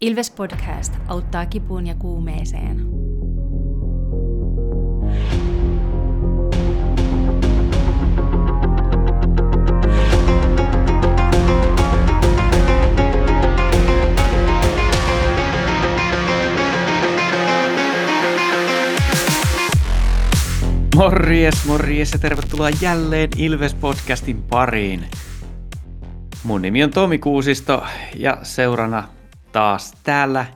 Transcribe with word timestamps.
Ilves 0.00 0.30
Podcast 0.30 0.94
auttaa 1.08 1.46
kipuun 1.46 1.86
ja 1.86 1.94
kuumeeseen. 1.94 2.86
Morjes, 20.96 21.64
morjes 21.66 22.12
ja 22.12 22.18
tervetuloa 22.18 22.70
jälleen 22.80 23.30
Ilves 23.36 23.74
Podcastin 23.74 24.42
pariin. 24.42 25.04
Mun 26.44 26.62
nimi 26.62 26.84
on 26.84 26.90
Tomi 26.90 27.18
Kuusisto 27.18 27.82
ja 28.16 28.38
seurana 28.42 29.17
taas 29.52 29.92
täällä 30.02 30.46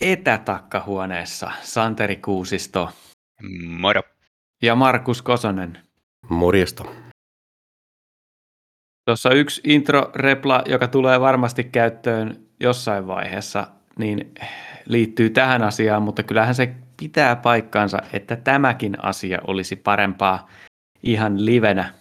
etätakkahuoneessa 0.00 1.50
Santeri 1.62 2.16
Kuusisto 2.16 2.90
Moro. 3.68 4.02
ja 4.62 4.74
Markus 4.74 5.22
Kosonen. 5.22 5.78
Morjesta. 6.28 6.84
Tuossa 9.04 9.30
yksi 9.30 9.60
intro-repla, 9.64 10.62
joka 10.66 10.88
tulee 10.88 11.20
varmasti 11.20 11.64
käyttöön 11.64 12.46
jossain 12.60 13.06
vaiheessa, 13.06 13.66
niin 13.98 14.34
liittyy 14.86 15.30
tähän 15.30 15.62
asiaan, 15.62 16.02
mutta 16.02 16.22
kyllähän 16.22 16.54
se 16.54 16.74
pitää 16.96 17.36
paikkansa, 17.36 17.98
että 18.12 18.36
tämäkin 18.36 19.04
asia 19.04 19.38
olisi 19.46 19.76
parempaa 19.76 20.48
ihan 21.02 21.46
livenä, 21.46 21.94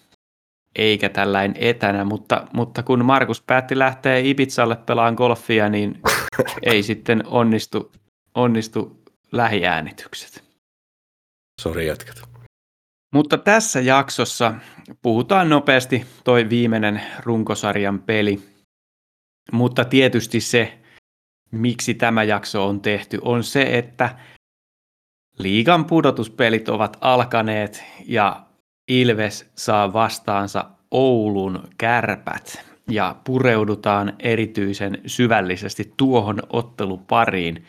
eikä 0.76 1.10
tällainen 1.10 1.56
etänä, 1.60 2.04
mutta, 2.04 2.48
mutta 2.54 2.84
kun 2.84 3.06
Markus 3.06 3.42
päätti 3.42 3.80
lähteä 3.80 4.18
Ibizalle 4.18 4.76
pelaan 4.76 5.14
golfia, 5.14 5.70
niin 5.70 6.02
ei 6.62 6.84
sitten 6.84 7.24
onnistu, 7.28 7.92
onnistu 8.36 9.04
lähiäänitykset. 9.32 10.44
Sori 11.62 11.88
jätkät. 11.88 12.22
Mutta 13.14 13.38
tässä 13.38 13.82
jaksossa 13.82 14.54
puhutaan 15.02 15.50
nopeasti 15.50 16.06
toi 16.24 16.50
viimeinen 16.50 17.02
runkosarjan 17.20 18.00
peli. 18.00 18.42
Mutta 19.52 19.86
tietysti 19.86 20.40
se, 20.40 20.80
miksi 21.52 21.94
tämä 21.94 22.24
jakso 22.24 22.68
on 22.68 22.82
tehty, 22.82 23.20
on 23.22 23.44
se, 23.44 23.78
että 23.78 24.18
liigan 25.40 25.86
pudotuspelit 25.86 26.70
ovat 26.70 26.98
alkaneet 27.02 27.84
ja 28.06 28.46
Ilves 28.88 29.52
saa 29.56 29.94
vastaansa 29.94 30.66
Oulun 30.92 31.64
kärpät 31.78 32.66
ja 32.90 33.16
pureudutaan 33.24 34.14
erityisen 34.20 35.02
syvällisesti 35.06 35.94
tuohon 35.98 36.40
ottelupariin. 36.50 37.66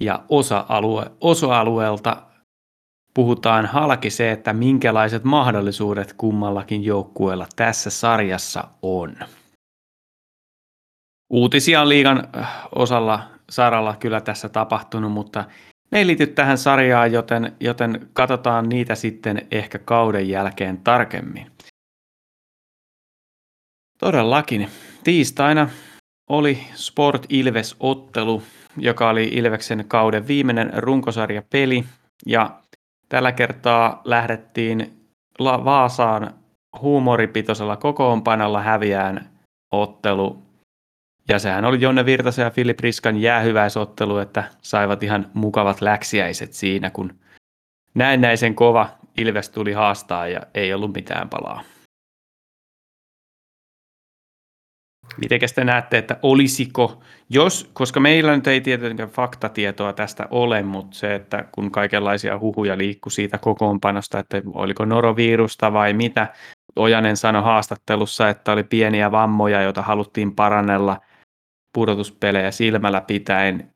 Ja 0.00 0.24
osa-alue, 0.28 1.10
osa-alueelta 1.20 2.22
puhutaan 3.14 3.66
halki 3.66 4.10
se, 4.10 4.30
että 4.30 4.52
minkälaiset 4.52 5.24
mahdollisuudet 5.24 6.12
kummallakin 6.12 6.84
joukkueella 6.84 7.46
tässä 7.56 7.90
sarjassa 7.90 8.64
on. 8.82 9.16
Uutisia 11.30 11.80
on 11.80 11.88
liigan 11.88 12.28
osalla 12.74 13.22
saralla 13.50 13.96
kyllä 13.96 14.20
tässä 14.20 14.48
tapahtunut, 14.48 15.12
mutta 15.12 15.44
ne 15.90 15.98
ei 15.98 16.06
liity 16.06 16.26
tähän 16.26 16.58
sarjaan, 16.58 17.12
joten, 17.12 17.56
joten 17.60 18.08
katsotaan 18.12 18.68
niitä 18.68 18.94
sitten 18.94 19.46
ehkä 19.50 19.78
kauden 19.78 20.28
jälkeen 20.28 20.78
tarkemmin. 20.78 21.46
Todellakin. 23.98 24.68
Tiistaina 25.04 25.68
oli 26.30 26.58
Sport 26.74 27.26
Ilves-ottelu, 27.28 28.42
joka 28.76 29.08
oli 29.08 29.24
Ilveksen 29.24 29.84
kauden 29.88 30.26
viimeinen 30.26 30.72
runkosarjapeli. 30.76 31.84
Ja 32.26 32.60
tällä 33.08 33.32
kertaa 33.32 34.00
lähdettiin 34.04 34.96
Vaasaan 35.40 36.34
huumoripitoisella 36.80 37.76
kokoonpanolla 37.76 38.60
häviään 38.60 39.30
ottelu. 39.72 40.42
Ja 41.30 41.38
sehän 41.38 41.64
oli 41.64 41.80
Jonne 41.80 42.04
Virtasen 42.06 42.42
ja 42.42 42.50
Filip 42.50 42.80
Riskan 42.80 43.16
jäähyväisottelu, 43.16 44.18
että 44.18 44.44
saivat 44.62 45.02
ihan 45.02 45.30
mukavat 45.34 45.80
läksiäiset 45.80 46.52
siinä, 46.52 46.90
kun 46.90 47.14
näennäisen 47.94 48.54
kova 48.54 48.88
Ilves 49.18 49.50
tuli 49.50 49.72
haastaa 49.72 50.28
ja 50.28 50.40
ei 50.54 50.74
ollut 50.74 50.94
mitään 50.94 51.28
palaa. 51.28 51.62
Mitenkäs 55.20 55.52
te 55.52 55.64
näette, 55.64 55.98
että 55.98 56.16
olisiko, 56.22 57.02
jos, 57.28 57.70
koska 57.72 58.00
meillä 58.00 58.36
nyt 58.36 58.46
ei 58.46 58.60
tietenkään 58.60 59.08
faktatietoa 59.08 59.92
tästä 59.92 60.28
ole, 60.30 60.62
mutta 60.62 60.96
se, 60.96 61.14
että 61.14 61.44
kun 61.52 61.70
kaikenlaisia 61.70 62.38
huhuja 62.38 62.78
liikkuu 62.78 63.10
siitä 63.10 63.38
kokoonpanosta, 63.38 64.18
että 64.18 64.42
oliko 64.54 64.84
norovirusta 64.84 65.72
vai 65.72 65.92
mitä, 65.92 66.34
Ojanen 66.76 67.16
sanoi 67.16 67.42
haastattelussa, 67.42 68.28
että 68.28 68.52
oli 68.52 68.64
pieniä 68.64 69.10
vammoja, 69.10 69.62
joita 69.62 69.82
haluttiin 69.82 70.34
parannella 70.34 71.00
pudotuspelejä 71.72 72.50
silmällä 72.50 73.00
pitäen. 73.00 73.74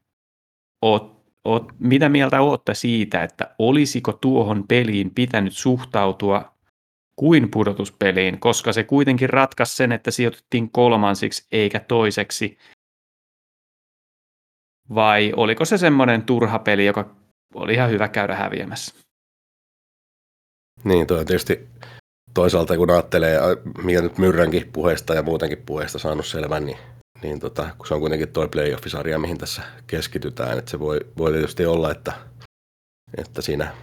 Oot, 0.83 1.25
oot, 1.45 1.73
mitä 1.79 2.09
mieltä 2.09 2.41
olette 2.41 2.75
siitä, 2.75 3.23
että 3.23 3.55
olisiko 3.59 4.13
tuohon 4.13 4.65
peliin 4.69 5.11
pitänyt 5.15 5.53
suhtautua 5.53 6.55
kuin 7.17 7.51
pudotuspeliin, 7.51 8.41
koska 8.41 8.73
se 8.73 8.85
kuitenkin 8.85 9.31
ratkaisi 9.31 9.77
sen, 9.77 9.93
että 9.93 10.11
sijoituttiin 10.11 10.71
kolmansiksi 10.71 11.47
eikä 11.53 11.81
toiseksi. 11.81 12.59
Vai 14.95 15.33
oliko 15.37 15.65
se 15.65 15.79
semmoinen 15.79 16.23
turha 16.23 16.59
peli, 16.59 16.87
joka 16.87 17.17
oli 17.55 17.75
ihan 17.75 17.91
hyvä 17.91 18.09
käydä 18.09 18.35
häviämässä? 18.35 19.05
Niin, 20.85 21.07
toi 21.07 21.19
on 21.19 21.27
tietysti 21.27 21.69
toisaalta 22.35 22.77
kun 22.77 22.91
ajattelee, 22.91 23.39
mikä 23.85 24.01
nyt 24.01 24.19
Myrränkin 24.19 24.71
puheesta 24.73 25.15
ja 25.15 25.23
muutenkin 25.23 25.63
puheesta 25.67 25.99
saanut 25.99 26.27
selvän, 26.27 26.67
niin, 26.67 26.79
niin 27.25 27.41
tota, 27.41 27.69
kun 27.79 27.87
se 27.87 27.95
on 27.95 28.01
kuitenkin 28.01 28.33
tuo 28.33 28.49
playoff-sarja, 28.49 29.19
mihin 29.19 29.39
tässä 29.39 29.63
keskitytään, 29.87 30.59
että 30.59 30.71
se 30.71 30.79
voi, 30.79 31.01
voi 31.19 31.33
tietysti 31.33 31.67
olla, 31.67 31.91
että, 31.91 32.13
että 33.17 33.43
siinä 33.43 33.75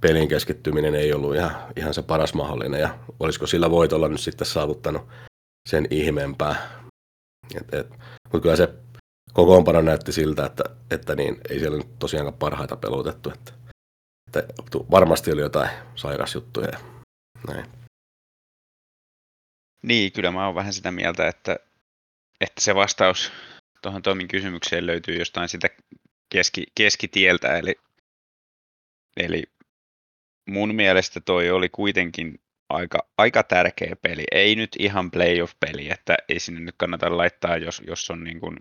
pelin 0.00 0.28
keskittyminen 0.28 0.94
ei 0.94 1.12
ollut 1.12 1.34
ihan, 1.34 1.56
ihan 1.76 1.94
se 1.94 2.02
paras 2.02 2.34
mahdollinen 2.34 2.80
ja 2.80 2.98
olisiko 3.20 3.46
sillä 3.46 3.70
voitolla 3.70 4.08
nyt 4.08 4.20
sitten 4.20 4.46
saavuttanut 4.46 5.02
sen 5.68 5.86
ihmeempää. 5.90 6.80
Et, 7.54 7.74
et, 7.74 7.90
mutta 8.24 8.40
kyllä 8.40 8.56
se 8.56 8.68
kokoonpano 9.32 9.80
näytti 9.80 10.12
siltä, 10.12 10.46
että, 10.46 10.64
että 10.90 11.14
niin, 11.14 11.40
ei 11.50 11.58
siellä 11.58 11.78
nyt 11.78 11.98
tosiaankaan 11.98 12.38
parhaita 12.38 12.76
pelutettu. 12.76 13.30
Että, 13.30 13.52
että 14.26 14.78
varmasti 14.90 15.32
oli 15.32 15.40
jotain 15.40 15.70
sairasjuttuja 15.94 16.68
ja 16.72 16.78
näin. 17.48 17.66
Niin, 19.82 20.12
kyllä 20.12 20.30
mä 20.30 20.46
oon 20.46 20.54
vähän 20.54 20.72
sitä 20.72 20.90
mieltä, 20.90 21.28
että, 21.28 21.56
että 22.40 22.60
se 22.60 22.74
vastaus 22.74 23.32
tuohon 23.82 24.02
Tomin 24.02 24.28
kysymykseen 24.28 24.86
löytyy 24.86 25.14
jostain 25.14 25.48
sitä 25.48 25.68
keski, 26.28 26.64
keskitieltä, 26.74 27.58
eli, 27.58 27.74
eli 29.16 29.42
mun 30.48 30.74
mielestä 30.74 31.20
toi 31.20 31.50
oli 31.50 31.68
kuitenkin 31.68 32.40
aika, 32.68 33.08
aika 33.18 33.42
tärkeä 33.42 33.96
peli. 34.02 34.24
Ei 34.32 34.56
nyt 34.56 34.70
ihan 34.78 35.10
playoff-peli, 35.10 35.90
että 35.90 36.16
ei 36.28 36.40
sinne 36.40 36.60
nyt 36.60 36.74
kannata 36.78 37.16
laittaa, 37.16 37.56
jos, 37.56 37.82
jos 37.86 38.10
on 38.10 38.24
niin 38.24 38.40
kuin 38.40 38.56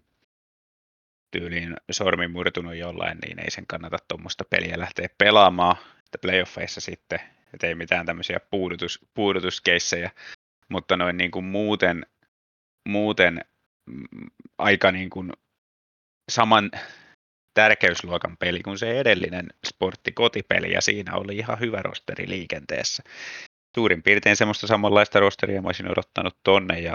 tyyliin 1.32 1.76
sormi 1.92 2.28
murtunut 2.28 2.76
jollain, 2.76 3.18
niin 3.18 3.40
ei 3.40 3.52
sen 3.52 3.68
kannata 3.68 3.98
tuommoista 4.08 4.44
peliä 4.50 4.80
lähteä 4.80 5.08
pelaamaan. 5.18 5.78
Että 6.06 6.18
playoffeissa 6.22 6.82
sitten, 6.82 7.20
että 7.54 7.68
ei 7.68 7.76
mitään 7.76 8.06
tämmöisiä 8.06 8.40
puudutus, 8.40 9.00
puudutuskeissejä, 9.14 10.12
mutta 10.70 10.98
noin 10.98 11.18
niin 11.18 11.32
kuin 11.32 11.46
muuten, 11.46 12.06
muuten 12.88 13.46
aika 14.58 14.92
niin 14.92 15.10
kuin 15.10 15.32
saman 16.32 16.72
tärkeysluokan 17.54 18.38
peli 18.38 18.64
kuin 18.64 18.78
se 18.78 19.00
edellinen 19.00 19.48
sporttikotipeli, 19.68 20.72
ja 20.72 20.82
siinä 20.82 21.16
oli 21.16 21.38
ihan 21.38 21.60
hyvä 21.60 21.82
rosteri 21.82 22.30
liikenteessä. 22.30 23.04
Suurin 23.76 24.04
piirtein 24.04 24.36
semmoista 24.36 24.68
samanlaista 24.68 25.20
rosteria 25.20 25.62
mä 25.62 25.68
olisin 25.68 25.92
odottanut 25.92 26.38
tonne, 26.44 26.80
ja 26.80 26.94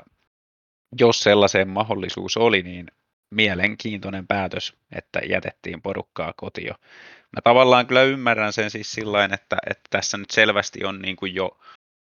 jos 1.00 1.22
sellaiseen 1.22 1.68
mahdollisuus 1.68 2.36
oli, 2.36 2.62
niin 2.62 2.86
mielenkiintoinen 3.30 4.26
päätös, 4.26 4.76
että 4.92 5.20
jätettiin 5.28 5.82
porukkaa 5.82 6.32
kotio. 6.36 6.74
Mä 7.36 7.40
tavallaan 7.44 7.86
kyllä 7.86 8.02
ymmärrän 8.02 8.52
sen 8.52 8.70
siis 8.70 8.92
sillä 8.92 9.24
että, 9.24 9.56
että 9.70 9.88
tässä 9.90 10.18
nyt 10.18 10.30
selvästi 10.30 10.84
on 10.84 11.02
niin 11.02 11.16
kuin 11.16 11.34
jo 11.34 11.58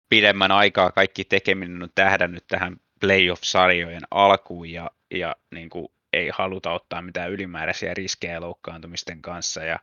pidemmän 0.09 0.51
aikaa 0.51 0.91
kaikki 0.91 1.25
tekeminen 1.25 1.83
on 1.83 1.89
tähdännyt 1.95 2.43
tähän 2.47 2.77
playoff-sarjojen 2.99 4.01
alkuun 4.11 4.69
ja, 4.69 4.91
ja 5.11 5.35
niin 5.53 5.69
kuin 5.69 5.87
ei 6.13 6.29
haluta 6.33 6.71
ottaa 6.71 7.01
mitään 7.01 7.31
ylimääräisiä 7.31 7.93
riskejä 7.93 8.41
loukkaantumisten 8.41 9.21
kanssa 9.21 9.63
ja, 9.63 9.79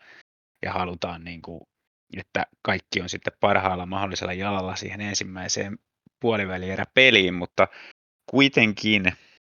ja 0.62 0.72
halutaan, 0.72 1.24
niin 1.24 1.42
kuin, 1.42 1.60
että 2.16 2.46
kaikki 2.62 3.00
on 3.00 3.08
sitten 3.08 3.32
parhaalla 3.40 3.86
mahdollisella 3.86 4.32
jalalla 4.32 4.76
siihen 4.76 5.00
ensimmäiseen 5.00 5.78
puolivälierä 6.20 6.84
peliin, 6.94 7.34
mutta 7.34 7.68
kuitenkin 8.30 9.12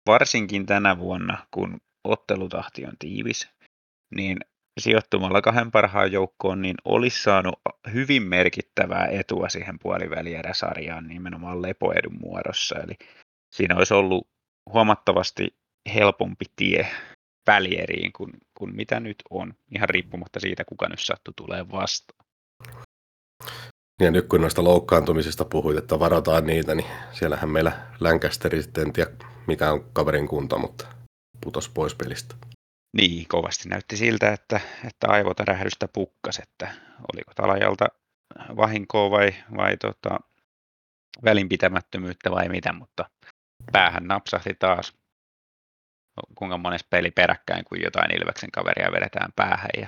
varsinkin 0.06 0.65
tänä 0.65 1.00
vuonna, 1.00 1.48
kun 1.51 1.81
ottelutahti 2.04 2.86
on 2.86 2.94
tiivis, 3.00 3.50
niin 4.15 4.38
sijoittumalla 4.80 5.42
kahden 5.42 5.71
parhaan 5.71 6.12
joukkoon, 6.12 6.62
niin 6.62 6.75
olisi 6.86 7.24
saanut 7.24 7.59
hyvin 7.94 8.24
merkittävää 8.24 9.07
etua 9.07 9.50
siihen 9.50 9.80
puolivälieräsarjaan 9.80 11.07
nimenomaan 11.07 11.62
lepoedun 11.62 12.19
muodossa. 12.19 12.75
Eli 12.80 12.98
siinä 13.51 13.75
olisi 13.75 13.94
ollut 13.94 14.27
huomattavasti 14.73 15.57
helpompi 15.94 16.45
tie 16.55 16.88
välieriin 17.47 18.13
kuin, 18.13 18.31
kuin 18.57 18.75
mitä 18.75 18.99
nyt 18.99 19.15
on, 19.29 19.53
ihan 19.75 19.89
riippumatta 19.89 20.39
siitä, 20.39 20.65
kuka 20.65 20.89
nyt 20.89 20.99
sattuu 20.99 21.33
tulee 21.38 21.71
vastaan. 21.71 22.25
Ja 24.01 24.11
nyt 24.11 24.27
kun 24.27 24.41
noista 24.41 24.63
loukkaantumisista 24.63 25.45
puhuit, 25.45 25.77
että 25.77 25.99
varataan 25.99 26.45
niitä, 26.45 26.75
niin 26.75 26.88
siellähän 27.11 27.49
meillä 27.49 27.71
Lancasteri 27.99 28.61
sitten, 28.61 28.88
en 28.88 28.94
tiedä 28.94 29.11
mikä 29.47 29.71
on 29.71 29.85
kaverin 29.94 30.27
kunta, 30.27 30.57
mutta 30.57 30.88
putos 31.44 31.69
pois 31.69 31.95
pelistä. 31.95 32.35
Niin, 32.97 33.27
kovasti 33.27 33.69
näytti 33.69 33.97
siltä, 33.97 34.33
että, 34.33 34.59
että 34.88 35.07
aivotärähdystä 35.07 35.88
pukkas, 35.88 36.39
että 36.39 36.71
oliko 37.13 37.31
Talajalta 37.35 37.88
vahinkoa 38.55 39.11
vai, 39.11 39.35
vai 39.57 39.77
tota, 39.77 40.19
välinpitämättömyyttä 41.23 42.31
vai 42.31 42.49
mitä, 42.49 42.73
mutta 42.73 43.09
päähän 43.72 44.08
napsahti 44.08 44.54
taas 44.54 44.94
kuinka 46.36 46.58
monessa 46.58 46.88
peli 46.90 47.12
peräkkäin, 47.12 47.66
kun 47.66 47.81
jotain 47.81 48.22
Ilveksen 48.22 48.52
kaveria 48.52 48.92
vedetään 48.92 49.31
päähän. 49.36 49.69
Ja, 49.78 49.88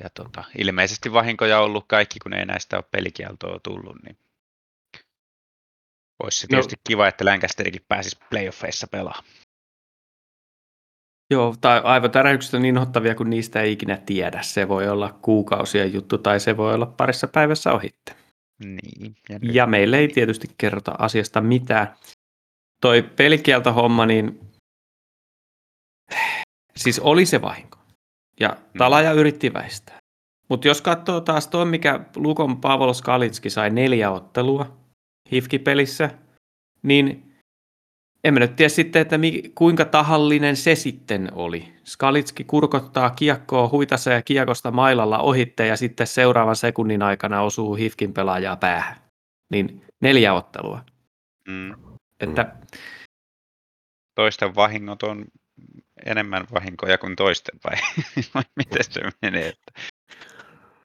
ja 0.00 0.10
tota, 0.14 0.44
ilmeisesti 0.58 1.12
vahinkoja 1.12 1.58
on 1.58 1.64
ollut 1.64 1.84
kaikki, 1.88 2.18
kun 2.18 2.34
ei 2.34 2.46
näistä 2.46 2.76
ole 2.76 2.84
pelikieltoa 2.90 3.60
tullut, 3.62 3.96
niin 4.02 4.18
olisi 6.22 6.40
se 6.40 6.46
no. 6.46 6.48
tietysti 6.50 6.76
no. 6.76 6.80
kiva, 6.88 7.08
että 7.08 7.24
Lancasterikin 7.24 7.84
pääsisi 7.88 8.18
playoffeissa 8.30 8.86
pelaamaan. 8.86 9.24
Joo, 11.30 11.54
tai 11.60 11.80
aivotärähdykset 11.84 12.54
on 12.54 12.62
niin 12.62 12.78
ottavia, 12.78 13.14
kun 13.14 13.30
niistä 13.30 13.60
ei 13.60 13.72
ikinä 13.72 13.96
tiedä. 13.96 14.42
Se 14.42 14.68
voi 14.68 14.88
olla 14.88 15.18
kuukausien 15.22 15.92
juttu 15.92 16.18
tai 16.18 16.40
se 16.40 16.56
voi 16.56 16.74
olla 16.74 16.86
parissa 16.86 17.28
päivässä 17.28 17.72
ohitte. 17.72 18.16
Niin. 18.64 19.16
Ja, 19.28 19.38
ja 19.42 19.66
meille 19.66 19.98
ei 19.98 20.08
tietysti 20.08 20.48
kerrota 20.58 20.94
asiasta 20.98 21.40
mitään. 21.40 21.96
Toi 22.82 23.02
pelikieltohomma, 23.02 24.06
niin 24.06 24.40
siis 26.76 26.98
oli 26.98 27.26
se 27.26 27.42
vahinko. 27.42 27.78
Ja 28.40 28.48
mm. 28.48 28.78
Talaja 28.78 29.12
yritti 29.12 29.52
väistää. 29.52 29.98
Mutta 30.48 30.68
jos 30.68 30.82
katsoo 30.82 31.20
taas 31.20 31.48
tuo, 31.48 31.64
mikä 31.64 32.00
Lukon 32.16 32.60
Pavel 32.60 32.92
Skalitski 32.92 33.50
sai 33.50 33.70
neljä 33.70 34.10
ottelua 34.10 34.76
Hifki-pelissä, 35.32 36.10
niin 36.82 37.32
en 38.24 38.34
mä 38.34 38.40
nyt 38.40 38.56
tiedä 38.56 38.68
sitten, 38.68 39.02
että 39.02 39.18
mi, 39.18 39.42
kuinka 39.54 39.84
tahallinen 39.84 40.56
se 40.56 40.74
sitten 40.74 41.28
oli. 41.32 41.72
Skalitski 41.84 42.44
kurkottaa 42.44 43.10
kiekkoa 43.10 43.68
huitassa 43.68 44.10
ja 44.10 44.22
kiekosta 44.22 44.70
mailalla 44.70 45.18
ohitte 45.18 45.66
ja 45.66 45.76
sitten 45.76 46.06
seuraavan 46.06 46.56
sekunnin 46.56 47.02
aikana 47.02 47.42
osuu 47.42 47.74
Hifkin 47.74 48.12
pelaajaa 48.12 48.56
päähän. 48.56 48.96
Niin 49.50 49.84
neljä 50.00 50.34
ottelua. 50.34 50.84
Mm. 51.48 51.91
Että, 52.22 52.56
Toisten 54.14 54.54
vahingot 54.54 55.02
on 55.02 55.24
enemmän 56.06 56.46
vahinkoja 56.54 56.98
kuin 56.98 57.16
toisten 57.16 57.60
vai, 57.64 57.76
miten 58.56 58.84
se 58.84 59.00
menee? 59.22 59.48
Että, 59.48 59.72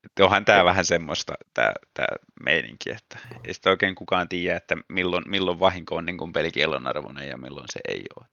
että 0.06 0.26
onhan 0.26 0.46
tämä 0.46 0.66
vähän 0.66 0.86
semmoista 0.86 1.34
tämä, 1.54 1.74
tämä 1.94 2.08
meininki, 2.44 2.90
että 2.92 3.20
ei 3.44 3.54
sitä 3.54 3.70
oikein 3.70 3.96
kukaan 3.96 4.30
tiedä, 4.30 4.58
että 4.58 4.76
milloin, 4.90 5.24
milloin 5.28 5.60
vahinko 5.60 5.96
on 5.96 6.06
niin 6.06 6.18
kuin 6.18 6.34
pelikiellon 6.34 6.88
arvoinen 6.88 7.28
ja 7.28 7.38
milloin 7.38 7.68
se 7.74 7.80
ei 7.88 8.04
ole. 8.20 8.28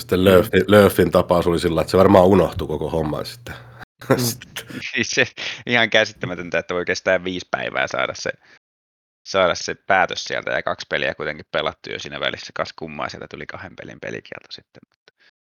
Sitten 0.00 0.24
Löfin, 0.24 0.64
Löfin 0.66 1.10
tapaus 1.10 1.46
oli 1.46 1.60
sillä, 1.60 1.80
että 1.80 1.90
se 1.90 1.96
varmaan 1.96 2.26
unohtui 2.26 2.68
koko 2.68 2.90
homma 2.90 3.24
sitten. 3.24 3.54
Mm. 4.08 4.16
siis 4.92 5.10
se 5.14 5.26
ihan 5.66 5.90
käsittämätöntä, 5.90 6.58
että 6.58 6.74
voi 6.74 6.84
kestää 6.84 7.24
viisi 7.24 7.48
päivää 7.50 7.86
saada 7.86 8.14
se, 8.14 8.30
saada 9.30 9.54
se 9.54 9.74
päätös 9.86 10.24
sieltä 10.24 10.50
ja 10.50 10.62
kaksi 10.62 10.86
peliä 10.90 11.14
kuitenkin 11.14 11.46
pelattu 11.52 11.90
jo 11.92 11.98
siinä 11.98 12.20
välissä. 12.20 12.52
Kas 12.54 12.72
kummaa, 12.78 13.08
sieltä 13.08 13.26
tuli 13.30 13.46
kahden 13.46 13.76
pelin 13.76 14.00
pelikielto 14.00 14.46
sitten. 14.50 14.80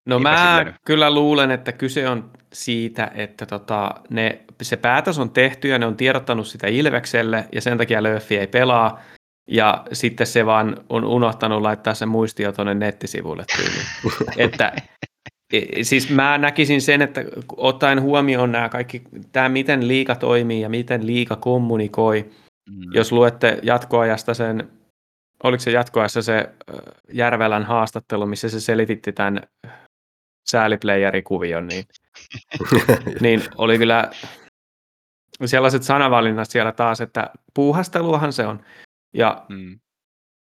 No 0.06 0.18
Eipä 0.18 0.30
mä 0.30 0.64
nyt. 0.64 0.76
kyllä 0.86 1.12
luulen, 1.12 1.52
että 1.52 1.72
kyse 1.72 2.10
on 2.10 2.32
siitä, 2.54 3.12
että 3.16 3.46
tota, 3.46 3.92
ne, 4.10 4.46
se 4.62 4.78
päätös 4.78 5.20
on 5.20 5.32
tehty 5.32 5.68
ja 5.68 5.80
ne 5.80 5.86
on 5.86 5.98
tiedottanut 5.98 6.48
sitä 6.48 6.68
Ilvekselle 6.68 7.46
ja 7.52 7.62
sen 7.62 7.78
takia 7.78 8.04
Löffi 8.04 8.38
ei 8.38 8.48
pelaa. 8.48 9.02
Ja 9.52 9.86
sitten 9.94 10.28
se 10.28 10.46
vaan 10.46 10.86
on 10.90 11.06
unohtanut 11.06 11.62
laittaa 11.62 11.94
sen 11.94 12.10
muistio 12.10 12.52
tuonne 12.52 12.74
nettisivuille 12.74 13.46
tyyliin. 13.56 13.86
että 14.48 14.74
siis 15.82 16.10
mä 16.10 16.38
näkisin 16.38 16.82
sen, 16.82 17.02
että 17.02 17.22
ottaen 17.58 18.02
huomioon 18.02 18.52
nämä 18.52 18.70
kaikki, 18.70 19.02
tämä 19.32 19.50
miten 19.50 19.88
liika 19.88 20.16
toimii 20.16 20.62
ja 20.62 20.70
miten 20.70 21.08
liika 21.08 21.36
kommunikoi, 21.36 22.30
mm. 22.70 22.94
jos 22.94 23.12
luette 23.12 23.60
jatkoajasta 23.64 24.34
sen, 24.34 24.72
oliko 25.44 25.62
se 25.62 25.72
jatkoajassa 25.72 26.22
se 26.22 26.50
Järvelän 27.14 27.64
haastattelu, 27.64 28.26
missä 28.26 28.50
se 28.50 28.60
selititti 28.60 29.14
tämän 29.14 29.42
sääliplayerikuvion, 30.50 31.68
niin, 31.68 31.86
niin 33.22 33.44
oli 33.58 33.78
kyllä 33.78 34.12
sellaiset 35.46 35.84
sanavalinnat 35.84 36.50
siellä 36.50 36.72
taas, 36.72 37.02
että 37.02 37.30
puuhasteluahan 37.54 38.34
se 38.34 38.48
on. 38.48 38.64
Ja 39.14 39.46
mm. 39.50 39.80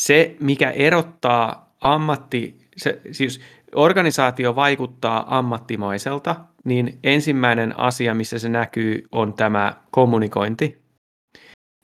se, 0.04 0.36
mikä 0.40 0.72
erottaa 0.72 1.74
ammatti, 1.82 2.58
se, 2.78 3.02
siis 3.12 3.42
organisaatio 3.76 4.56
vaikuttaa 4.56 5.38
ammattimaiselta, 5.38 6.36
niin 6.64 7.00
ensimmäinen 7.04 7.80
asia, 7.80 8.16
missä 8.16 8.40
se 8.40 8.50
näkyy, 8.50 9.04
on 9.12 9.34
tämä 9.34 9.74
kommunikointi. 9.92 10.82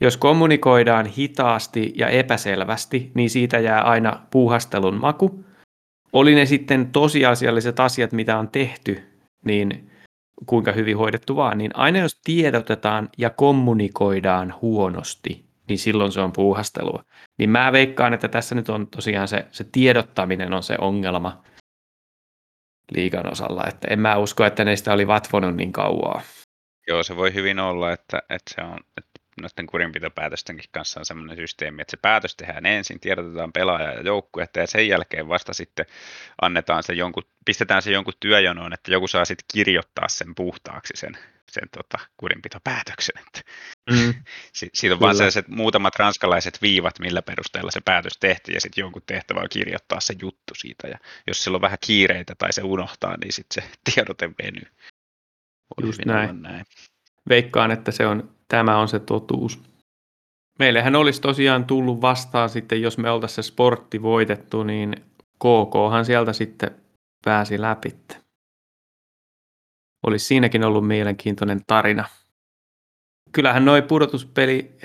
Jos 0.02 0.18
kommunikoidaan 0.18 1.06
hitaasti 1.06 1.94
ja 1.96 2.10
epäselvästi, 2.10 3.12
niin 3.14 3.30
siitä 3.30 3.60
jää 3.60 3.82
aina 3.82 4.26
puuhastelun 4.32 5.00
maku. 5.00 5.46
Oli 6.14 6.36
ne 6.36 6.46
sitten 6.46 6.92
tosiasialliset 6.92 7.80
asiat, 7.80 8.12
mitä 8.12 8.38
on 8.38 8.50
tehty, 8.50 9.04
niin 9.46 9.92
kuinka 10.46 10.72
hyvin 10.72 10.98
hoidettu 10.98 11.36
vaan, 11.36 11.58
niin 11.58 11.72
aina 11.74 12.00
jos 12.00 12.22
tiedotetaan 12.24 13.10
ja 13.18 13.30
kommunikoidaan 13.30 14.54
huonosti, 14.62 15.46
niin 15.70 15.80
silloin 15.80 16.12
se 16.12 16.22
on 16.22 16.32
puuhastelua. 16.32 17.04
Niin 17.38 17.50
mä 17.50 17.72
veikkaan, 17.72 18.14
että 18.14 18.28
tässä 18.28 18.56
nyt 18.56 18.70
on 18.70 18.88
tosiaan 18.88 19.28
se, 19.28 19.46
se 19.52 19.66
tiedottaminen 19.72 20.54
on 20.54 20.64
se 20.64 20.76
ongelma 20.80 21.44
liikan 22.92 23.32
osalla, 23.32 23.64
että 23.68 23.88
en 23.90 24.00
mä 24.00 24.18
usko, 24.18 24.46
että 24.46 24.66
neistä 24.66 24.94
oli 24.94 25.08
vatvonut 25.08 25.56
niin 25.56 25.72
kauaa. 25.72 26.22
Joo, 26.88 27.04
se 27.04 27.16
voi 27.16 27.34
hyvin 27.34 27.60
olla, 27.60 27.92
että, 27.92 28.22
että 28.30 28.54
se 28.56 28.62
on, 28.62 28.80
noiden 29.42 29.68
kurinpitopäätöstenkin 29.68 30.70
kanssa 30.72 31.00
on 31.00 31.06
sellainen 31.06 31.36
systeemi, 31.36 31.82
että 31.82 31.92
se 31.92 31.98
päätös 31.98 32.36
tehdään 32.36 32.66
ensin, 32.66 33.00
tiedotetaan 33.00 33.54
pelaaja 33.54 33.94
ja 33.94 34.02
joukkuetta 34.02 34.60
ja 34.60 34.68
sen 34.68 34.88
jälkeen 34.88 35.28
vasta 35.28 35.54
sitten 35.54 35.86
annetaan 36.42 36.84
se 36.84 36.94
jonkun, 36.94 37.24
pistetään 37.46 37.82
se 37.82 37.92
jonkun 37.92 38.14
työjonoon, 38.20 38.74
että 38.74 38.92
joku 38.92 39.08
saa 39.08 39.26
sitten 39.26 39.46
kirjoittaa 39.54 40.08
sen 40.08 40.36
puhtaaksi 40.36 40.94
sen, 40.96 41.18
sen 41.52 41.70
tota, 41.78 42.00
kurinpitopäätöksen. 42.18 43.22
Että 43.28 43.42
mm. 43.92 44.14
Siitä 44.74 44.94
on 44.96 45.00
vaan 45.00 45.16
sellaiset 45.16 45.48
muutamat 45.48 45.96
ranskalaiset 45.96 46.62
viivat, 46.62 47.00
millä 47.00 47.22
perusteella 47.22 47.72
se 47.72 47.82
päätös 47.86 48.18
tehtiin 48.18 48.54
ja 48.54 48.62
sitten 48.62 48.82
jonkun 48.82 49.02
tehtävä 49.06 49.40
on 49.40 49.50
kirjoittaa 49.50 50.00
se 50.00 50.14
juttu 50.22 50.56
siitä 50.56 50.88
ja 50.88 50.98
jos 51.28 51.44
sillä 51.44 51.56
on 51.56 51.62
vähän 51.62 51.78
kiireitä 51.86 52.36
tai 52.36 52.54
se 52.54 52.64
unohtaa, 52.64 53.18
niin 53.18 53.34
sitten 53.34 53.64
se 53.64 53.70
tiedote 53.94 54.30
venyy. 54.44 54.68
Just 55.82 56.06
näin. 56.06 56.42
näin. 56.42 56.66
Veikkaan, 57.30 57.72
että 57.72 57.92
se 57.92 58.08
on 58.08 58.36
tämä 58.48 58.78
on 58.78 58.88
se 58.88 59.00
totuus. 59.00 59.62
Meillähän 60.60 60.96
olisi 60.96 61.22
tosiaan 61.22 61.66
tullut 61.66 62.02
vastaan 62.02 62.50
sitten, 62.50 62.82
jos 62.82 62.98
me 62.98 63.12
oltaisiin 63.12 63.44
se 63.44 63.48
sportti 63.48 64.02
voitettu, 64.02 64.64
niin 64.64 64.96
KKhan 65.40 66.06
sieltä 66.06 66.34
sitten 66.34 66.72
pääsi 67.26 67.62
läpi. 67.62 67.96
Olisi 70.08 70.26
siinäkin 70.26 70.64
ollut 70.64 70.88
mielenkiintoinen 70.88 71.62
tarina. 71.68 72.06
Kyllähän 73.32 73.66
noi 73.66 73.82
pudotuspeli 73.82 74.78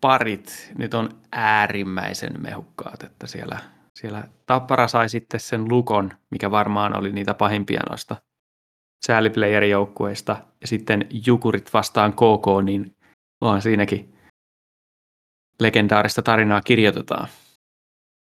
parit 0.00 0.72
nyt 0.78 0.94
on 0.94 1.08
äärimmäisen 1.32 2.42
mehukkaat, 2.42 3.02
että 3.02 3.26
siellä, 3.26 3.58
siellä 4.00 4.28
Tappara 4.46 4.88
sai 4.88 5.08
sitten 5.08 5.40
sen 5.40 5.68
lukon, 5.68 6.12
mikä 6.30 6.50
varmaan 6.50 6.98
oli 6.98 7.12
niitä 7.12 7.34
pahimpia 7.34 7.80
noista 7.90 8.16
sääliplayer-joukkueista 9.06 10.36
ja 10.60 10.66
sitten 10.66 11.06
Jukurit 11.26 11.72
vastaan 11.72 12.12
KK, 12.12 12.64
niin 12.64 12.96
vaan 13.40 13.62
siinäkin 13.62 14.18
legendaarista 15.60 16.22
tarinaa 16.22 16.60
kirjoitetaan. 16.60 17.28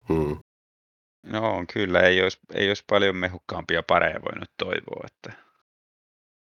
Hmm. 0.08 0.38
No 1.26 1.64
kyllä, 1.72 2.00
ei 2.00 2.22
olisi, 2.22 2.38
ei 2.54 2.68
olisi 2.68 2.84
paljon 2.86 3.16
mehukkaampia 3.16 3.82
pareja 3.82 4.22
voinut 4.22 4.50
toivoa, 4.56 5.06
että 5.06 5.42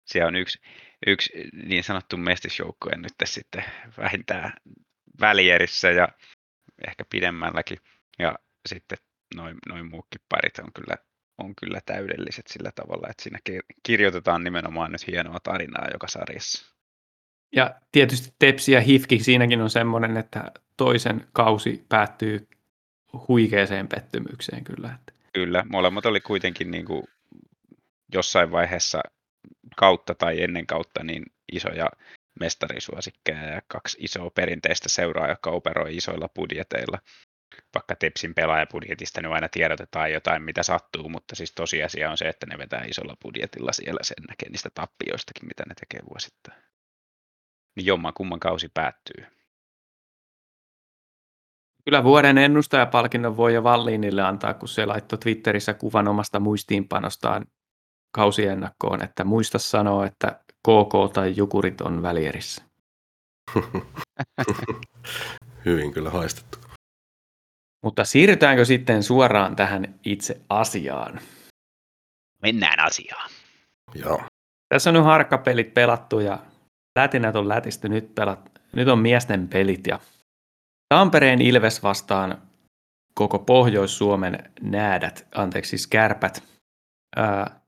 siellä 0.05 0.29
on 0.29 0.37
yksi, 0.37 0.59
yksi 1.07 1.33
niin 1.53 1.85
sanottu 1.85 2.17
mestisjoukkue 2.17 2.97
nyt 2.97 3.13
sitten 3.25 3.65
vähintään 3.99 4.53
välierissä 5.21 5.91
ja 5.91 6.09
ehkä 6.89 7.05
pidemmälläkin. 7.11 7.79
Ja 8.19 8.35
sitten 8.69 8.99
noin, 9.35 9.59
noin 9.69 9.91
muukin 9.91 10.21
parit 10.29 10.59
on 10.59 10.73
kyllä 10.73 10.97
on 11.43 11.55
kyllä 11.55 11.81
täydelliset 11.87 12.47
sillä 12.47 12.73
tavalla, 12.75 13.09
että 13.11 13.23
siinä 13.23 13.39
kirjoitetaan 13.83 14.45
nimenomaan 14.45 14.93
nyt 14.93 15.07
hienoa 15.07 15.41
tarinaa 15.43 15.89
joka 15.93 16.09
sarjassa. 16.09 16.75
Ja 17.53 17.75
tietysti 17.93 18.35
Tepsi 18.39 18.73
ja 18.73 18.81
Hifki 18.81 19.19
siinäkin 19.19 19.61
on 19.61 19.71
semmoinen, 19.71 20.17
että 20.17 20.53
toisen 20.77 21.27
kausi 21.33 21.85
päättyy 21.89 22.49
huikeeseen 23.29 23.89
pettymykseen 23.89 24.65
kyllä. 24.65 24.99
Kyllä, 25.33 25.65
molemmat 25.69 26.07
oli 26.07 26.21
kuitenkin 26.21 26.71
niin 26.71 26.85
kuin 26.85 27.05
jossain 28.15 28.51
vaiheessa 28.51 29.01
kautta 29.77 30.15
tai 30.15 30.43
ennen 30.43 30.67
kautta 30.67 31.05
niin 31.05 31.27
isoja 31.53 31.89
mestarisuosikkeja 32.41 33.45
ja 33.45 33.63
kaksi 33.67 33.99
isoa 34.01 34.31
perinteistä 34.31 34.89
seuraa, 34.89 35.29
jotka 35.29 35.51
operoi 35.51 35.97
isoilla 35.97 36.29
budjeteilla. 36.29 36.99
Vaikka 37.75 37.97
Tepsin 37.97 38.35
pelaajabudjetista 38.35 39.21
nyt 39.21 39.33
aina 39.33 39.49
tiedotetaan 39.49 40.13
jotain, 40.13 40.43
mitä 40.43 40.63
sattuu, 40.63 41.09
mutta 41.09 41.37
siis 41.37 41.53
tosiasia 41.53 42.11
on 42.11 42.17
se, 42.17 42.29
että 42.29 42.47
ne 42.47 42.59
vetää 42.59 42.85
isolla 42.85 43.17
budjetilla 43.23 43.73
siellä 43.73 44.01
sen 44.03 44.25
näkee 44.29 44.49
niistä 44.51 44.71
tappioistakin, 44.75 45.49
mitä 45.49 45.65
ne 45.69 45.75
tekee 45.75 46.01
vuosittain. 46.11 46.63
Niin 47.77 47.87
jomman 47.87 48.15
kumman 48.15 48.41
kausi 48.41 48.69
päättyy. 48.75 49.27
Kyllä 51.85 52.05
vuoden 52.05 52.39
ennustajapalkinnon 52.39 53.37
voi 53.37 53.55
jo 53.55 53.63
Valliinille 53.65 54.23
antaa, 54.23 54.55
kun 54.55 54.69
se 54.69 54.87
laittoi 54.87 55.19
Twitterissä 55.19 55.75
kuvan 55.75 56.09
omasta 56.09 56.41
muistiinpanostaan 56.41 57.47
kausiennakkoon, 58.13 59.05
että 59.05 59.25
muista 59.25 59.59
sanoa, 59.59 60.07
että 60.07 60.41
KK 60.59 61.13
tai 61.13 61.33
Jukurit 61.37 61.81
on 61.81 62.03
välierissä. 62.03 62.63
Hyvin 65.65 65.93
kyllä 65.93 66.11
haistettu. 66.11 66.59
Mutta 67.83 68.05
siirrytäänkö 68.05 68.65
sitten 68.65 69.03
suoraan 69.03 69.57
tähän 69.57 69.95
itse 70.05 70.41
asiaan? 70.49 71.21
Mennään 72.43 72.81
asiaan. 72.81 73.31
Joo. 73.95 74.23
Tässä 74.69 74.91
on 74.91 74.95
nyt 74.95 75.05
harkkapelit 75.05 75.75
pelattu 75.75 76.21
ja 76.21 76.39
lätinät 76.99 77.37
on 77.37 77.49
lätisty. 77.49 77.89
Nyt, 77.89 78.15
pelat, 78.15 78.61
nyt 78.73 78.89
on 78.89 78.99
miesten 78.99 79.49
pelit 79.49 79.87
ja 79.87 80.01
Tampereen 80.95 81.41
Ilves 81.43 81.83
vastaan 81.83 82.43
koko 83.15 83.39
Pohjois-Suomen 83.39 84.53
näädät, 84.61 85.27
anteeksi 85.35 85.69
siis 85.69 85.87
kärpät. 85.87 86.43
Ää, 87.17 87.61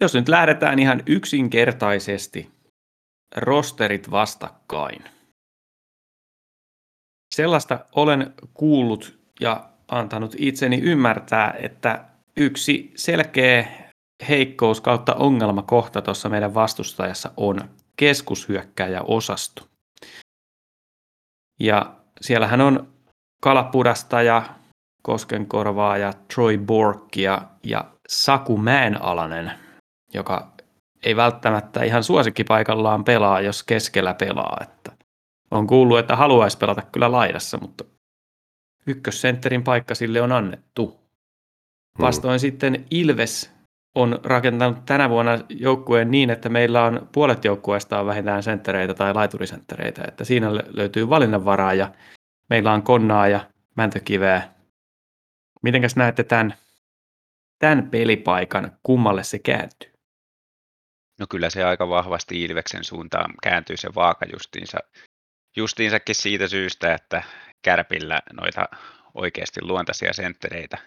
jos 0.00 0.14
nyt 0.14 0.28
lähdetään 0.28 0.78
ihan 0.78 1.02
yksinkertaisesti 1.06 2.50
rosterit 3.36 4.10
vastakkain. 4.10 5.04
Sellaista 7.36 7.78
olen 7.96 8.34
kuullut 8.54 9.18
ja 9.40 9.68
antanut 9.88 10.34
itseni 10.38 10.80
ymmärtää, 10.80 11.54
että 11.58 12.04
yksi 12.36 12.92
selkeä 12.94 13.66
heikkous 14.28 14.80
kautta 14.80 15.14
ongelmakohta 15.14 16.02
tuossa 16.02 16.28
meidän 16.28 16.54
vastustajassa 16.54 17.30
on 17.36 17.68
keskushyökkäjä 17.96 19.02
osasto. 19.02 19.62
Ja 21.60 21.92
siellähän 22.20 22.60
on 22.60 22.88
Kalapudasta 23.42 24.22
ja 24.22 24.42
Koskenkorvaa 25.02 25.96
ja 25.96 26.12
Troy 26.34 26.58
Borkia 26.58 27.42
ja 27.62 27.84
Saku 28.08 28.56
Mäenalanen– 28.56 29.52
joka 30.14 30.52
ei 31.04 31.16
välttämättä 31.16 31.82
ihan 31.82 32.04
suosikkipaikallaan 32.04 33.04
pelaa, 33.04 33.40
jos 33.40 33.62
keskellä 33.62 34.14
pelaa. 34.14 34.60
On 35.50 35.66
kuullut, 35.66 35.98
että 35.98 36.16
haluaisi 36.16 36.58
pelata 36.58 36.82
kyllä 36.82 37.12
laidassa, 37.12 37.58
mutta 37.58 37.84
ykkössentterin 38.86 39.64
paikka 39.64 39.94
sille 39.94 40.20
on 40.20 40.32
annettu. 40.32 40.86
Hmm. 40.86 42.06
Vastoin 42.06 42.32
hmm. 42.32 42.38
sitten 42.38 42.86
Ilves 42.90 43.56
on 43.94 44.20
rakentanut 44.22 44.84
tänä 44.84 45.10
vuonna 45.10 45.38
joukkueen 45.48 46.10
niin, 46.10 46.30
että 46.30 46.48
meillä 46.48 46.84
on 46.84 47.08
puolet 47.12 47.44
joukkueesta 47.44 48.00
on 48.00 48.06
vähintään 48.06 48.42
senttereitä 48.42 48.94
tai 48.94 49.14
laiturisenttereitä, 49.14 50.04
että 50.08 50.24
siinä 50.24 50.54
löytyy 50.54 51.08
valinnanvaraa 51.08 51.74
ja 51.74 51.92
meillä 52.50 52.72
on 52.72 52.82
Konnaa 52.82 53.28
ja 53.28 53.40
Mäntökiveä. 53.76 54.48
Mitenkäs 55.62 55.96
näette 55.96 56.24
tämän, 56.24 56.54
tämän 57.58 57.90
pelipaikan, 57.90 58.72
kummalle 58.82 59.24
se 59.24 59.38
kääntyy? 59.38 59.92
No 61.20 61.26
kyllä 61.30 61.50
se 61.50 61.64
aika 61.64 61.88
vahvasti 61.88 62.42
Ilveksen 62.42 62.84
suuntaan 62.84 63.34
kääntyy 63.42 63.76
se 63.76 63.88
vaaka 63.94 64.26
justiinsa, 64.32 64.78
justiinsakin 65.56 66.14
siitä 66.14 66.48
syystä, 66.48 66.94
että 66.94 67.22
Kärpillä 67.62 68.22
noita 68.32 68.68
oikeasti 69.14 69.62
luontaisia 69.62 70.12
senttereitä 70.12 70.78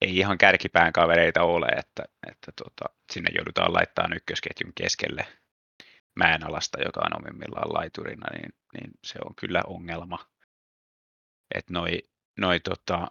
ei 0.00 0.18
ihan 0.18 0.38
kärkipään 0.38 0.92
kavereita 0.92 1.42
ole, 1.42 1.66
että, 1.66 2.04
että 2.30 2.52
tota, 2.56 2.94
sinne 3.12 3.30
joudutaan 3.34 3.72
laittamaan 3.72 4.16
ykkösketjun 4.16 4.72
keskelle 4.74 5.26
mäenalasta, 6.16 6.82
joka 6.84 7.00
on 7.00 7.22
omimmillaan 7.22 7.74
laiturina, 7.74 8.26
niin, 8.32 8.54
niin 8.74 8.90
se 9.04 9.18
on 9.24 9.34
kyllä 9.34 9.62
ongelma. 9.66 10.18
Että 11.54 11.72
noi, 11.72 12.08
noi 12.38 12.60
tota, 12.60 13.10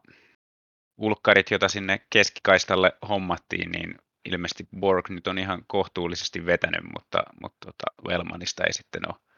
ulkkarit, 0.97 1.51
joita 1.51 1.69
sinne 1.69 2.05
keskikaistalle 2.09 2.91
hommattiin, 3.09 3.71
niin 3.71 3.95
ilmeisesti 4.25 4.67
Borg 4.79 5.09
nyt 5.09 5.27
on 5.27 5.37
ihan 5.37 5.63
kohtuullisesti 5.67 6.45
vetänyt, 6.45 6.83
mutta, 6.93 7.23
mutta 7.41 7.65
tota, 7.65 8.09
Velmanista 8.09 8.63
ei 8.63 8.73
sitten 8.73 9.01
ole 9.07 9.30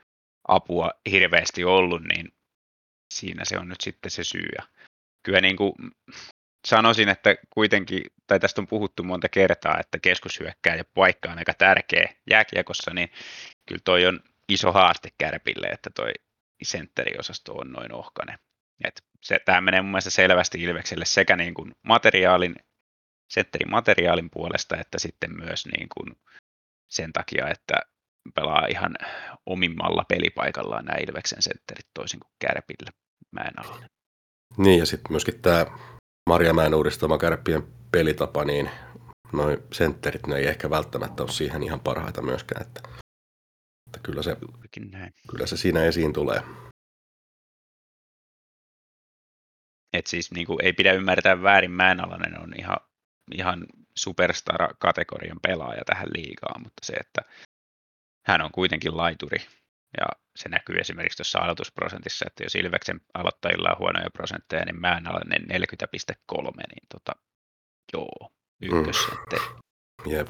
apua 0.48 0.92
hirveästi 1.12 1.64
ollut, 1.64 2.04
niin 2.04 2.34
siinä 3.14 3.46
se 3.46 3.58
on 3.58 3.70
nyt 3.70 3.82
sitten 3.82 4.12
se 4.12 4.24
syy. 4.24 4.48
Ja 4.58 4.64
kyllä 5.24 5.42
niin 5.42 5.58
kuin 5.58 5.74
sanoisin, 6.68 7.10
että 7.10 7.36
kuitenkin, 7.50 8.04
tai 8.28 8.40
tästä 8.40 8.62
on 8.62 8.68
puhuttu 8.68 9.04
monta 9.04 9.30
kertaa, 9.30 9.80
että 9.80 10.00
keskushyökkääjä 10.00 10.84
paikka 10.94 11.32
on 11.32 11.38
aika 11.38 11.54
tärkeä 11.54 12.14
jääkiekossa, 12.30 12.92
niin 12.94 13.12
kyllä 13.66 13.82
toi 13.86 14.06
on 14.06 14.20
iso 14.50 14.72
haaste 14.72 15.10
kärpille, 15.18 15.68
että 15.68 15.90
toi 15.90 16.12
sentteriosasto 16.64 17.54
on 17.54 17.72
noin 17.72 17.94
ohkane. 17.94 18.40
Tämä 19.46 19.62
menee 19.62 19.82
mun 19.82 19.92
mielestä 19.92 20.10
selvästi 20.10 20.64
Ilvekselle 20.64 21.06
sekä 21.06 21.36
niin 21.36 21.54
kuin 21.54 21.76
materiaalin 21.84 22.56
setterin 23.30 23.72
materiaalin 23.72 24.30
puolesta, 24.30 24.78
että 24.78 25.00
sitten 25.00 25.38
myös 25.38 25.66
niin 25.66 25.88
kuin 25.90 26.16
sen 26.88 27.14
takia, 27.14 27.50
että 27.50 27.74
pelaa 28.36 28.66
ihan 28.66 28.96
omimmalla 29.46 30.06
pelipaikallaan 30.10 30.86
nämä 30.86 30.98
Ilveksen 31.08 31.42
sentterit 31.42 31.88
toisin 31.94 32.20
kuin 32.20 32.32
Kärpillä 32.40 32.92
Mäenalainen. 33.32 33.90
Niin 34.58 34.80
ja 34.80 34.86
sitten 34.86 35.12
myöskin 35.12 35.42
tämä 35.42 35.66
Marjamäen 36.30 36.74
uudistama 36.74 37.18
Kärppien 37.18 37.64
pelitapa, 37.92 38.46
niin 38.46 38.70
noin 39.34 39.58
sentterit 39.74 40.28
ne 40.28 40.36
ei 40.36 40.48
ehkä 40.48 40.70
välttämättä 40.70 41.24
ole 41.24 41.32
siihen 41.32 41.64
ihan 41.64 41.80
parhaita 41.80 42.22
myöskään, 42.22 42.62
että, 42.62 42.82
että 43.88 44.00
kyllä, 44.04 44.24
se, 44.24 44.38
kyllä 45.30 45.46
se 45.46 45.58
siinä 45.58 45.84
esiin 45.84 46.14
tulee. 46.14 46.42
Et 49.94 50.08
siis 50.08 50.32
niin 50.32 50.48
kuin, 50.48 50.66
ei 50.66 50.74
pidä 50.74 50.94
ymmärtää 50.94 51.42
väärin, 51.42 51.72
Mäenalainen 51.72 52.42
on 52.42 52.54
ihan 52.60 52.78
ihan 53.32 53.66
superstar-kategorian 53.96 55.40
pelaaja 55.42 55.82
tähän 55.86 56.08
liigaan, 56.14 56.62
mutta 56.62 56.86
se, 56.86 56.94
että 56.94 57.22
hän 58.26 58.42
on 58.42 58.52
kuitenkin 58.52 58.98
laituri 58.98 59.38
ja 59.98 60.06
se 60.36 60.50
näkyy 60.50 60.76
esimerkiksi 60.76 61.18
tuossa 61.18 61.40
aloitusprosentissa, 61.40 62.26
että 62.28 62.44
jos 62.44 62.56
Ilveksen 62.56 63.02
aloittajilla 63.14 63.70
on 63.70 63.80
huonoja 63.80 64.10
prosentteja, 64.14 64.66
niin 64.66 64.82
mä 64.82 64.98
en 64.98 65.08
ole 65.08 65.20
40,3, 65.20 65.38
niin 66.58 66.88
tota, 66.94 67.12
joo, 67.94 68.32
ykkössentteri. 68.62 69.46
Mm. 70.06 70.12
Jep. 70.12 70.30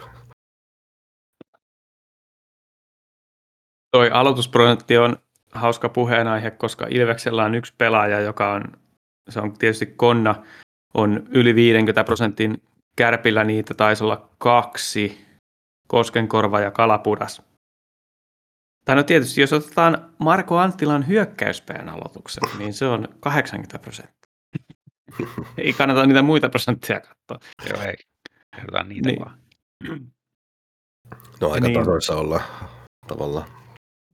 Toi 3.91 4.11
aloitusprosentti 4.11 4.97
on 4.97 5.17
hauska 5.51 5.89
puheenaihe, 5.89 6.51
koska 6.51 6.87
Ilveksellä 6.89 7.43
on 7.43 7.55
yksi 7.55 7.73
pelaaja, 7.77 8.19
joka 8.19 8.53
on, 8.53 8.63
se 9.29 9.39
on 9.39 9.57
tietysti 9.57 9.85
Konna, 9.85 10.35
on 10.93 11.27
yli 11.29 11.55
50 11.55 12.03
prosentin 12.03 12.63
Kärpillä 12.95 13.43
niitä 13.43 13.73
taisi 13.73 14.03
olla 14.03 14.29
kaksi, 14.37 15.25
Koskenkorva 15.87 16.59
ja 16.59 16.71
Kalapudas. 16.71 17.52
Tai 18.85 18.95
no 18.95 19.03
tietysti, 19.03 19.41
jos 19.41 19.53
otetaan 19.53 20.13
Marko 20.17 20.57
Anttilan 20.57 21.07
hyökkäyspään 21.07 21.89
aloituksen, 21.89 22.43
niin 22.57 22.73
se 22.73 22.85
on 22.85 23.07
80 23.19 23.79
prosenttia. 23.79 24.31
ei 25.57 25.73
kannata 25.73 26.05
niitä 26.05 26.21
muita 26.21 26.49
prosentteja 26.49 26.99
katsoa. 26.99 27.49
Joo, 27.69 27.81
ei. 27.81 27.95
Katsotaan 28.55 28.89
niitä 28.89 29.09
niin. 29.09 29.19
vaan. 29.19 29.37
No 31.41 31.51
aika 31.51 31.67
niin. 31.67 31.79
tasoissa 31.79 32.15
olla 32.15 32.41
tavallaan. 33.07 33.47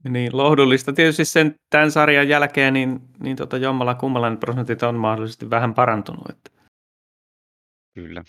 Niin, 0.08 0.36
lohdullista. 0.36 0.92
Tietysti 0.92 1.24
sen 1.24 1.54
tämän 1.70 1.90
sarjan 1.90 2.28
jälkeen, 2.28 2.74
niin, 2.74 3.00
niin 3.18 3.36
tota 3.36 3.56
jommalla 3.56 3.94
kummalla 3.94 4.36
prosentit 4.36 4.82
on 4.82 4.94
mahdollisesti 4.94 5.50
vähän 5.50 5.74
parantunut. 5.74 6.30
Että. 6.30 6.50
Kyllä. 7.94 8.24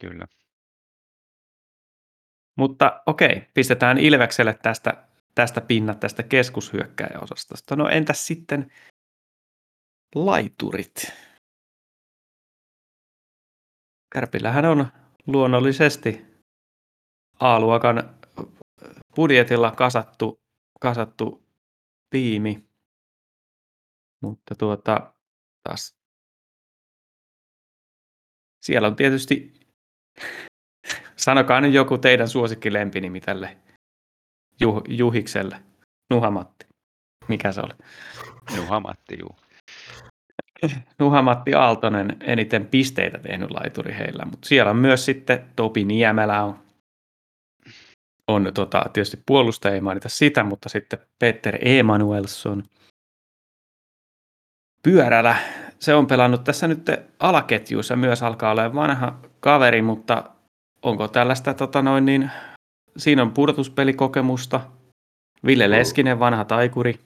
Kyllä. 0.00 0.26
Mutta 2.56 3.02
okei, 3.06 3.46
pistetään 3.54 3.98
Ilvekselle 3.98 4.58
tästä, 4.62 5.07
tästä 5.38 5.60
pinnat 5.60 6.00
tästä 6.00 6.22
keskushyökkäjäosastosta. 6.22 7.76
No 7.76 7.88
entäs 7.88 8.26
sitten 8.26 8.72
laiturit? 10.14 11.12
Kärpillähän 14.12 14.64
on 14.64 14.88
luonnollisesti 15.26 16.26
A-luokan 17.40 18.18
budjetilla 19.16 19.70
kasattu, 19.70 20.40
kasattu 20.80 21.42
tiimi. 22.10 22.68
Mutta 24.22 24.54
tuota, 24.54 25.12
taas 25.68 25.96
siellä 28.62 28.88
on 28.88 28.96
tietysti, 28.96 29.60
sanokaa 31.26 31.60
nyt 31.60 31.74
joku 31.74 31.98
teidän 31.98 32.28
suosikkilempinimi 32.28 33.20
tälle 33.20 33.67
Juh, 34.60 34.82
Juhikselle. 34.88 35.60
Nuhamatti. 36.10 36.66
Mikä 37.28 37.52
se 37.52 37.60
oli? 37.60 37.74
Nuhamatti, 38.56 39.18
juu. 39.20 39.36
Nuhamatti 40.98 41.54
Aaltonen 41.54 42.16
eniten 42.20 42.66
pisteitä 42.66 43.18
tehnyt 43.18 43.50
laituri 43.50 43.94
heillä, 43.94 44.24
mutta 44.24 44.48
siellä 44.48 44.70
on 44.70 44.76
myös 44.76 45.04
sitten 45.04 45.46
Topi 45.56 45.84
Niemelä 45.84 46.42
on, 46.42 46.58
on 48.28 48.50
tota, 48.54 48.84
tietysti 48.92 49.22
puolustaja, 49.26 49.74
ei 49.74 49.80
mainita 49.80 50.08
sitä, 50.08 50.44
mutta 50.44 50.68
sitten 50.68 50.98
Peter 51.18 51.58
Emanuelsson. 51.60 52.62
Pyörällä, 54.82 55.36
se 55.78 55.94
on 55.94 56.06
pelannut 56.06 56.44
tässä 56.44 56.68
nyt 56.68 56.90
alaketjuissa 57.18 57.96
myös 57.96 58.22
alkaa 58.22 58.50
olla 58.50 58.74
vanha 58.74 59.18
kaveri, 59.40 59.82
mutta 59.82 60.24
onko 60.82 61.08
tällaista 61.08 61.54
tota 61.54 61.82
noin 61.82 62.04
niin, 62.04 62.30
siinä 62.98 63.22
on 63.22 63.32
pudotuspelikokemusta, 63.32 64.60
Ville 65.46 65.70
Leskinen, 65.70 66.18
vanha 66.18 66.44
taikuri. 66.44 67.00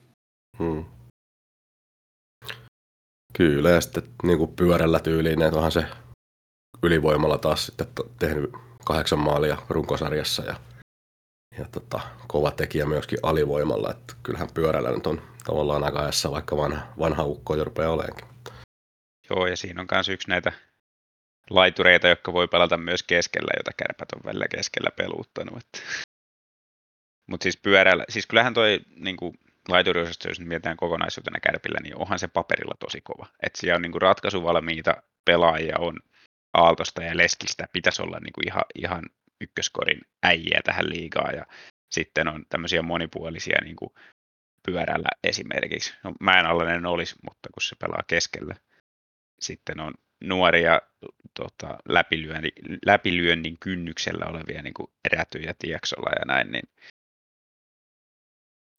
Hmm. 0.59 0.85
Kyllä, 3.37 3.71
ja 3.71 3.81
sitten 3.81 4.03
niin 4.23 4.39
kuin 4.39 4.53
pyörällä 4.57 5.01
tyyliin, 5.01 5.43
että 5.43 5.57
onhan 5.57 5.73
se 5.73 5.85
ylivoimalla 6.83 7.39
taas 7.39 7.67
sitten 7.67 7.87
tehnyt 8.19 8.51
kahdeksan 8.85 9.19
maalia 9.19 9.59
runkosarjassa 9.69 10.45
ja, 10.45 10.55
ja 11.59 11.67
tota, 11.73 12.01
kova 12.27 12.51
tekijä 12.51 12.87
myöskin 12.87 13.19
alivoimalla, 13.23 13.91
että 13.91 14.15
kyllähän 14.23 14.49
pyörällä 14.55 14.91
nyt 14.91 15.07
on 15.07 15.23
tavallaan 15.45 15.85
aika 15.85 16.01
ajassa, 16.01 16.31
vaikka 16.31 16.57
vanha, 16.57 16.87
vanha 16.99 17.25
ukko 17.25 17.57
jo 17.57 17.65
rupeaa 17.65 17.93
oleenkin. 17.93 18.27
Joo, 19.31 19.47
ja 19.47 19.57
siinä 19.57 19.81
on 19.81 19.87
myös 19.91 20.09
yksi 20.09 20.29
näitä 20.29 20.53
laitureita, 21.51 22.09
jotka 22.09 22.33
voi 22.33 22.49
pelata 22.49 22.77
myös 22.77 23.03
keskellä, 23.03 23.53
jota 23.57 23.71
kärpät 23.77 24.13
on 24.13 24.21
välillä 24.25 24.47
keskellä 24.49 24.91
peluuttanut. 24.97 25.65
Mutta 27.27 27.43
siis 27.43 27.57
pyörällä, 27.57 28.05
siis 28.09 28.27
kyllähän 28.27 28.55
toi 28.55 28.81
niin 28.97 29.17
kuin, 29.17 29.39
laituriosasto, 29.69 30.29
jos 30.29 30.41
mietitään 30.41 30.77
kokonaisuutena 30.77 31.41
kärpillä, 31.41 31.79
niin 31.83 31.99
onhan 31.99 32.19
se 32.19 32.29
paperilla 32.29 32.75
tosi 32.79 33.01
kova. 33.01 33.27
Että 33.43 33.61
siellä 33.61 33.77
on 33.77 33.83
niin 33.83 33.93
kuin 33.93 34.03
ratkaisuvalmiita 34.03 35.03
pelaajia, 35.25 35.77
on 35.79 35.99
Aaltosta 36.55 37.03
ja 37.03 37.17
Leskistä, 37.17 37.69
pitäisi 37.73 38.03
olla 38.03 38.19
niin 38.19 38.33
kuin 38.33 38.49
ihan, 38.49 38.65
ihan 38.75 39.03
ykköskorin 39.41 40.01
äijä 40.23 40.61
tähän 40.65 40.89
liigaan, 40.89 41.35
ja 41.35 41.47
sitten 41.91 42.29
on 42.29 42.47
tämmöisiä 42.49 42.83
monipuolisia 42.83 43.59
niin 43.65 43.77
kuin 43.77 43.91
pyörällä 44.67 45.09
esimerkiksi. 45.25 45.95
No, 46.05 46.13
mä 46.21 46.41
en 46.41 46.47
allainen 46.47 46.87
olisi, 46.87 47.17
mutta 47.25 47.49
kun 47.55 47.63
se 47.63 47.77
pelaa 47.77 48.03
keskellä. 48.07 48.55
Sitten 49.41 49.81
on 49.81 49.95
nuoria 50.23 50.81
tota, 51.35 51.79
läpilyönnin, 51.89 52.53
läpilyönnin 52.87 53.57
kynnyksellä 53.61 54.25
olevia 54.27 54.63
niin 54.63 54.75
kuin 54.75 54.91
Räty 55.13 55.41
Tieksola 55.59 56.11
ja 56.19 56.25
näin, 56.27 56.53
niin 56.53 56.65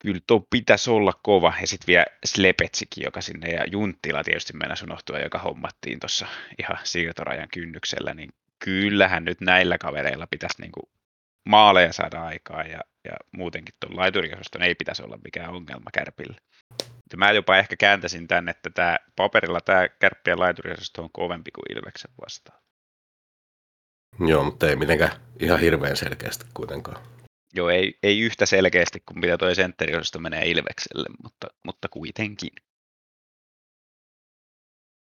kyllä 0.03 0.19
tuo 0.27 0.47
pitäisi 0.49 0.89
olla 0.89 1.13
kova. 1.23 1.53
Ja 1.61 1.67
sitten 1.67 1.87
vielä 1.87 2.05
Slepetsikin, 2.25 3.03
joka 3.03 3.21
sinne, 3.21 3.49
ja 3.49 3.65
Junttila 3.71 4.23
tietysti 4.23 4.53
mennä 4.53 4.75
unohtua, 4.83 5.19
joka 5.19 5.39
hommattiin 5.39 5.99
tuossa 5.99 6.27
ihan 6.59 6.77
siirtorajan 6.83 7.49
kynnyksellä, 7.53 8.13
niin 8.13 8.29
kyllähän 8.59 9.25
nyt 9.25 9.41
näillä 9.41 9.77
kavereilla 9.77 10.27
pitäisi 10.27 10.61
niin 10.61 10.71
kuin 10.71 10.89
maaleja 11.49 11.93
saada 11.93 12.23
aikaa, 12.23 12.63
ja, 12.63 12.79
ja 13.03 13.13
muutenkin 13.31 13.75
tuon 13.79 13.97
laituriosaston 13.97 14.61
ei 14.61 14.75
pitäisi 14.75 15.03
olla 15.03 15.19
mikään 15.23 15.53
ongelma 15.53 15.89
kärpille. 15.93 16.37
Mä 17.17 17.31
jopa 17.31 17.57
ehkä 17.57 17.75
kääntäisin 17.75 18.27
tänne, 18.27 18.51
että 18.51 18.69
tämä 18.69 18.97
paperilla 19.15 19.61
tämä 19.61 19.89
kärppien 19.89 20.39
laituriosasto 20.39 21.03
on 21.03 21.09
kovempi 21.11 21.51
kuin 21.51 21.77
Ilveksen 21.77 22.11
vastaan. 22.21 22.59
Joo, 24.27 24.43
mutta 24.43 24.69
ei 24.69 24.75
mitenkään 24.75 25.11
ihan 25.39 25.59
hirveän 25.59 25.97
selkeästi 25.97 26.45
kuitenkaan. 26.53 27.05
Joo, 27.53 27.69
ei, 27.69 27.97
ei 28.03 28.19
yhtä 28.19 28.45
selkeästi 28.45 28.99
kuin 29.05 29.19
mitä 29.19 29.37
toi 29.37 29.55
sentteriosasto 29.55 30.19
menee 30.19 30.49
Ilvekselle, 30.49 31.07
mutta, 31.23 31.47
mutta 31.65 31.87
kuitenkin. 31.89 32.49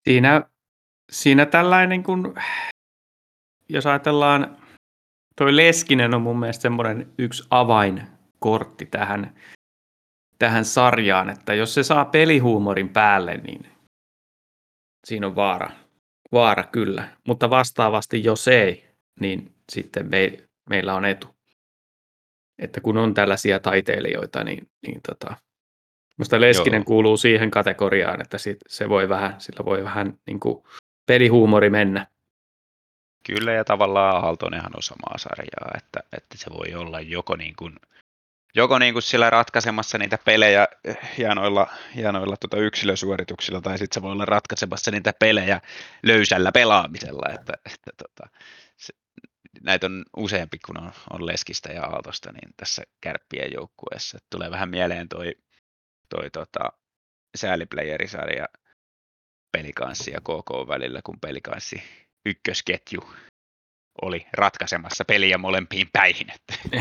Siinä, 0.09 0.41
siinä 1.11 1.45
tällainen, 1.45 2.03
kun, 2.03 2.35
jos 3.69 3.85
ajatellaan, 3.85 4.57
toi 5.35 5.55
Leskinen 5.55 6.13
on 6.13 6.21
mun 6.21 6.39
mielestä 6.39 6.61
semmoinen 6.61 7.13
yksi 7.17 7.43
avainkortti 7.49 8.85
tähän, 8.85 9.35
tähän 10.39 10.65
sarjaan, 10.65 11.29
että 11.29 11.53
jos 11.53 11.73
se 11.73 11.83
saa 11.83 12.05
pelihuumorin 12.05 12.89
päälle, 12.89 13.37
niin 13.37 13.71
siinä 15.07 15.27
on 15.27 15.35
vaara. 15.35 15.71
Vaara 16.31 16.63
kyllä, 16.63 17.09
mutta 17.27 17.49
vastaavasti 17.49 18.23
jos 18.23 18.47
ei, 18.47 18.89
niin 19.19 19.55
sitten 19.71 20.09
me, 20.09 20.37
meillä 20.69 20.95
on 20.95 21.05
etu 21.05 21.27
että 22.59 22.81
kun 22.81 22.97
on 22.97 23.13
tällaisia 23.13 23.59
taiteilijoita, 23.59 24.43
niin, 24.43 24.69
niin 24.87 25.01
tota, 25.07 25.35
Musta 26.17 26.41
Leskinen 26.41 26.79
Joo. 26.79 26.85
kuuluu 26.85 27.17
siihen 27.17 27.51
kategoriaan, 27.51 28.21
että 28.21 28.37
sit 28.37 28.57
se 28.67 28.89
voi 28.89 29.09
vähän, 29.09 29.41
sillä 29.41 29.65
voi 29.65 29.83
vähän 29.83 30.19
niin 30.27 30.39
kuin 30.39 30.63
pelihuumori 31.05 31.69
mennä. 31.69 32.07
Kyllä, 33.25 33.51
ja 33.51 33.63
tavallaan 33.63 34.23
Aaltonenhan 34.23 34.71
on 34.75 34.83
samaa 34.83 35.17
sarjaa, 35.17 35.71
että, 35.77 35.99
että 36.17 36.37
se 36.37 36.49
voi 36.53 36.75
olla 36.75 36.99
joko 36.99 37.35
niin 37.35 37.55
kuin, 37.55 37.79
joko 38.55 38.79
niin 38.79 38.93
kuin 38.93 39.03
sillä 39.03 39.29
ratkaisemassa 39.29 39.97
niitä 39.97 40.17
pelejä 40.25 40.67
hienoilla, 41.17 41.67
hienoilla 41.95 42.37
tuota 42.37 42.57
yksilösuorituksilla, 42.57 43.61
tai 43.61 43.77
sitten 43.77 43.93
se 43.93 44.01
voi 44.01 44.11
olla 44.11 44.25
ratkaisemassa 44.25 44.91
niitä 44.91 45.13
pelejä 45.19 45.61
löysällä 46.03 46.51
pelaamisella, 46.51 47.33
että, 47.33 47.53
että 47.65 47.91
tota, 47.97 48.29
se, 48.77 48.93
näitä 49.63 49.85
on 49.85 50.05
useampi 50.17 50.59
kuin 50.65 50.79
on, 50.79 50.91
on 51.13 51.25
Leskistä 51.25 51.73
ja 51.73 51.85
Aaltosta, 51.85 52.31
niin 52.31 52.53
tässä 52.57 52.83
kärppien 53.01 53.53
joukkueessa. 53.53 54.17
Tulee 54.29 54.51
vähän 54.51 54.69
mieleen 54.69 55.09
toi, 55.09 55.35
toi 56.09 56.29
tota, 56.29 56.59
sääliplayerisarja 57.35 58.47
pelikanssi 59.51 60.11
ja 60.11 60.21
KK 60.21 60.67
välillä, 60.67 61.01
kun 61.03 61.19
pelikanssi 61.19 61.83
ykkösketju 62.25 63.01
oli 64.01 64.25
ratkaisemassa 64.33 65.05
peliä 65.05 65.37
molempiin 65.37 65.87
päihin. 65.93 66.27
Että. 66.35 66.79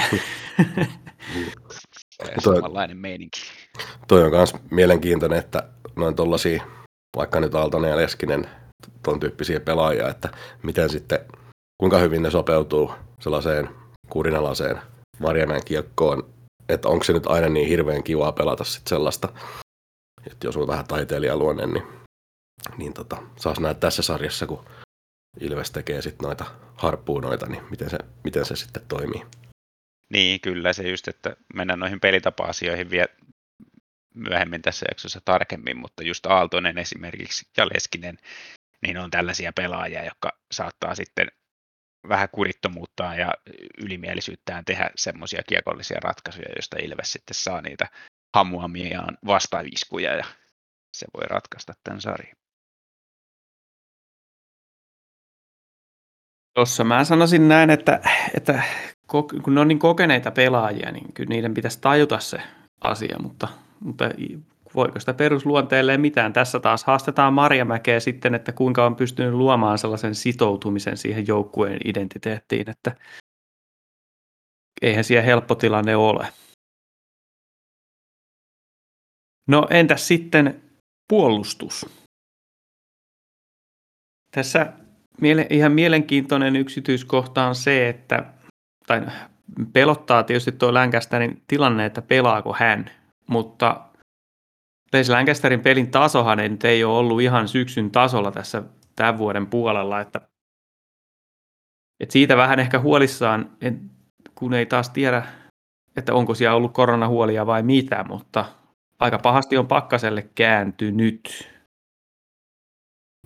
samanlainen 2.44 2.96
meininki. 2.96 3.40
Toi 4.08 4.22
on 4.22 4.30
myös 4.30 4.54
mielenkiintoinen, 4.70 5.38
että 5.38 5.68
noin 5.96 6.16
tuollaisia, 6.16 6.64
vaikka 7.16 7.40
nyt 7.40 7.54
Aaltonen 7.54 7.90
ja 7.90 7.96
Leskinen, 7.96 8.48
ton 9.02 9.20
tyyppisiä 9.20 9.60
pelaajia, 9.60 10.08
että 10.08 10.28
miten 10.62 10.90
sitten 10.90 11.18
kuinka 11.80 11.98
hyvin 11.98 12.22
ne 12.22 12.30
sopeutuu 12.30 12.92
sellaiseen 13.20 13.68
kurinalaiseen 14.08 14.80
Marjamäen 15.18 15.64
kiekkoon, 15.64 16.34
että 16.68 16.88
onko 16.88 17.04
se 17.04 17.12
nyt 17.12 17.26
aina 17.26 17.48
niin 17.48 17.68
hirveän 17.68 18.02
kivaa 18.02 18.32
pelata 18.32 18.64
sit 18.64 18.86
sellaista, 18.86 19.28
että 20.26 20.46
jos 20.46 20.56
on 20.56 20.66
vähän 20.66 20.86
taiteilijaluonne, 20.86 21.66
niin, 21.66 21.82
niin 22.76 22.94
tota, 22.94 23.16
saas 23.36 23.60
nähdä 23.60 23.74
tässä 23.74 24.02
sarjassa, 24.02 24.46
kun 24.46 24.64
Ilves 25.40 25.70
tekee 25.70 26.02
sitten 26.02 26.24
noita 26.24 26.44
harppuunoita, 26.74 27.46
niin 27.46 27.62
miten 27.70 27.90
se, 27.90 27.98
miten 28.24 28.44
se 28.44 28.56
sitten 28.56 28.86
toimii. 28.88 29.22
Niin, 30.12 30.40
kyllä 30.40 30.72
se 30.72 30.88
just, 30.88 31.08
että 31.08 31.36
mennään 31.54 31.78
noihin 31.78 32.00
pelitapa-asioihin 32.00 32.90
vielä 32.90 33.08
myöhemmin 34.14 34.62
tässä 34.62 34.86
jaksossa 34.90 35.20
tarkemmin, 35.24 35.76
mutta 35.76 36.02
just 36.02 36.26
Aaltonen 36.26 36.78
esimerkiksi 36.78 37.46
ja 37.56 37.66
Leskinen, 37.66 38.18
niin 38.82 38.98
on 38.98 39.10
tällaisia 39.10 39.52
pelaajia, 39.52 40.04
jotka 40.04 40.38
saattaa 40.52 40.94
sitten 40.94 41.28
vähän 42.08 42.28
kurittomuuttaan 42.32 43.18
ja 43.18 43.34
ylimielisyyttään 43.78 44.64
tehdä 44.64 44.90
semmoisia 44.96 45.42
kiekollisia 45.48 46.00
ratkaisuja, 46.00 46.48
joista 46.56 46.76
Ilves 46.82 47.12
sitten 47.12 47.34
saa 47.34 47.60
niitä 47.60 47.88
hamuamiaan 48.34 49.18
vastaviskuja 49.26 50.14
ja 50.14 50.24
se 50.96 51.06
voi 51.14 51.26
ratkaista 51.26 51.72
tämän 51.84 52.00
sarjan. 52.00 52.37
Tuossa 56.58 56.84
mä 56.84 57.04
sanoisin 57.04 57.48
näin, 57.48 57.70
että, 57.70 58.00
että 58.34 58.62
kun 59.06 59.54
ne 59.54 59.60
on 59.60 59.68
niin 59.68 59.78
kokeneita 59.78 60.30
pelaajia, 60.30 60.92
niin 60.92 61.12
kyllä 61.12 61.28
niiden 61.28 61.54
pitäisi 61.54 61.80
tajuta 61.80 62.18
se 62.18 62.42
asia, 62.80 63.16
mutta, 63.22 63.48
mutta 63.80 64.04
voiko 64.74 65.00
sitä 65.00 65.14
perusluonteelleen 65.14 66.00
mitään. 66.00 66.32
Tässä 66.32 66.60
taas 66.60 66.84
haastetaan 66.84 67.34
Marjamäkeä 67.34 68.00
sitten, 68.00 68.34
että 68.34 68.52
kuinka 68.52 68.86
on 68.86 68.96
pystynyt 68.96 69.34
luomaan 69.34 69.78
sellaisen 69.78 70.14
sitoutumisen 70.14 70.96
siihen 70.96 71.26
joukkueen 71.26 71.80
identiteettiin, 71.84 72.70
että 72.70 72.96
eihän 74.82 75.04
siellä 75.04 75.26
helppo 75.26 75.54
tilanne 75.54 75.96
ole. 75.96 76.28
No 79.48 79.66
entäs 79.70 80.08
sitten 80.08 80.62
puolustus? 81.08 81.86
Tässä 84.30 84.72
miele, 85.20 85.46
ihan 85.50 85.72
mielenkiintoinen 85.72 86.56
yksityiskohta 86.56 87.46
on 87.46 87.54
se, 87.54 87.88
että 87.88 88.24
tai 88.86 89.02
pelottaa 89.72 90.22
tietysti 90.22 90.52
tuo 90.52 90.74
Lancasterin 90.74 91.42
tilanne, 91.46 91.86
että 91.86 92.02
pelaako 92.02 92.56
hän, 92.58 92.90
mutta 93.26 93.80
Leis 94.92 95.08
Lancasterin 95.08 95.60
pelin 95.60 95.90
tasohan 95.90 96.40
ei, 96.40 96.48
nyt 96.48 96.64
ei 96.64 96.84
ole 96.84 96.98
ollut 96.98 97.20
ihan 97.20 97.48
syksyn 97.48 97.90
tasolla 97.90 98.30
tässä 98.30 98.62
tämän 98.96 99.18
vuoden 99.18 99.46
puolella, 99.46 100.00
että, 100.00 100.20
että 102.00 102.12
siitä 102.12 102.36
vähän 102.36 102.58
ehkä 102.58 102.78
huolissaan, 102.78 103.50
en, 103.60 103.90
kun 104.34 104.54
ei 104.54 104.66
taas 104.66 104.90
tiedä, 104.90 105.26
että 105.96 106.14
onko 106.14 106.34
siellä 106.34 106.56
ollut 106.56 106.74
koronahuolia 106.74 107.46
vai 107.46 107.62
mitä, 107.62 108.04
mutta 108.08 108.44
aika 108.98 109.18
pahasti 109.18 109.56
on 109.56 109.68
pakkaselle 109.68 110.28
kääntynyt. 110.34 111.50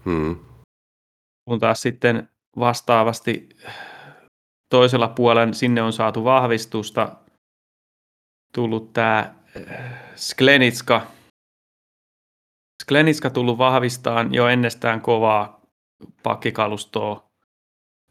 Hmm. 0.05 0.52
Kun 1.44 1.59
taas 1.61 1.81
sitten 1.81 2.28
vastaavasti 2.59 3.48
toisella 4.68 5.09
puolen 5.09 5.55
sinne 5.55 5.83
on 5.83 5.92
saatu 5.92 6.24
vahvistusta, 6.24 7.16
tullut 8.55 8.92
tämä 8.92 9.35
Sklenitska, 10.16 11.07
Sklenitska 12.83 13.31
tullut 13.31 13.59
vahvistaan 13.59 14.35
jo 14.35 14.48
ennestään 14.48 15.00
kovaa 15.00 15.61
pakkikalustoa, 16.22 17.31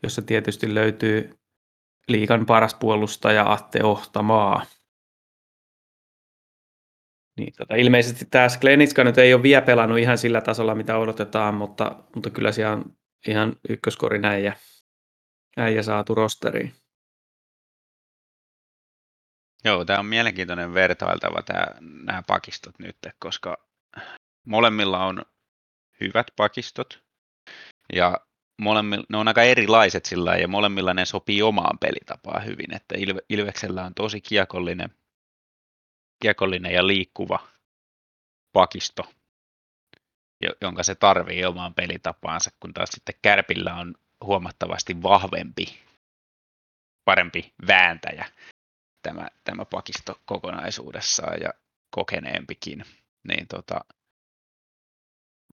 jossa 0.04 0.22
tietysti 0.22 0.74
löytyy 0.74 1.40
liikan 2.08 2.46
paras 2.46 2.76
puolustaja 2.76 3.52
Atte 3.52 3.84
Ohtamaa. 3.84 4.66
Niin, 7.38 7.54
tota, 7.58 7.76
ilmeisesti 7.76 8.26
tämä 8.26 8.50
Sklenitska 8.50 9.04
nyt 9.04 9.18
ei 9.18 9.34
ole 9.34 9.44
vielä 9.44 9.62
pelannut 9.62 10.00
ihan 10.00 10.18
sillä 10.18 10.42
tasolla, 10.42 10.76
mitä 10.76 10.98
odotetaan, 10.98 11.54
mutta, 11.54 12.04
mutta 12.16 12.30
kyllä 12.30 12.52
siellä 12.52 12.74
on 12.74 12.96
ihan 13.28 13.56
ykköskorin 13.70 14.26
äijä, 14.26 14.58
äijä 15.58 15.84
saatu 15.84 16.16
rosteriin. 16.16 16.76
Joo, 19.64 19.86
tämä 19.86 20.00
on 20.00 20.06
mielenkiintoinen 20.06 20.74
vertailtava 20.74 21.42
tämä, 21.42 21.66
nämä 22.06 22.24
pakistot 22.28 22.80
nyt, 22.80 22.98
koska 23.20 23.58
molemmilla 24.46 25.06
on 25.06 25.26
hyvät 26.02 26.28
pakistot 26.36 27.04
ja 27.94 28.18
molemmilla, 28.62 29.06
ne 29.10 29.18
on 29.18 29.28
aika 29.28 29.44
erilaiset 29.44 30.06
sillä 30.06 30.38
ja 30.38 30.48
molemmilla 30.48 30.94
ne 30.94 31.06
sopii 31.06 31.42
omaan 31.42 31.78
pelitapaan 31.80 32.46
hyvin, 32.46 32.76
että 32.76 32.96
Ilve, 32.98 33.20
Ilveksellä 33.30 33.84
on 33.84 33.94
tosi 33.94 34.22
kiekollinen, 34.22 34.90
kiekollinen 36.22 36.74
ja 36.74 36.88
liikkuva 36.88 37.48
pakisto, 38.54 39.04
jonka 40.62 40.84
se 40.84 40.96
tarvii 40.96 41.46
omaan 41.46 41.74
pelitapaansa, 41.74 42.52
kun 42.60 42.74
taas 42.74 42.90
sitten 42.90 43.16
Kärpillä 43.22 43.76
on 43.76 43.96
huomattavasti 44.26 45.04
vahvempi, 45.04 45.80
parempi 47.06 47.54
vääntäjä 47.68 48.26
tämä, 49.02 49.28
tämä 49.44 49.66
pakisto 49.66 50.22
kokonaisuudessaan 50.26 51.42
ja 51.42 51.54
kokeneempikin. 51.92 52.86
Niin 53.28 53.48
tota, 53.48 53.86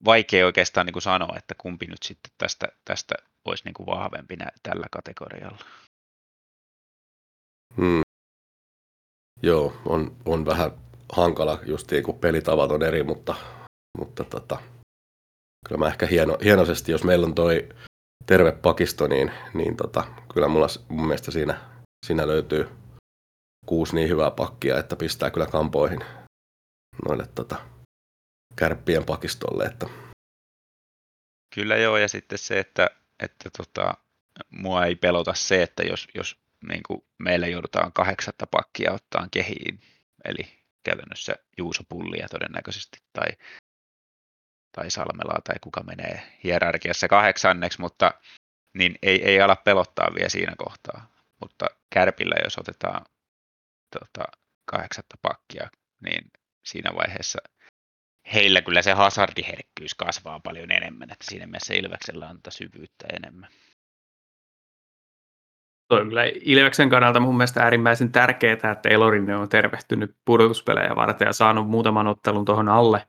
vaikea 0.05 0.45
oikeastaan 0.45 0.85
niin 0.85 0.93
kuin 0.93 1.03
sanoa, 1.03 1.37
että 1.37 1.55
kumpi 1.57 1.85
nyt 1.85 2.03
sitten 2.03 2.31
tästä, 2.37 2.67
tästä 2.85 3.15
olisi 3.45 3.63
niin 3.65 3.73
kuin 3.73 3.85
vahvempi 3.85 4.35
nä- 4.35 4.51
tällä 4.63 4.87
kategorialla. 4.91 5.65
Hmm. 7.77 8.01
Joo, 9.43 9.81
on, 9.85 10.17
on 10.25 10.45
vähän 10.45 10.71
hankala, 11.13 11.59
just 11.65 11.91
niin 11.91 12.03
kuin 12.03 12.19
pelitavat 12.19 12.71
on 12.71 12.83
eri, 12.83 13.03
mutta, 13.03 13.35
mutta 13.97 14.23
tota, 14.23 14.61
kyllä 15.67 15.79
mä 15.79 15.87
ehkä 15.87 16.05
hieno, 16.05 16.37
hienoisesti, 16.43 16.91
jos 16.91 17.03
meillä 17.03 17.25
on 17.25 17.35
toi 17.35 17.69
terve 18.25 18.51
pakisto, 18.51 19.07
niin, 19.07 19.31
niin 19.53 19.77
tota, 19.77 20.03
kyllä 20.33 20.47
mulla 20.47 20.67
mun 20.89 21.07
mielestä 21.07 21.31
siinä, 21.31 21.59
siinä 22.05 22.27
löytyy 22.27 22.69
kuusi 23.65 23.95
niin 23.95 24.09
hyvää 24.09 24.31
pakkia, 24.31 24.79
että 24.79 24.95
pistää 24.95 25.31
kyllä 25.31 25.45
kampoihin 25.45 25.99
noille 27.07 27.27
tota, 27.35 27.55
kärppien 28.55 29.05
pakistolle. 29.05 29.63
Että... 29.63 29.89
Kyllä 31.55 31.77
joo, 31.77 31.97
ja 31.97 32.07
sitten 32.07 32.37
se, 32.37 32.59
että, 32.59 32.89
että 33.23 33.49
tota, 33.57 33.93
mua 34.49 34.85
ei 34.85 34.95
pelota 34.95 35.33
se, 35.33 35.63
että 35.63 35.83
jos, 35.83 36.07
jos 36.15 36.37
niin 36.67 37.03
meillä 37.17 37.47
joudutaan 37.47 37.93
kahdeksatta 37.93 38.47
pakkia 38.47 38.93
ottaa 38.93 39.27
kehiin, 39.31 39.79
eli 40.25 40.43
käytännössä 40.83 41.35
Juuso 41.57 41.83
Pullia 41.89 42.27
todennäköisesti, 42.29 42.97
tai, 43.13 43.27
tai 44.79 44.91
Salmelaa, 44.91 45.41
tai 45.43 45.55
kuka 45.61 45.83
menee 45.83 46.23
hierarkiassa 46.43 47.07
kahdeksanneksi, 47.07 47.81
mutta 47.81 48.13
niin 48.73 48.95
ei, 49.01 49.23
ei 49.23 49.41
ala 49.41 49.55
pelottaa 49.55 50.07
vielä 50.15 50.29
siinä 50.29 50.53
kohtaa. 50.57 51.07
Mutta 51.41 51.65
Kärpillä, 51.89 52.35
jos 52.43 52.57
otetaan 52.57 53.05
tota, 53.99 54.27
kahdeksatta 54.65 55.17
pakkia, 55.21 55.69
niin 56.03 56.31
siinä 56.65 56.95
vaiheessa 56.95 57.39
heillä 58.33 58.61
kyllä 58.61 58.81
se 58.81 58.91
hazardiherkkyys 58.91 59.95
kasvaa 59.95 60.39
paljon 60.39 60.71
enemmän, 60.71 61.11
että 61.11 61.25
siinä 61.29 61.47
mielessä 61.47 61.73
Ilveksellä 61.73 62.27
tätä 62.35 62.51
syvyyttä 62.51 63.07
enemmän. 63.13 63.49
Toi 65.87 66.01
on 66.01 66.07
kyllä 66.07 66.23
Ilveksen 66.41 66.89
kannalta 66.89 67.19
mun 67.19 67.37
mielestä 67.37 67.63
äärimmäisen 67.63 68.11
tärkeää, 68.11 68.53
että 68.53 68.89
Elorinne 68.89 69.35
on 69.35 69.49
tervehtynyt 69.49 70.17
pudotuspelejä 70.25 70.95
varten 70.95 71.25
ja 71.25 71.33
saanut 71.33 71.69
muutaman 71.69 72.07
ottelun 72.07 72.45
tuohon 72.45 72.69
alle. 72.69 73.07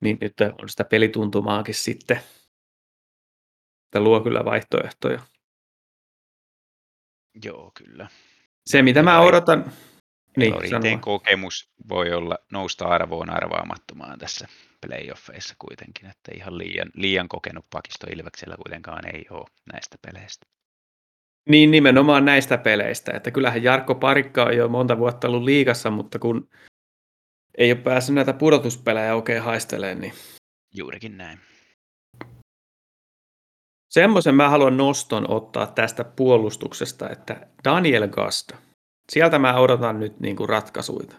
Niin 0.00 0.18
nyt 0.20 0.34
on 0.62 0.68
sitä 0.68 0.84
pelituntumaakin 0.84 1.74
sitten. 1.74 2.16
Että 3.86 4.00
luo 4.00 4.20
kyllä 4.20 4.44
vaihtoehtoja. 4.44 5.20
Joo, 7.44 7.72
kyllä. 7.74 8.08
Se, 8.66 8.82
mitä 8.82 9.02
mä 9.02 9.20
odotan... 9.20 9.72
Niin, 10.36 10.52
Elorinteen 10.52 11.00
kokemus 11.00 11.70
voi 11.88 12.12
olla 12.12 12.38
nousta 12.52 12.84
arvoon 12.84 13.30
arvaamattomaan 13.30 14.18
tässä 14.18 14.48
playoffeissa 14.86 15.54
kuitenkin, 15.58 16.10
että 16.10 16.32
ihan 16.34 16.58
liian, 16.58 16.90
liian 16.94 17.28
kokenut 17.28 17.66
pakisto 17.70 18.06
Ilveksellä 18.16 18.56
kuitenkaan 18.56 19.14
ei 19.14 19.26
ole 19.30 19.46
näistä 19.72 19.96
peleistä. 20.06 20.46
Niin 21.48 21.70
nimenomaan 21.70 22.24
näistä 22.24 22.58
peleistä, 22.58 23.12
että 23.14 23.30
kyllähän 23.30 23.62
Jarkko 23.62 23.94
Parikka 23.94 24.44
on 24.44 24.56
jo 24.56 24.68
monta 24.68 24.98
vuotta 24.98 25.28
ollut 25.28 25.42
liikassa, 25.42 25.90
mutta 25.90 26.18
kun 26.18 26.48
ei 27.58 27.72
ole 27.72 27.80
päässyt 27.80 28.14
näitä 28.14 28.32
pudotuspelejä 28.32 29.14
oikein 29.14 29.42
haistelemaan, 29.42 30.00
niin... 30.00 30.12
Juurikin 30.74 31.18
näin. 31.18 31.38
Semmoisen 33.90 34.34
mä 34.34 34.48
haluan 34.48 34.76
noston 34.76 35.30
ottaa 35.30 35.66
tästä 35.66 36.04
puolustuksesta, 36.04 37.10
että 37.10 37.46
Daniel 37.64 38.08
Gasta, 38.08 38.56
sieltä 39.12 39.38
mä 39.38 39.58
odotan 39.58 40.00
nyt 40.00 40.20
niin 40.20 40.36
kuin 40.36 40.48
ratkaisuita, 40.48 41.16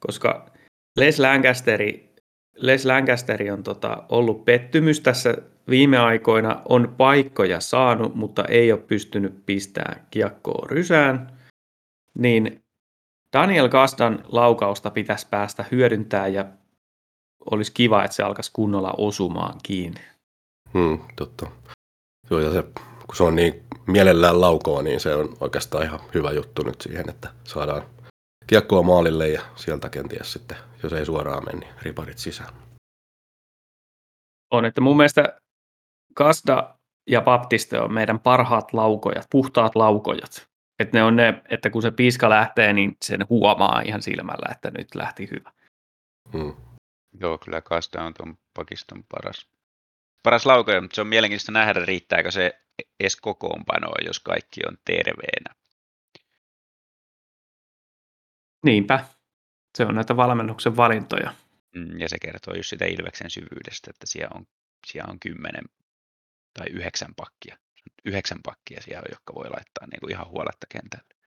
koska 0.00 0.50
Les 0.96 1.18
Lancasteri, 1.18 2.14
Les 2.56 2.86
Lancasteri 2.86 3.50
on 3.50 3.62
tota, 3.62 4.04
ollut 4.08 4.44
pettymys 4.44 5.00
tässä 5.00 5.34
viime 5.70 5.98
aikoina 5.98 6.62
on 6.68 6.94
paikkoja 6.96 7.60
saanut, 7.60 8.14
mutta 8.14 8.44
ei 8.44 8.72
ole 8.72 8.80
pystynyt 8.80 9.46
pistämään 9.46 10.06
kiekkoa 10.10 10.66
rysään, 10.70 11.38
niin 12.18 12.60
Daniel 13.32 13.68
Kasdan 13.68 14.24
laukausta 14.24 14.90
pitäisi 14.90 15.26
päästä 15.30 15.64
hyödyntää 15.72 16.26
ja 16.26 16.44
olisi 17.50 17.72
kiva, 17.72 18.04
että 18.04 18.14
se 18.14 18.22
alkaisi 18.22 18.50
kunnolla 18.52 18.94
osumaan 18.98 19.60
kiinni. 19.62 20.00
Hmm, 20.74 20.98
totta. 21.16 21.46
Joo, 22.30 22.40
ja 22.40 22.52
se, 22.52 22.62
kun 23.06 23.16
se 23.16 23.22
on 23.22 23.36
niin 23.36 23.64
mielellään 23.86 24.40
laukoa, 24.40 24.82
niin 24.82 25.00
se 25.00 25.14
on 25.14 25.36
oikeastaan 25.40 25.84
ihan 25.84 26.00
hyvä 26.14 26.32
juttu 26.32 26.62
nyt 26.62 26.80
siihen, 26.80 27.10
että 27.10 27.30
saadaan 27.44 27.82
kiekkoa 28.46 28.82
maalille 28.82 29.28
ja 29.28 29.42
sieltä 29.56 29.88
kenties 29.88 30.32
sitten, 30.32 30.56
jos 30.82 30.92
ei 30.92 31.06
suoraan 31.06 31.44
mene, 31.44 31.58
niin 31.58 31.74
riparit 31.82 32.18
sisään. 32.18 32.54
On, 34.50 34.64
että 34.64 34.80
mun 34.80 34.96
mielestä 34.96 35.40
Kasda 36.14 36.74
ja 37.10 37.20
Baptiste 37.20 37.80
on 37.80 37.92
meidän 37.92 38.20
parhaat 38.20 38.72
laukojat, 38.72 39.26
puhtaat 39.30 39.76
laukojat. 39.76 40.48
Että 40.78 40.98
ne 40.98 41.02
on 41.02 41.16
ne, 41.16 41.42
että 41.48 41.70
kun 41.70 41.82
se 41.82 41.90
piiska 41.90 42.30
lähtee, 42.30 42.72
niin 42.72 42.96
sen 43.02 43.26
huomaa 43.28 43.80
ihan 43.80 44.02
silmällä, 44.02 44.48
että 44.52 44.70
nyt 44.78 44.94
lähti 44.94 45.28
hyvä. 45.30 45.52
Hmm. 46.32 46.56
Joo, 47.20 47.38
kyllä 47.38 47.60
Kasda 47.60 48.04
on 48.04 48.14
tuon 48.14 48.38
pakiston 48.54 49.04
paras, 49.04 49.48
paras 50.22 50.46
laukoja, 50.46 50.80
mutta 50.80 50.94
se 50.94 51.00
on 51.00 51.06
mielenkiintoista 51.06 51.52
nähdä, 51.52 51.80
riittääkö 51.84 52.30
se 52.30 52.60
edes 53.00 53.16
kokoonpanoa, 53.16 53.94
jos 54.06 54.20
kaikki 54.20 54.60
on 54.68 54.78
terveenä. 54.84 55.54
Niinpä. 58.64 59.04
Se 59.78 59.84
on 59.84 59.94
näitä 59.94 60.16
valmennuksen 60.16 60.76
valintoja. 60.76 61.34
Mm, 61.74 62.00
ja 62.00 62.08
se 62.08 62.16
kertoo 62.18 62.54
just 62.54 62.70
sitä 62.70 62.84
Ilveksen 62.84 63.30
syvyydestä, 63.30 63.90
että 63.90 64.06
siellä 64.06 64.30
on, 64.34 64.46
siellä 64.86 65.10
on 65.10 65.20
kymmenen 65.20 65.64
tai 66.58 66.66
yhdeksän 66.70 67.14
pakkia. 67.14 67.58
Yhdeksän 68.04 68.38
pakkia 68.44 68.82
siellä 68.82 69.08
jotka 69.10 69.34
voi 69.34 69.50
laittaa 69.50 69.86
niin 69.86 70.00
kuin 70.00 70.10
ihan 70.10 70.28
huoletta 70.28 70.66
kentälle. 70.68 71.18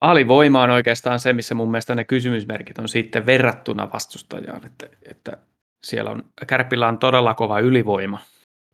Alivoima 0.00 0.62
on 0.62 0.70
oikeastaan 0.70 1.20
se, 1.20 1.32
missä 1.32 1.54
mun 1.54 1.70
mielestä 1.70 1.94
ne 1.94 2.04
kysymysmerkit 2.04 2.78
on 2.78 2.88
sitten 2.88 3.26
verrattuna 3.26 3.92
vastustajaan, 3.92 4.66
että, 4.66 4.88
että 5.10 5.38
siellä 5.84 6.10
on, 6.10 6.24
Kärpillä 6.46 6.88
on 6.88 6.98
todella 6.98 7.34
kova 7.34 7.60
ylivoima, 7.60 8.20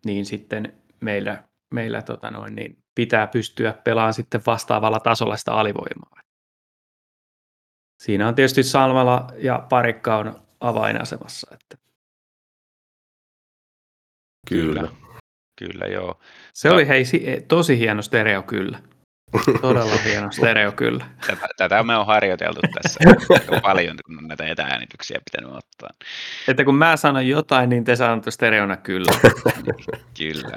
niin 0.06 0.26
sitten 0.26 0.80
meillä, 1.00 1.44
meillä 1.74 2.02
tota 2.02 2.30
noin, 2.30 2.54
niin 2.54 2.78
pitää 2.94 3.26
pystyä 3.26 3.72
pelaamaan 3.72 4.14
sitten 4.14 4.40
vastaavalla 4.46 5.00
tasolla 5.00 5.36
sitä 5.36 5.52
alivoimaa. 5.52 6.20
Siinä 8.02 8.28
on 8.28 8.34
tietysti 8.34 8.62
Salmala 8.62 9.26
ja 9.38 9.66
Parikka 9.68 10.16
on 10.16 10.42
avainasemassa. 10.60 11.54
Että. 11.54 11.89
Kyllä. 14.48 14.88
Kyllä. 15.58 15.86
Joo. 15.86 16.20
Se 16.54 16.68
Ta- 16.68 16.74
oli 16.74 16.88
hei, 16.88 17.04
si- 17.04 17.24
tosi 17.48 17.78
hieno 17.78 18.02
stereo 18.02 18.42
kyllä. 18.42 18.78
Todella 19.60 19.96
hieno 19.96 20.32
stereo 20.32 20.72
kyllä. 20.72 21.06
Tätä, 21.26 21.48
tätä 21.56 21.82
me 21.82 21.96
on 21.96 22.06
harjoiteltu 22.06 22.60
tässä 22.74 23.00
paljon, 23.62 23.96
kun 24.06 24.18
on 24.18 24.28
näitä 24.28 24.46
etääänityksiä 24.46 25.20
pitänyt 25.32 25.56
ottaa. 25.56 25.90
Että 26.48 26.64
kun 26.64 26.74
mä 26.74 26.96
sanon 26.96 27.28
jotain, 27.28 27.68
niin 27.70 27.84
te 27.84 27.96
sanotte 27.96 28.30
stereona 28.30 28.76
kyllä. 28.76 29.12
Kyllä. 30.18 30.56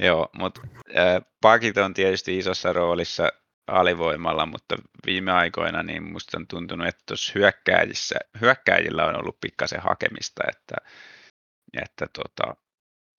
Joo, 0.00 0.28
mutta 0.38 0.60
äh, 0.98 1.22
pakit 1.40 1.76
on 1.76 1.94
tietysti 1.94 2.38
isossa 2.38 2.72
roolissa 2.72 3.28
alivoimalla, 3.66 4.46
mutta 4.46 4.76
viime 5.06 5.32
aikoina 5.32 5.82
niin 5.82 6.02
musta 6.02 6.38
on 6.38 6.46
tuntunut, 6.46 6.86
että 6.86 7.02
tuossa 7.06 7.32
hyökkääjissä, 7.34 8.14
hyökkääjillä 8.40 9.06
on 9.06 9.16
ollut 9.16 9.40
pikkasen 9.40 9.80
hakemista, 9.80 10.42
että, 10.48 10.74
että 11.82 12.06
tota, 12.12 12.56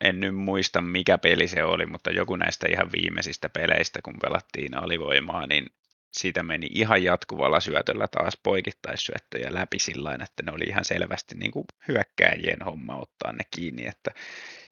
en 0.02 0.20
nyt 0.20 0.36
muista 0.36 0.82
mikä 0.82 1.18
peli 1.18 1.48
se 1.48 1.64
oli, 1.64 1.86
mutta 1.86 2.12
joku 2.12 2.36
näistä 2.36 2.68
ihan 2.70 2.92
viimeisistä 2.92 3.50
peleistä, 3.50 4.00
kun 4.04 4.16
pelattiin 4.22 4.78
alivoimaa, 4.78 5.48
niin 5.48 5.66
siitä 6.14 6.44
meni 6.44 6.68
ihan 6.72 7.04
jatkuvalla 7.04 7.60
syötöllä 7.60 8.08
taas 8.08 8.38
poikittaissyöttöjä 8.44 9.54
läpi 9.54 9.80
sillä 9.80 10.14
että 10.14 10.44
ne 10.44 10.52
oli 10.52 10.64
ihan 10.64 10.86
selvästi 10.86 11.36
niin 11.36 11.52
kuin 11.52 11.66
hyökkääjien 11.88 12.62
homma 12.66 12.96
ottaa 12.96 13.32
ne 13.32 13.44
kiinni, 13.56 13.88
että 13.88 14.12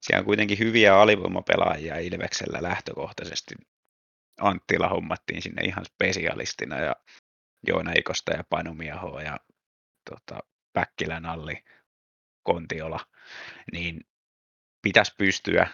siellä 0.01 0.19
on 0.19 0.25
kuitenkin 0.25 0.59
hyviä 0.59 0.99
alivoimapelaajia 0.99 1.97
Ilveksellä 1.97 2.63
lähtökohtaisesti. 2.63 3.55
Anttila 4.41 4.89
hommattiin 4.89 5.41
sinne 5.41 5.61
ihan 5.61 5.85
spesialistina 5.85 6.79
ja 6.79 6.95
Joona 7.67 7.91
Ikosta 7.97 8.31
ja 8.31 8.43
Panumiaho 8.49 9.19
ja 9.19 9.39
tota, 10.09 10.39
Päkkilän 10.73 11.25
Alli, 11.25 11.63
Kontiola, 12.43 12.99
niin 13.71 14.01
pitäisi 14.81 15.13
pystyä 15.17 15.67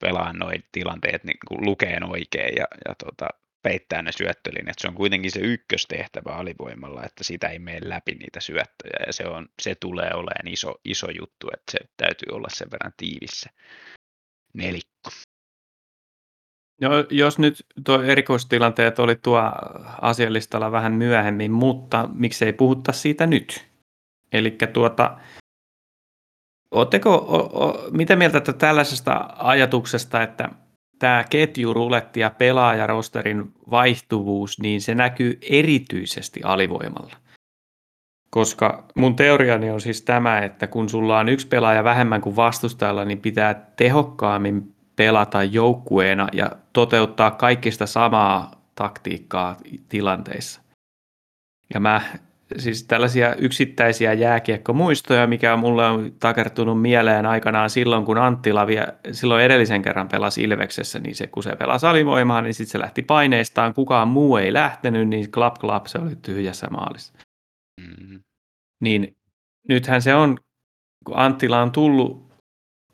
pelaamaan 0.00 0.38
noin 0.38 0.64
tilanteet 0.72 1.24
niin 1.24 1.38
kuin 1.48 1.64
lukeen 1.64 2.04
oikein 2.04 2.56
ja, 2.56 2.66
ja 2.88 2.94
tota, 2.94 3.28
peittää 3.62 4.02
ne 4.02 4.12
syöttölinjat. 4.12 4.78
Se 4.78 4.88
on 4.88 4.94
kuitenkin 4.94 5.30
se 5.30 5.40
ykköstehtävä 5.40 6.30
alivoimalla, 6.30 7.04
että 7.04 7.24
sitä 7.24 7.48
ei 7.48 7.58
mene 7.58 7.88
läpi 7.88 8.14
niitä 8.14 8.40
syöttöjä 8.40 9.06
ja 9.06 9.12
se, 9.12 9.26
on, 9.26 9.48
se 9.62 9.74
tulee 9.74 10.10
olemaan 10.14 10.48
iso, 10.48 10.74
iso 10.84 11.10
juttu, 11.10 11.48
että 11.54 11.72
se 11.72 11.78
täytyy 11.96 12.28
olla 12.32 12.48
sen 12.50 12.70
verran 12.70 12.92
tiivissä 12.96 13.50
nelikko. 14.54 15.10
No, 16.80 16.90
jos 17.10 17.38
nyt 17.38 17.66
tuo 17.84 18.02
erikoistilanteet 18.02 18.98
oli 18.98 19.16
tuo 19.16 19.42
asialistalla 20.00 20.72
vähän 20.72 20.92
myöhemmin, 20.92 21.52
mutta 21.52 22.08
miksei 22.12 22.52
puhutta 22.52 22.92
siitä 22.92 23.26
nyt? 23.26 23.66
Eli 24.32 24.58
tuota, 24.72 25.18
Oletteko, 26.70 27.14
o, 27.14 27.64
o, 27.64 27.88
mitä 27.90 28.16
mieltä 28.16 28.38
että 28.38 28.52
tällaisesta 28.52 29.28
ajatuksesta, 29.38 30.22
että 30.22 30.48
tämä 30.98 31.24
ketjuruletti 31.30 32.20
ja 32.20 32.30
pelaajarosterin 32.30 33.52
vaihtuvuus, 33.70 34.60
niin 34.60 34.80
se 34.80 34.94
näkyy 34.94 35.38
erityisesti 35.42 36.40
alivoimalla? 36.42 37.16
Koska 38.30 38.84
mun 38.94 39.16
teoriani 39.16 39.70
on 39.70 39.80
siis 39.80 40.02
tämä, 40.02 40.38
että 40.38 40.66
kun 40.66 40.88
sulla 40.88 41.18
on 41.18 41.28
yksi 41.28 41.48
pelaaja 41.48 41.84
vähemmän 41.84 42.20
kuin 42.20 42.36
vastustajalla, 42.36 43.04
niin 43.04 43.20
pitää 43.20 43.54
tehokkaammin 43.54 44.75
pelata 44.96 45.44
joukkueena 45.44 46.28
ja 46.32 46.50
toteuttaa 46.72 47.30
kaikista 47.30 47.86
samaa 47.86 48.50
taktiikkaa 48.74 49.56
tilanteissa. 49.88 50.62
Ja 51.74 51.80
mä 51.80 52.02
siis 52.58 52.84
tällaisia 52.84 53.34
yksittäisiä 53.34 54.12
jääkiekkomuistoja, 54.12 55.26
mikä 55.26 55.56
mulle 55.56 55.86
on 55.86 56.12
takertunut 56.20 56.82
mieleen 56.82 57.26
aikanaan 57.26 57.70
silloin, 57.70 58.04
kun 58.04 58.18
Anttila 58.18 58.66
vie, 58.66 58.86
silloin 59.12 59.44
edellisen 59.44 59.82
kerran 59.82 60.08
pelasi 60.08 60.42
Ilveksessä, 60.42 60.98
niin 60.98 61.14
se 61.14 61.26
kun 61.26 61.42
se 61.42 61.56
pelasi 61.56 61.86
alivoimaa, 61.86 62.42
niin 62.42 62.54
sitten 62.54 62.72
se 62.72 62.78
lähti 62.78 63.02
paineistaan, 63.02 63.74
kukaan 63.74 64.08
muu 64.08 64.36
ei 64.36 64.52
lähtenyt, 64.52 65.08
niin 65.08 65.30
klap 65.30 65.58
klap 65.58 65.86
se 65.86 65.98
oli 65.98 66.16
tyhjässä 66.16 66.66
maalissa. 66.70 67.12
Mm-hmm. 67.80 68.20
Niin 68.80 69.16
nythän 69.68 70.02
se 70.02 70.14
on, 70.14 70.38
kun 71.04 71.18
Anttila 71.18 71.62
on 71.62 71.72
tullut 71.72 72.32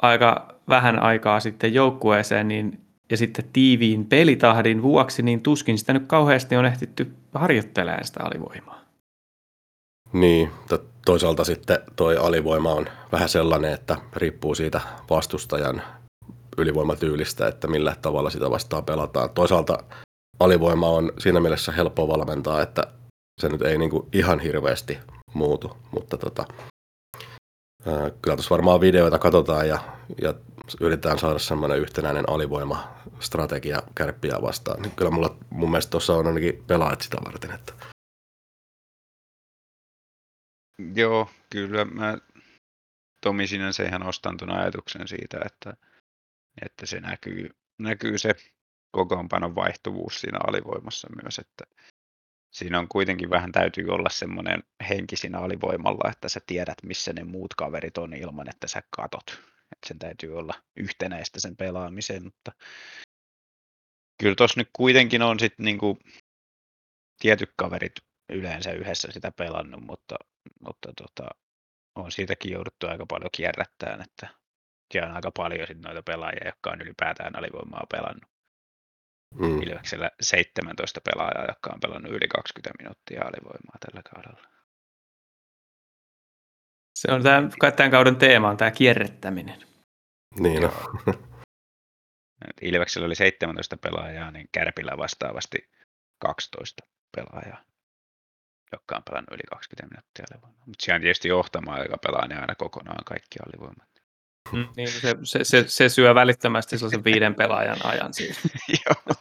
aika 0.03 0.52
vähän 0.69 1.03
aikaa 1.03 1.41
sitten 1.41 1.75
joukkueeseen, 1.75 2.49
niin 2.49 2.81
ja 3.11 3.17
sitten 3.17 3.45
tiiviin 3.53 4.07
pelitahdin 4.07 4.83
vuoksi, 4.83 5.23
niin 5.23 5.41
tuskin 5.41 5.79
sitä 5.79 5.93
nyt 5.93 6.07
kauheasti 6.07 6.57
on 6.57 6.65
ehtitty 6.65 7.13
harjoittelemaan 7.35 8.05
sitä 8.05 8.21
alivoimaa. 8.25 8.81
Niin, 10.13 10.51
toisaalta 11.07 11.45
sitten 11.45 11.79
toi 11.97 12.17
alivoima 12.17 12.73
on 12.73 12.87
vähän 13.13 13.29
sellainen, 13.29 13.73
että 13.73 13.97
riippuu 14.17 14.55
siitä 14.55 14.81
vastustajan 15.11 15.83
ylivoimatyylistä, 16.59 17.49
että 17.49 17.69
millä 17.69 17.97
tavalla 18.03 18.31
sitä 18.31 18.51
vastaan 18.51 18.85
pelataan. 18.85 19.31
Toisaalta 19.31 19.79
alivoima 20.41 20.89
on 20.89 21.13
siinä 21.19 21.41
mielessä 21.41 21.73
helppo 21.73 22.09
valmentaa, 22.09 22.63
että 22.63 22.83
se 23.41 23.49
nyt 23.49 23.63
ei 23.63 23.79
niinku 23.79 24.09
ihan 24.13 24.41
hirveästi 24.41 24.99
muutu, 25.35 25.77
mutta 25.91 26.19
tota, 26.19 26.45
kyllä 28.23 28.37
tuossa 28.37 28.51
varmaan 28.51 28.81
videoita 28.81 29.19
katsotaan 29.19 29.69
ja, 29.69 29.79
ja 30.23 30.35
yritetään 30.81 31.19
saada 31.19 31.39
semmoinen 31.39 31.79
yhtenäinen 31.79 32.29
alivoimastrategia 32.29 33.83
kärppiä 33.95 34.43
vastaan. 34.43 34.83
Niin 34.83 34.97
kyllä 34.97 35.11
mulla 35.11 35.37
mun 35.51 35.71
mielestä 35.71 35.91
tuossa 35.91 36.15
on 36.15 36.27
ainakin 36.27 36.65
pelaajat 36.67 37.01
sitä 37.01 37.17
varten, 37.25 37.51
että 37.51 37.73
Joo, 40.95 41.29
kyllä 41.51 41.85
mä 41.85 42.19
Tomi 43.21 43.47
sinänsä 43.47 43.83
ihan 43.83 44.07
ostan 44.07 44.37
tuon 44.37 44.51
ajatuksen 44.51 45.09
siitä, 45.09 45.41
että, 45.47 45.77
että 46.63 46.87
se 46.87 47.01
näkyy, 47.01 47.51
näkyy 47.79 48.19
se 48.19 48.35
kokoonpanon 48.91 49.55
vaihtuvuus 49.55 50.21
siinä 50.21 50.39
alivoimassa 50.47 51.09
myös, 51.23 51.39
että 51.39 51.65
siinä 52.53 52.79
on 52.79 52.89
kuitenkin 52.89 53.31
vähän 53.31 53.53
täytyy 53.53 53.89
olla 53.89 54.09
semmoinen 54.11 54.63
henki 54.89 55.17
siinä 55.17 55.39
alivoimalla, 55.39 56.11
että 56.11 56.29
sä 56.29 56.41
tiedät, 56.47 56.79
missä 56.83 57.13
ne 57.13 57.25
muut 57.25 57.55
kaverit 57.55 57.99
on 57.99 58.15
ilman, 58.15 58.49
että 58.49 58.69
sä 58.69 58.83
katot. 58.97 59.31
Että 59.73 59.89
sen 59.89 59.99
täytyy 59.99 60.39
olla 60.39 60.55
yhtenäistä 60.77 61.41
sen 61.41 61.57
pelaamiseen, 61.57 62.25
mutta 62.25 62.53
kyllä 64.21 64.35
tuossa 64.35 64.61
nyt 64.61 64.71
kuitenkin 64.73 65.23
on 65.23 65.41
sitten 65.41 65.65
niinku 65.65 65.99
tietyt 67.21 67.51
kaverit 67.57 67.93
yleensä 68.29 68.73
yhdessä 68.73 69.13
sitä 69.13 69.33
pelannut, 69.33 69.83
mutta 69.87 70.17
mutta 70.61 70.93
tota, 70.97 71.31
on 71.95 72.13
siitäkin 72.13 72.53
jouduttu 72.53 72.87
aika 72.87 73.07
paljon 73.07 73.31
kierrättämään, 73.37 74.03
että 74.03 74.29
on 74.95 75.11
aika 75.11 75.31
paljon 75.37 75.67
sit 75.67 75.79
noita 75.79 76.03
pelaajia, 76.03 76.47
jotka 76.47 76.71
on 76.71 76.83
ylipäätään 76.83 77.39
alivoimaa 77.39 77.87
pelannut. 77.91 78.32
Mm. 79.35 79.63
Ilveksellä 79.63 80.11
17 80.21 81.01
pelaajaa, 81.01 81.47
jotka 81.49 81.71
on 81.75 81.81
pelannut 81.81 82.13
yli 82.13 82.29
20 82.29 82.71
minuuttia 82.79 83.21
alivoimaa 83.21 83.77
tällä 83.81 84.03
kaudella. 84.15 84.49
Se 86.95 87.13
on 87.13 87.23
tämän, 87.23 87.51
tämän 87.77 87.91
kauden 87.91 88.17
teema, 88.17 88.49
on 88.49 88.57
tämä 88.57 88.71
kierrättäminen. 88.71 89.63
Niin 90.41 90.63
no. 90.63 90.73
Ilveksellä 92.63 93.07
oli 93.07 93.15
17 93.15 93.77
pelaajaa, 93.77 94.31
niin 94.31 94.49
Kärpillä 94.53 94.97
vastaavasti 94.97 95.71
12 96.19 96.83
pelaajaa 97.17 97.65
jotka 98.73 98.97
on 98.97 99.03
pelannut 99.03 99.33
yli 99.33 99.43
20 99.51 99.95
minuuttia 99.95 100.25
alivoimaa. 100.31 100.67
Mutta 100.67 100.85
siellä 100.85 101.01
tietysti 101.01 101.29
johtamaan, 101.29 101.81
joka 101.81 101.99
pelaa 101.99 102.27
ne 102.29 102.41
aina 102.41 102.55
kokonaan 102.55 103.05
kaikki 103.05 103.39
alivoimat. 103.47 103.92
Mm, 104.53 104.69
niin, 104.77 104.89
se, 104.89 105.17
se, 105.23 105.45
se, 105.45 105.65
se, 105.69 105.89
syö 105.89 106.15
välittömästi 106.15 106.79
sellaisen 106.79 107.05
viiden 107.05 107.35
pelaajan 107.35 107.87
ajan 107.87 108.15
siinä. 108.15 108.35
Joo, 108.87 109.17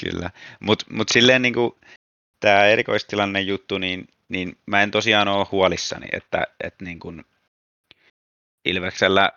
kyllä. 0.00 0.30
Mutta 0.60 0.86
mut 0.90 1.08
silleen 1.08 1.42
niin 1.42 1.54
kuin, 1.54 1.72
tämä 2.40 2.64
erikoistilanne 2.64 3.40
juttu, 3.40 3.78
niin, 3.78 4.08
niin 4.28 4.58
mä 4.66 4.82
en 4.82 4.90
tosiaan 4.90 5.28
ole 5.28 5.46
huolissani, 5.52 6.06
että, 6.12 6.46
että 6.60 6.84
niin 6.84 7.00
kuin 7.00 7.24
Ilveksellä, 8.64 9.32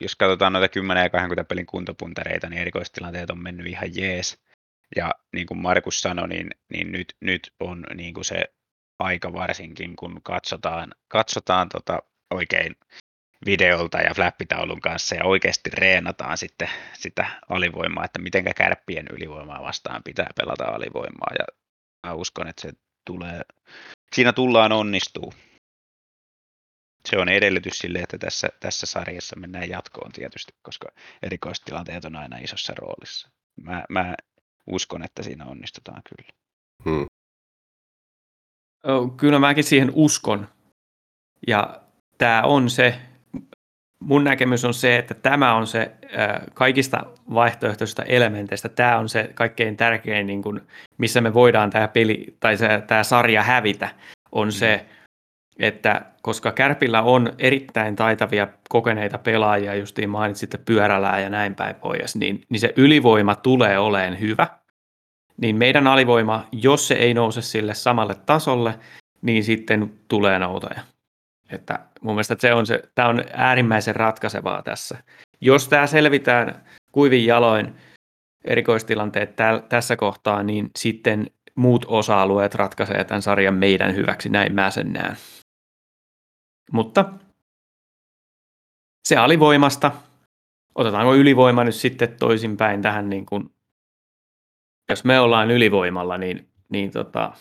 jos 0.00 0.16
katsotaan 0.16 0.52
noita 0.52 0.68
10 0.68 1.02
ja 1.02 1.10
20 1.10 1.48
pelin 1.48 1.66
kuntopuntareita, 1.66 2.48
niin 2.48 2.60
erikoistilanteet 2.60 3.30
on 3.30 3.42
mennyt 3.42 3.66
ihan 3.66 3.96
jees. 3.96 4.38
Ja 4.96 5.10
niin 5.32 5.46
kuin 5.46 5.58
Markus 5.58 6.00
sanoi, 6.00 6.28
niin, 6.28 6.50
niin 6.68 6.92
nyt, 6.92 7.16
nyt 7.20 7.52
on 7.60 7.86
niin 7.94 8.14
kuin 8.14 8.24
se 8.24 8.44
aika 8.98 9.32
varsinkin, 9.32 9.96
kun 9.96 10.20
katsotaan, 10.22 10.94
katsotaan 11.08 11.68
tota 11.68 12.02
oikein 12.30 12.76
videolta 13.46 13.98
ja 13.98 14.14
flappitaulun 14.14 14.80
kanssa 14.80 15.14
ja 15.14 15.24
oikeasti 15.24 15.70
reenataan 15.70 16.38
sitten 16.38 16.68
sitä 16.92 17.26
alivoimaa, 17.48 18.04
että 18.04 18.18
miten 18.18 18.44
kärppien 18.56 19.06
ylivoimaa 19.12 19.62
vastaan 19.62 20.02
pitää 20.02 20.30
pelata 20.36 20.64
alivoimaa 20.64 21.30
ja 21.38 21.44
mä 22.06 22.14
uskon, 22.14 22.48
että 22.48 22.62
se 22.62 22.72
tulee, 23.06 23.40
siinä 24.14 24.32
tullaan 24.32 24.72
onnistuu. 24.72 25.34
se 27.08 27.18
on 27.18 27.28
edellytys 27.28 27.78
sille, 27.78 27.98
että 27.98 28.18
tässä, 28.18 28.48
tässä 28.60 28.86
sarjassa 28.86 29.36
mennään 29.36 29.68
jatkoon 29.68 30.12
tietysti, 30.12 30.52
koska 30.62 30.88
erikoistilanteet 31.22 32.04
on 32.04 32.16
aina 32.16 32.38
isossa 32.38 32.74
roolissa. 32.78 33.30
Mä, 33.62 33.84
mä 33.88 34.14
uskon, 34.66 35.02
että 35.02 35.22
siinä 35.22 35.44
onnistutaan 35.46 36.02
kyllä. 36.02 36.30
Hmm. 36.84 37.06
Kyllä 39.16 39.38
mäkin 39.38 39.64
siihen 39.64 39.90
uskon. 39.94 40.48
Ja 41.46 41.82
tämä 42.18 42.42
on 42.42 42.70
se, 42.70 43.00
mun 44.00 44.24
näkemys 44.24 44.64
on 44.64 44.74
se, 44.74 44.96
että 44.96 45.14
tämä 45.14 45.54
on 45.54 45.66
se 45.66 45.92
kaikista 46.54 47.06
vaihtoehtoisista 47.34 48.02
elementeistä, 48.02 48.68
tämä 48.68 48.98
on 48.98 49.08
se 49.08 49.30
kaikkein 49.34 49.76
tärkein, 49.76 50.26
niin 50.26 50.42
kuin, 50.42 50.60
missä 50.98 51.20
me 51.20 51.34
voidaan 51.34 51.70
tämä 51.70 51.88
peli 51.88 52.36
tai 52.40 52.56
se, 52.56 52.82
tämä 52.86 53.02
sarja 53.02 53.42
hävitä, 53.42 53.88
on 54.32 54.52
se, 54.52 54.80
mm. 54.82 55.64
että 55.64 56.02
koska 56.22 56.52
Kärpillä 56.52 57.02
on 57.02 57.32
erittäin 57.38 57.96
taitavia, 57.96 58.48
kokeneita 58.68 59.18
pelaajia, 59.18 59.74
justiin 59.74 60.10
mainitsitte 60.10 60.58
pyörälää 60.58 61.20
ja 61.20 61.30
näin 61.30 61.54
päin 61.54 61.74
pois, 61.74 62.16
niin, 62.16 62.42
niin 62.48 62.60
se 62.60 62.72
ylivoima 62.76 63.34
tulee 63.34 63.78
oleen 63.78 64.20
hyvä, 64.20 64.46
niin 65.36 65.56
meidän 65.56 65.86
alivoima, 65.86 66.46
jos 66.52 66.88
se 66.88 66.94
ei 66.94 67.14
nouse 67.14 67.42
sille 67.42 67.74
samalle 67.74 68.14
tasolle, 68.14 68.74
niin 69.22 69.44
sitten 69.44 69.92
tulee 70.08 70.38
noutaja. 70.38 70.80
Että 71.52 71.78
mun 72.00 72.14
mielestä 72.14 72.36
se 72.38 72.54
on 72.54 72.66
se, 72.66 72.82
tämä 72.94 73.08
on 73.08 73.24
äärimmäisen 73.32 73.96
ratkaisevaa 73.96 74.62
tässä. 74.62 74.98
Jos 75.40 75.68
tämä 75.68 75.86
selvitään 75.86 76.64
kuivin 76.92 77.26
jaloin 77.26 77.76
erikoistilanteet 78.44 79.36
täl, 79.36 79.58
tässä 79.58 79.96
kohtaa, 79.96 80.42
niin 80.42 80.70
sitten 80.76 81.30
muut 81.54 81.84
osa-alueet 81.88 82.54
ratkaisee 82.54 83.04
tämän 83.04 83.22
sarjan 83.22 83.54
meidän 83.54 83.94
hyväksi, 83.94 84.28
näin 84.28 84.54
mä 84.54 84.70
sen 84.70 84.92
näen. 84.92 85.16
Mutta 86.72 87.12
se 89.08 89.16
alivoimasta, 89.16 89.92
otetaanko 90.74 91.14
ylivoima 91.14 91.64
nyt 91.64 91.74
sitten 91.74 92.16
toisinpäin 92.16 92.82
tähän, 92.82 93.10
niin 93.10 93.26
kuin, 93.26 93.54
jos 94.90 95.04
me 95.04 95.20
ollaan 95.20 95.50
ylivoimalla, 95.50 96.18
niin, 96.18 96.48
niin 96.68 96.90
tota, 96.90 97.32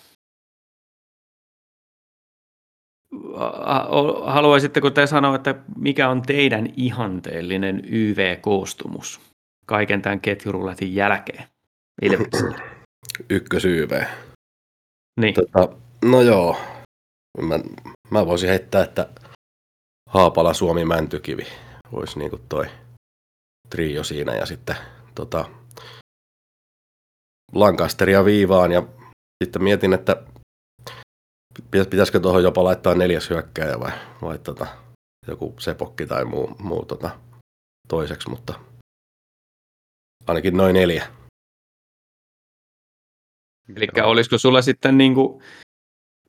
haluaisitteko 4.26 4.90
te 4.90 5.08
sanoa, 5.08 5.36
että 5.36 5.56
mikä 5.78 6.10
on 6.10 6.22
teidän 6.22 6.70
ihanteellinen 6.78 7.82
YV-koostumus 7.86 9.22
kaiken 9.66 10.02
tämän 10.02 10.22
ketjuruletin 10.22 10.96
jälkeen? 10.96 11.44
Ykkös 13.30 13.66
YV. 13.66 14.04
Niin. 15.22 15.34
Tota, 15.34 15.76
no 16.06 16.22
joo, 16.22 16.58
mä, 17.42 17.60
mä 18.10 18.26
voisin 18.26 18.50
heittää, 18.50 18.84
että 18.84 19.10
Haapala, 20.10 20.54
Suomi, 20.54 20.86
Mäntykivi 20.86 21.48
olisi 21.92 22.20
niin 22.20 22.30
kuin 22.30 22.42
toi 22.50 22.66
trio 23.70 24.04
siinä 24.04 24.36
ja 24.36 24.46
sitten 24.46 24.76
tota, 25.16 25.46
Lancasteria 27.54 28.26
viivaan 28.26 28.72
ja 28.72 28.84
sitten 29.44 29.64
mietin, 29.64 29.94
että 29.94 30.24
pitäisikö 31.72 32.20
tuohon 32.20 32.44
jopa 32.44 32.64
laittaa 32.64 32.96
neljäs 32.96 33.30
hyökkäjä 33.30 33.80
vai, 33.80 33.92
vai 34.22 34.40
tota, 34.40 34.68
joku 35.28 35.56
sepokki 35.60 36.06
tai 36.06 36.26
muu, 36.26 36.56
muu 36.60 36.86
tota, 36.86 37.20
toiseksi, 37.88 38.30
mutta 38.30 38.60
ainakin 40.28 40.58
noin 40.58 40.74
neljä. 40.74 41.08
Eli 43.76 43.88
olisiko 44.04 44.38
sulla 44.38 44.62
sitten 44.62 44.98
niin 44.98 45.14
kuin 45.16 45.44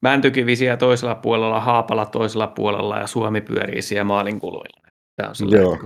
Mäntykivisiä 0.03 0.77
toisella 0.77 1.15
puolella, 1.15 1.61
Haapala 1.61 2.07
toisella 2.07 2.47
puolella 2.47 2.99
ja 2.99 3.07
Suomi 3.07 3.41
pyörii 3.41 3.83
siellä 3.83 4.05
maalin 4.05 4.41
kuluilla. 4.41 4.81
Tämä 5.17 5.29
on 5.29 5.35
se 5.35 5.45
Joo. 5.45 5.79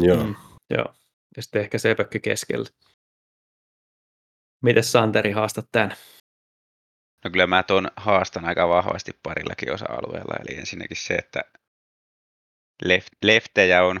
Joo. 0.00 0.24
Mm, 0.24 0.34
joo. 0.70 0.94
Ja 1.36 1.42
sitten 1.42 1.62
ehkä 1.62 1.78
Sepökki 1.78 2.20
keskellä. 2.20 2.68
Miten 4.62 4.84
Santeri 4.84 5.30
haastat 5.30 5.68
tämän? 5.72 5.96
No 7.26 7.30
kyllä 7.30 7.46
mä 7.46 7.62
tuon 7.62 7.90
haastan 7.96 8.44
aika 8.44 8.68
vahvasti 8.68 9.12
parillakin 9.22 9.72
osa-alueella. 9.72 10.36
Eli 10.40 10.58
ensinnäkin 10.58 10.96
se, 10.96 11.14
että 11.14 11.40
left, 12.84 13.08
leftejä 13.22 13.84
on, 13.84 14.00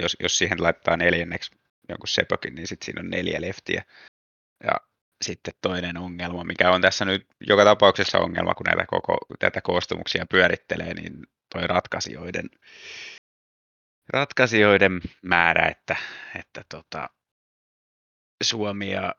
jos, 0.00 0.16
jos 0.20 0.38
siihen 0.38 0.62
laittaa 0.62 0.96
neljänneksi 0.96 1.50
jonkun 1.88 2.08
sepökin, 2.08 2.54
niin 2.54 2.66
sitten 2.66 2.84
siinä 2.86 3.00
on 3.00 3.10
neljä 3.10 3.40
leftiä. 3.40 3.84
Ja 4.64 4.72
sitten 5.24 5.54
toinen 5.60 5.96
ongelma, 5.96 6.44
mikä 6.44 6.70
on 6.70 6.80
tässä 6.80 7.04
nyt 7.04 7.26
joka 7.40 7.64
tapauksessa 7.64 8.18
ongelma, 8.18 8.54
kun 8.54 8.64
näitä 8.64 8.84
koko 8.86 9.18
tätä 9.38 9.60
koostumuksia 9.60 10.26
pyörittelee, 10.30 10.94
niin 10.94 11.26
toi 11.54 11.66
ratkaisijoiden, 11.66 12.50
ratkaisijoiden 14.12 15.00
määrä, 15.22 15.68
että, 15.68 15.96
että 16.38 16.64
tota, 16.68 17.10
Suomi 18.42 18.90
ja 18.90 19.14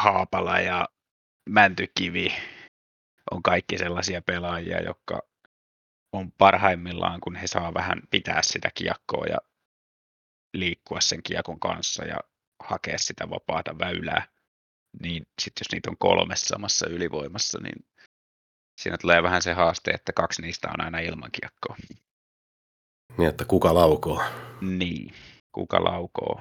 Haapala 0.00 0.60
ja 0.60 0.88
Mäntykivi 1.48 2.32
on 3.30 3.42
kaikki 3.42 3.78
sellaisia 3.78 4.22
pelaajia, 4.22 4.82
jotka 4.82 5.22
on 6.12 6.32
parhaimmillaan, 6.32 7.20
kun 7.20 7.36
he 7.36 7.46
saa 7.46 7.74
vähän 7.74 8.02
pitää 8.10 8.42
sitä 8.42 8.70
kiekkoa 8.74 9.26
ja 9.26 9.38
liikkua 10.56 11.00
sen 11.00 11.22
kiekon 11.22 11.60
kanssa 11.60 12.04
ja 12.04 12.16
hakea 12.62 12.98
sitä 12.98 13.30
vapaata 13.30 13.78
väylää. 13.78 14.26
Niin 15.02 15.26
sitten 15.42 15.60
jos 15.60 15.72
niitä 15.72 15.90
on 15.90 15.96
kolmessa 15.98 16.46
samassa 16.46 16.88
ylivoimassa, 16.88 17.58
niin 17.62 17.86
siinä 18.80 18.98
tulee 18.98 19.22
vähän 19.22 19.42
se 19.42 19.52
haaste, 19.52 19.90
että 19.90 20.12
kaksi 20.12 20.42
niistä 20.42 20.68
on 20.68 20.80
aina 20.80 20.98
ilman 20.98 21.30
kiekkoa. 21.32 21.76
Niin, 23.18 23.28
että 23.28 23.44
kuka 23.44 23.74
laukoo. 23.74 24.22
Niin, 24.60 25.14
kuka 25.52 25.84
laukoo 25.84 26.40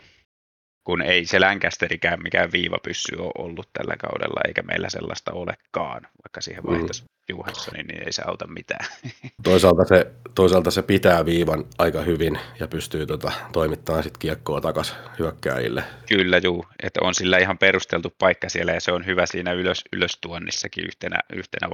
kun 0.84 1.02
ei 1.02 1.26
se 1.26 1.40
Lancasterikään 1.40 2.24
mikään 2.24 2.52
viivapyssy 2.52 3.16
ole 3.18 3.32
ollut 3.38 3.70
tällä 3.74 3.96
kaudella, 3.98 4.42
eikä 4.48 4.62
meillä 4.62 4.90
sellaista 4.90 5.34
olekaan, 5.34 6.02
vaikka 6.24 6.42
siihen 6.42 6.64
vaihtaisi 6.64 7.02
mm. 7.02 7.08
Johanssonin, 7.30 7.88
niin 7.88 8.04
ei 8.06 8.12
se 8.12 8.22
auta 8.26 8.48
mitään. 8.48 8.86
Toisaalta 9.44 9.86
se, 9.86 10.12
toisaalta 10.36 10.72
se 10.72 10.82
pitää 10.82 11.26
viivan 11.26 11.66
aika 11.78 12.02
hyvin 12.02 12.40
ja 12.60 12.68
pystyy 12.68 13.06
tota, 13.06 13.32
toimittamaan 13.52 14.04
sitten 14.04 14.20
kiekkoa 14.20 14.62
takaisin 14.62 14.96
hyökkääjille. 15.20 15.84
Kyllä, 16.08 16.38
juu, 16.38 16.66
että 16.84 17.00
on 17.04 17.16
sillä 17.16 17.38
ihan 17.38 17.58
perusteltu 17.58 18.14
paikka 18.20 18.50
siellä 18.50 18.72
ja 18.72 18.82
se 18.82 18.92
on 18.92 19.06
hyvä 19.06 19.26
siinä 19.26 19.52
ylös, 19.52 19.84
ylöstuonnissakin 19.94 20.86
yhtenä, 20.86 21.20
yhtenä 21.34 21.70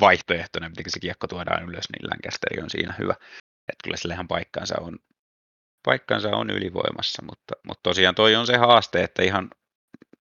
vaihtoehtona, 0.00 0.68
miten 0.68 0.84
se 0.92 1.00
kiekko 1.00 1.26
tuodaan 1.26 1.68
ylös, 1.68 1.84
niin 1.92 2.10
Lancasteri 2.10 2.62
on 2.62 2.70
siinä 2.70 2.94
hyvä. 2.98 3.14
Että 3.68 3.84
kyllä 3.84 3.96
sillä 3.96 4.14
ihan 4.14 4.28
paikkansa 4.28 4.74
on, 4.80 4.98
paikkansa 5.84 6.28
on 6.28 6.50
ylivoimassa, 6.50 7.22
mutta, 7.22 7.54
mutta 7.66 7.82
tosiaan 7.82 8.14
toi 8.14 8.34
on 8.34 8.46
se 8.46 8.56
haaste, 8.56 9.02
että 9.02 9.22
ihan 9.22 9.50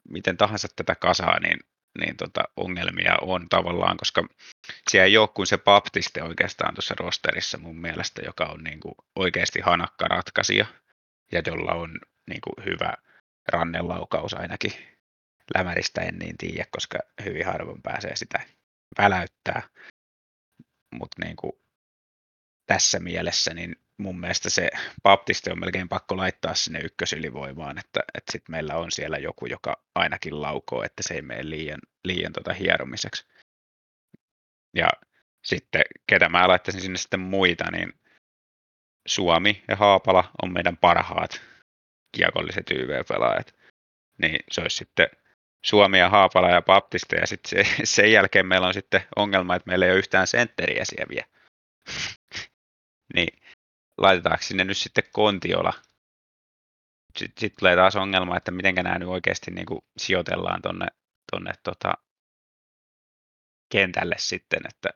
miten 0.09 0.37
tahansa 0.37 0.69
tätä 0.77 0.95
kasaa, 0.95 1.41
niin, 1.41 1.59
niin 1.99 2.17
tota, 2.17 2.43
ongelmia 2.57 3.17
on 3.23 3.49
tavallaan, 3.49 3.97
koska 3.97 4.25
siellä 4.91 5.07
ei 5.07 5.19
ole 5.19 5.29
kuin 5.29 5.47
se 5.47 5.59
Baptiste 5.59 6.23
oikeastaan 6.23 6.75
tuossa 6.75 6.95
rosterissa 6.99 7.59
mun 7.59 7.77
mielestä, 7.77 8.23
joka 8.25 8.45
on 8.45 8.65
niin 8.65 8.81
kuin 8.81 8.95
oikeasti 9.17 9.61
hanakka 9.61 10.09
ratkaisija 10.09 10.67
ja 11.33 11.43
jolla 11.47 11.73
on 11.73 11.99
niin 12.31 12.41
kuin 12.41 12.67
hyvä 12.67 12.93
rannelaukaus 13.49 14.35
ainakin 14.35 14.73
lämäristä 15.55 16.01
en 16.01 16.19
niin 16.19 16.39
tiedä, 16.39 16.67
koska 16.71 16.99
hyvin 17.25 17.47
harvoin 17.47 17.83
pääsee 17.83 18.17
sitä 18.17 18.41
väläyttää. 18.99 19.63
Mutta 20.95 21.25
niin 21.25 21.37
tässä 22.67 22.99
mielessä 22.99 23.55
niin 23.55 23.77
mun 24.01 24.21
mielestä 24.21 24.51
se 24.51 24.71
Baptiste 25.03 25.53
on 25.53 25.61
melkein 25.61 25.89
pakko 25.89 26.17
laittaa 26.17 26.55
sinne 26.55 26.81
ykkösylivoimaan, 26.81 27.79
että, 27.79 28.01
että 28.15 28.33
sitten 28.33 28.53
meillä 28.53 28.77
on 28.77 28.93
siellä 28.93 29.19
joku, 29.19 29.47
joka 29.47 29.83
ainakin 29.95 30.43
laukoo, 30.43 30.83
että 30.83 31.03
se 31.03 31.15
ei 31.15 31.23
mene 31.23 31.51
liian, 31.51 31.81
liian 32.05 32.33
tota 32.33 32.53
hieromiseksi. 32.53 33.27
Ja 34.77 34.89
sitten, 35.45 35.83
ketä 36.07 36.29
mä 36.29 36.49
laittaisin 36.49 36.81
sinne 36.81 36.99
sitten 36.99 37.21
muita, 37.21 37.65
niin 37.71 37.93
Suomi 39.09 39.65
ja 39.69 39.77
Haapala 39.77 40.31
on 40.43 40.53
meidän 40.53 40.77
parhaat 40.77 41.43
kiekolliset 42.17 42.71
YV-pelaajat. 42.71 43.55
Niin 44.23 44.37
se 44.51 44.61
olisi 44.61 44.77
sitten 44.77 45.09
Suomi 45.67 45.99
ja 45.99 46.09
Haapala 46.09 46.51
ja 46.51 46.63
Baptiste, 46.63 47.17
ja 47.17 47.27
sitten 47.27 47.51
se, 47.51 47.77
sen 47.95 48.13
jälkeen 48.13 48.47
meillä 48.47 48.67
on 48.67 48.75
sitten 48.75 49.03
ongelma, 49.17 49.55
että 49.55 49.69
meillä 49.71 49.87
ei 49.87 49.93
ole 49.93 49.99
yhtään 49.99 50.27
sentteriä 50.27 50.85
siellä 50.85 51.09
vielä. 51.09 51.27
niin 53.15 53.41
laitetaanko 54.01 54.43
sinne 54.43 54.65
nyt 54.65 54.77
sitten 54.77 55.05
Kontiola. 55.13 55.73
Sitten 57.19 57.41
sit 57.41 57.55
tulee 57.59 57.77
taas 57.77 57.97
ongelma, 57.97 58.37
että 58.37 58.51
miten 58.51 58.75
nämä 58.75 58.99
nyt 58.99 59.09
oikeasti 59.09 59.51
niin 59.51 59.67
kuin 59.67 59.81
sijoitellaan 59.97 60.63
tuonne 60.63 60.87
tonne, 61.33 61.53
tota, 61.63 61.93
kentälle 63.73 64.15
sitten, 64.19 64.61
että 64.69 64.89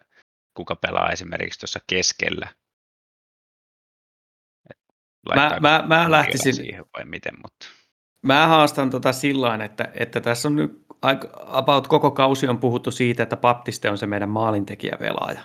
kuka 0.54 0.76
pelaa 0.76 1.10
esimerkiksi 1.10 1.60
tuossa 1.60 1.80
keskellä. 1.86 2.48
Mä, 5.34 5.58
mä, 5.60 5.84
mä 5.86 6.10
lähtisin 6.10 6.54
siihen 6.54 6.84
vai 6.96 7.04
miten, 7.04 7.34
mutta... 7.42 7.66
Mä 8.22 8.46
haastan 8.46 8.90
tota 8.90 9.12
sillä 9.12 9.64
että, 9.64 9.92
että 9.94 10.20
tässä 10.20 10.48
on 10.48 10.56
nyt 10.56 10.86
about 11.46 11.88
koko 11.88 12.10
kausi 12.10 12.48
on 12.48 12.58
puhuttu 12.58 12.90
siitä, 12.90 13.22
että 13.22 13.36
Baptiste 13.36 13.90
on 13.90 13.98
se 13.98 14.06
meidän 14.06 14.28
maalintekijävelaaja. 14.28 15.42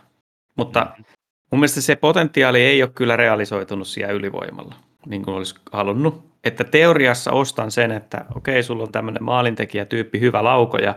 Mutta 0.58 0.82
mm-hmm 0.82 1.19
mun 1.52 1.60
mielestä 1.60 1.82
se 1.82 1.96
potentiaali 1.96 2.62
ei 2.62 2.84
ole 2.84 2.92
kyllä 2.96 3.16
realisoitunut 3.16 3.88
siellä 3.88 4.14
ylivoimalla, 4.14 4.76
niin 5.06 5.24
kuin 5.24 5.36
olisi 5.36 5.56
halunnut. 5.72 6.30
Että 6.44 6.64
teoriassa 6.64 7.32
ostan 7.32 7.72
sen, 7.72 7.92
että 7.92 8.26
okei, 8.36 8.64
sulla 8.64 8.84
on 8.84 8.92
tämmöinen 8.92 9.24
maalintekijätyyppi, 9.24 10.20
hyvä 10.20 10.44
laukoja, 10.44 10.96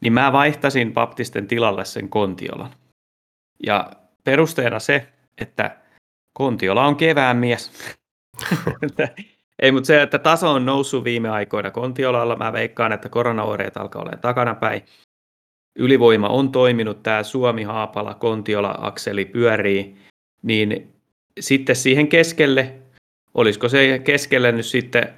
niin 0.00 0.12
mä 0.12 0.32
vaihtasin 0.32 0.92
Baptisten 0.92 1.48
tilalle 1.48 1.84
sen 1.84 2.08
Kontiolan. 2.08 2.70
Ja 3.66 3.90
perusteena 4.24 4.78
se, 4.78 5.06
että 5.40 5.76
Kontiola 6.32 6.86
on 6.86 6.96
kevään 6.96 7.36
mies. 7.36 7.72
Ei, 9.62 9.72
mutta 9.72 9.86
se, 9.86 10.02
että 10.02 10.18
taso 10.18 10.52
on 10.52 10.66
noussut 10.66 11.04
viime 11.04 11.28
aikoina 11.28 11.70
Kontiolalla, 11.70 12.36
mä 12.36 12.52
veikkaan, 12.52 12.92
että 12.92 13.08
koronaoireet 13.08 13.76
alkaa 13.76 14.02
olla 14.02 14.12
takanapäin. 14.20 14.82
Ylivoima 15.76 16.28
on 16.28 16.52
toiminut, 16.52 17.02
tämä 17.02 17.22
Suomi-Haapala, 17.22 18.14
Kontiola-akseli 18.14 19.24
pyörii, 19.24 19.96
niin 20.42 20.92
sitten 21.40 21.76
siihen 21.76 22.08
keskelle, 22.08 22.74
olisiko 23.34 23.68
se 23.68 23.98
keskelle 23.98 24.52
nyt 24.52 24.66
sitten, 24.66 25.14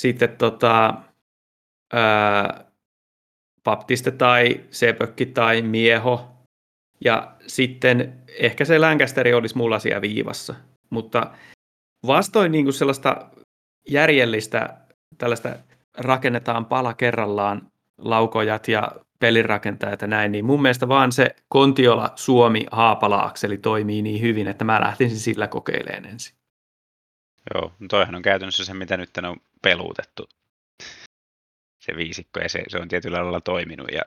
sitten 0.00 0.36
tota, 0.36 0.94
ää, 1.92 2.64
Baptiste 3.64 4.10
tai 4.10 4.60
Sepökki 4.70 5.26
tai 5.26 5.62
Mieho, 5.62 6.28
ja 7.04 7.34
sitten 7.46 8.22
ehkä 8.38 8.64
se 8.64 8.78
Lancaster 8.78 9.34
olisi 9.34 9.56
mulla 9.56 9.78
siellä 9.78 10.00
viivassa. 10.00 10.54
Mutta 10.90 11.30
vastoin 12.06 12.52
niin 12.52 12.64
kuin 12.64 12.74
sellaista 12.74 13.30
järjellistä 13.88 14.76
tällaista 15.18 15.56
rakennetaan 15.98 16.66
pala 16.66 16.94
kerrallaan 16.94 17.66
laukojat 17.98 18.68
ja 18.68 18.92
pelirakentajat 19.18 20.02
ja 20.02 20.08
näin, 20.08 20.32
niin 20.32 20.44
mun 20.44 20.62
mielestä 20.62 20.88
vaan 20.88 21.12
se 21.12 21.36
Kontiola, 21.48 22.12
Suomi, 22.16 22.66
Haapala-akseli 22.70 23.58
toimii 23.58 24.02
niin 24.02 24.20
hyvin, 24.22 24.48
että 24.48 24.64
mä 24.64 24.80
lähtisin 24.80 25.18
sillä 25.18 25.48
kokeilemaan 25.48 26.04
ensin. 26.04 26.36
Joo, 27.54 27.72
toihan 27.88 28.14
on 28.14 28.22
käytännössä 28.22 28.64
se, 28.64 28.74
mitä 28.74 28.96
nyt 28.96 29.10
on 29.16 29.36
peluutettu. 29.62 30.28
Se 31.80 31.96
viisikko 31.96 32.40
ja 32.40 32.48
se, 32.48 32.62
se 32.68 32.78
on 32.78 32.88
tietyllä 32.88 33.22
lailla 33.22 33.40
toiminut 33.40 33.88
ja 33.92 34.02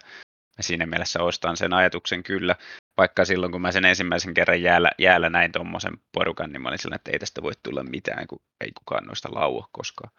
siinä 0.62 0.86
mielessä 0.86 1.24
ostan 1.24 1.58
sen 1.58 1.74
ajatuksen 1.74 2.24
kyllä, 2.24 2.56
vaikka 2.98 3.26
silloin 3.26 3.52
kun 3.52 3.62
mä 3.62 3.72
sen 3.72 3.86
ensimmäisen 3.86 4.34
kerran 4.34 4.62
jäällä, 4.62 4.92
jäällä 5.00 5.30
näin 5.30 5.52
tuommoisen 5.52 5.94
porukan, 6.12 6.52
niin 6.52 6.62
mä 6.62 6.68
olin 6.70 6.80
sillä, 6.80 6.96
että 6.96 7.12
ei 7.12 7.20
tästä 7.20 7.42
voi 7.42 7.52
tulla 7.64 7.84
mitään, 7.84 8.28
kun 8.28 8.40
ei 8.62 8.72
kukaan 8.72 9.06
noista 9.06 9.30
laua 9.32 9.70
koskaan. 9.72 10.12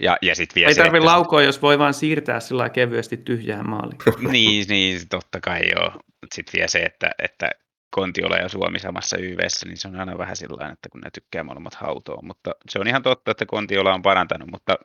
Ja, 0.00 0.16
ja 0.22 0.34
sit 0.34 0.54
vielä 0.54 0.68
ei 0.68 0.74
tarvi 0.74 0.98
että... 0.98 1.06
laukoa, 1.06 1.42
jos 1.42 1.62
voi 1.62 1.78
vaan 1.78 1.94
siirtää 1.94 2.40
sillä 2.40 2.68
kevyesti 2.68 3.16
tyhjään 3.16 3.70
maaliin. 3.70 3.98
niin, 4.32 4.66
niin, 4.68 5.08
totta 5.08 5.40
kai 5.40 5.60
joo. 5.74 6.00
Sitten 6.34 6.52
vielä 6.58 6.68
se, 6.68 6.78
että, 6.78 7.10
että 7.18 7.50
Kontiola 7.90 8.36
ja 8.36 8.48
Suomi 8.48 8.78
samassa 8.78 9.16
YVssä, 9.16 9.66
niin 9.66 9.76
se 9.76 9.88
on 9.88 9.96
aina 9.96 10.18
vähän 10.18 10.36
sillä 10.36 10.68
että 10.68 10.88
kun 10.88 11.00
ne 11.00 11.10
tykkää 11.10 11.44
molemmat 11.44 11.74
hautoa. 11.74 12.22
Mutta 12.22 12.54
se 12.70 12.78
on 12.78 12.88
ihan 12.88 13.02
totta, 13.02 13.30
että 13.30 13.46
Kontiola 13.46 13.94
on 13.94 14.02
parantanut, 14.02 14.50
mutta 14.50 14.78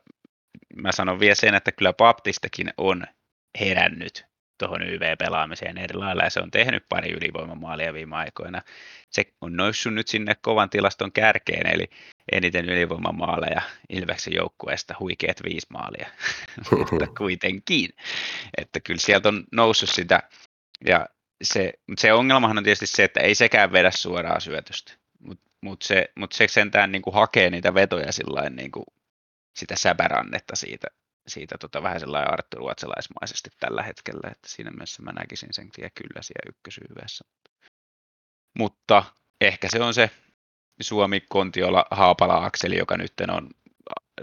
mä 0.76 0.92
sanon 0.92 1.20
vielä 1.20 1.34
sen, 1.34 1.54
että 1.54 1.72
kyllä 1.72 1.92
Baptistakin 1.92 2.70
on 2.76 3.04
herännyt 3.60 4.29
tuohon 4.60 4.82
YV-pelaamiseen 4.82 5.78
eri 5.78 5.94
lailla, 5.94 6.22
ja 6.24 6.30
se 6.30 6.40
on 6.40 6.50
tehnyt 6.50 6.84
pari 6.88 7.10
ylivoimamaalia 7.10 7.94
viime 7.94 8.16
aikoina. 8.16 8.62
Se 9.10 9.24
on 9.40 9.56
noussut 9.56 9.94
nyt 9.94 10.08
sinne 10.08 10.34
kovan 10.34 10.70
tilaston 10.70 11.12
kärkeen, 11.12 11.66
eli 11.74 11.90
eniten 12.32 12.68
ylivoimamaaleja 12.68 13.62
Ilveksen 13.88 14.34
joukkueesta, 14.34 14.94
huikeat 15.00 15.36
viisi 15.44 15.66
maalia, 15.70 16.08
mutta 16.70 17.06
kuitenkin. 17.18 17.90
Että 18.56 18.80
kyllä 18.80 19.00
sieltä 19.00 19.28
on 19.28 19.44
noussut 19.52 19.90
sitä, 19.90 20.22
ja 20.86 21.06
se, 21.42 21.72
se 21.98 22.12
ongelmahan 22.12 22.58
on 22.58 22.64
tietysti 22.64 22.86
se, 22.86 23.04
että 23.04 23.20
ei 23.20 23.34
sekään 23.34 23.72
vedä 23.72 23.90
suoraa 23.90 24.40
syötöstä, 24.40 24.92
mutta 25.18 25.50
mut 25.60 25.82
se, 25.82 26.08
mut 26.14 26.32
se 26.32 26.48
sentään 26.48 26.92
niin 26.92 27.02
kuin 27.02 27.14
hakee 27.14 27.50
niitä 27.50 27.74
vetoja 27.74 28.12
sillain 28.12 28.56
niin 28.56 28.70
kuin 28.70 28.84
sitä 29.56 29.76
säbärannetta 29.76 30.56
siitä, 30.56 30.86
siitä 31.28 31.58
tota, 31.58 31.82
vähän 31.82 32.00
sellainen 32.00 32.32
Arttu 32.32 32.56
Ruotsalaismaisesti 32.56 33.50
tällä 33.60 33.82
hetkellä, 33.82 34.30
että 34.32 34.48
siinä 34.48 34.70
mielessä 34.70 35.02
mä 35.02 35.12
näkisin 35.12 35.48
sen 35.52 35.70
kyllä 35.94 36.22
siellä 36.22 36.48
ykkösyyvässä. 36.48 37.24
Mutta 38.58 39.04
ehkä 39.40 39.68
se 39.70 39.82
on 39.82 39.94
se 39.94 40.10
Suomi, 40.80 41.20
Kontiola, 41.28 41.86
Haapala, 41.90 42.44
Akseli, 42.44 42.78
joka 42.78 42.96
nyt 42.96 43.12
on 43.28 43.50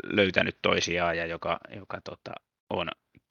löytänyt 0.03 0.57
toisiaan 0.61 1.17
ja 1.17 1.25
joka, 1.25 1.59
joka 1.75 2.01
tota, 2.01 2.31
on 2.69 2.89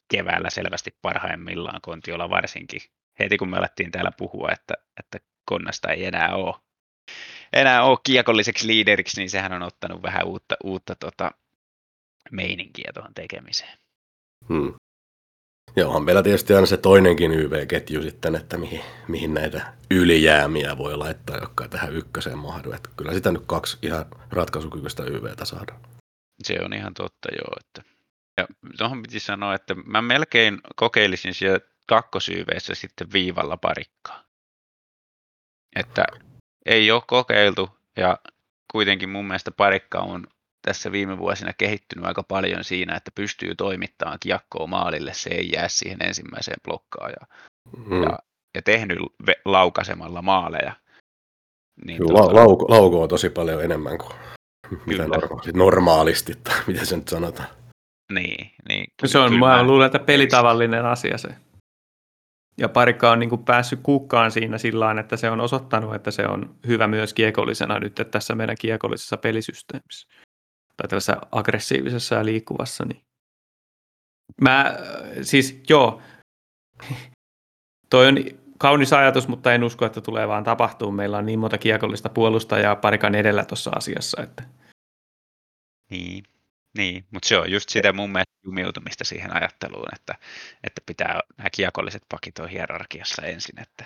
keväällä 0.08 0.50
selvästi 0.50 0.98
parhaimmillaan, 1.02 1.80
Kontiola 1.80 2.30
varsinkin. 2.30 2.80
Heti 3.18 3.36
kun 3.36 3.50
me 3.50 3.58
alettiin 3.58 3.90
täällä 3.90 4.10
puhua, 4.16 4.48
että, 4.52 4.74
että 5.00 5.18
Konnasta 5.44 5.92
ei 5.92 6.04
enää 6.04 6.34
ole, 6.34 6.54
enää 7.52 7.84
ole 7.84 7.98
kiekolliseksi 8.04 8.66
liideriksi, 8.66 9.20
niin 9.20 9.30
sehän 9.30 9.52
on 9.52 9.62
ottanut 9.62 10.02
vähän 10.02 10.26
uutta, 10.26 10.56
uutta 10.64 10.94
tota, 10.94 11.30
meininkiä 12.32 12.90
tuohon 12.94 13.14
tekemiseen. 13.14 13.78
Hmm. 14.48 14.74
Ja 15.76 15.86
onhan 15.86 16.04
meillä 16.04 16.22
tietysti 16.22 16.54
aina 16.54 16.66
se 16.66 16.76
toinenkin 16.76 17.32
YV-ketju 17.32 18.02
sitten, 18.02 18.34
että 18.34 18.58
mihin, 18.58 18.80
mihin 19.08 19.34
näitä 19.34 19.74
ylijäämiä 19.90 20.78
voi 20.78 20.96
laittaa, 20.96 21.38
jotka 21.38 21.68
tähän 21.68 21.96
ykköseen 21.96 22.38
mahdu. 22.38 22.72
Että 22.72 22.90
kyllä 22.96 23.14
sitä 23.14 23.32
nyt 23.32 23.42
kaksi 23.46 23.78
ihan 23.82 24.06
ratkaisukykyistä 24.30 25.02
YVtä 25.04 25.44
saadaan. 25.44 25.80
Se 26.42 26.58
on 26.64 26.72
ihan 26.72 26.94
totta, 26.94 27.28
joo. 27.38 27.56
Että... 27.60 27.96
Ja 28.36 28.46
tuohon 28.78 29.02
piti 29.02 29.20
sanoa, 29.20 29.54
että 29.54 29.74
mä 29.74 30.02
melkein 30.02 30.60
kokeilisin 30.76 31.34
siellä 31.34 31.60
kakkosyyveessä 31.86 32.74
sitten 32.74 33.12
viivalla 33.12 33.56
parikkaa. 33.56 34.24
Että 35.76 36.04
ei 36.66 36.90
ole 36.90 37.02
kokeiltu 37.06 37.78
ja 37.96 38.18
kuitenkin 38.72 39.08
mun 39.08 39.26
mielestä 39.26 39.50
parikka 39.50 39.98
on 39.98 40.26
tässä 40.66 40.92
viime 40.92 41.18
vuosina 41.18 41.52
kehittynyt 41.58 42.04
aika 42.06 42.22
paljon 42.22 42.64
siinä, 42.64 42.96
että 42.96 43.10
pystyy 43.14 43.54
toimittamaan 43.54 44.18
kiekkoa 44.20 44.66
maalille, 44.66 45.14
se 45.14 45.30
ei 45.30 45.50
jää 45.52 45.68
siihen 45.68 45.98
ensimmäiseen 46.02 46.56
blokkaan 46.64 47.10
ja, 47.10 47.26
mm. 47.86 48.02
ja, 48.02 48.18
ja 48.54 48.62
tehnyt 48.62 48.98
ve- 48.98 49.40
laukaisemalla 49.44 50.22
maaleja. 50.22 50.72
Niin 51.86 51.98
Kyllä, 51.98 52.18
tuota... 52.18 52.34
lauko, 52.34 52.66
lauko 52.68 53.02
on 53.02 53.08
tosi 53.08 53.30
paljon 53.30 53.64
enemmän 53.64 53.98
kuin 53.98 54.12
mitä 54.86 55.02
normaalisti, 55.02 55.52
normaalisti, 55.52 56.34
tai 56.34 56.54
miten 56.66 56.86
se 56.86 56.96
nyt 56.96 57.08
sanotaan. 57.08 57.48
Niin, 58.12 58.50
niin. 58.68 58.86
Se 59.04 59.18
on, 59.18 59.38
mä 59.38 59.62
luulen, 59.62 59.86
että 59.86 59.98
pelitavallinen 59.98 60.86
asia 60.86 61.18
se. 61.18 61.28
Ja 62.58 62.68
parikka 62.68 63.10
on 63.10 63.18
niin 63.18 63.30
kuin 63.30 63.44
päässyt 63.44 63.80
kukkaan 63.82 64.30
siinä 64.30 64.58
sillä 64.58 65.00
että 65.00 65.16
se 65.16 65.30
on 65.30 65.40
osoittanut, 65.40 65.94
että 65.94 66.10
se 66.10 66.26
on 66.26 66.54
hyvä 66.66 66.86
myös 66.86 67.14
kiekollisena 67.14 67.78
nyt 67.78 67.94
tässä 68.10 68.34
meidän 68.34 68.56
kiekollisessa 68.60 69.16
pelisysteemissä 69.16 70.08
tai 70.76 70.88
tällaisessa 70.88 71.20
aggressiivisessa 71.32 72.14
ja 72.14 72.24
liikkuvassa. 72.24 72.84
Niin. 72.84 73.02
Mä, 74.40 74.76
siis 75.22 75.62
joo, 75.68 76.02
toi 77.90 78.06
on 78.06 78.16
kaunis 78.58 78.92
ajatus, 78.92 79.28
mutta 79.28 79.54
en 79.54 79.64
usko, 79.64 79.86
että 79.86 80.00
tulee 80.00 80.28
vaan 80.28 80.44
tapahtuu. 80.44 80.92
Meillä 80.92 81.18
on 81.18 81.26
niin 81.26 81.38
monta 81.38 81.58
kiekollista 81.58 82.08
puolustajaa 82.08 82.76
parikan 82.76 83.14
edellä 83.14 83.44
tuossa 83.44 83.70
asiassa. 83.76 84.22
Että... 84.22 84.42
Niin, 85.90 86.24
niin. 86.76 87.04
mutta 87.10 87.28
se 87.28 87.38
on 87.38 87.52
just 87.52 87.68
sitä 87.68 87.92
mun 87.92 88.10
mielestä 88.12 88.36
jumiutumista 88.44 89.04
siihen 89.04 89.36
ajatteluun, 89.36 89.88
että, 89.94 90.14
että 90.64 90.80
pitää 90.86 91.20
nämä 91.38 91.50
kiekolliset 91.50 92.02
pakit 92.08 92.38
on 92.38 92.48
hierarkiassa 92.48 93.22
ensin. 93.22 93.60
Että 93.60 93.84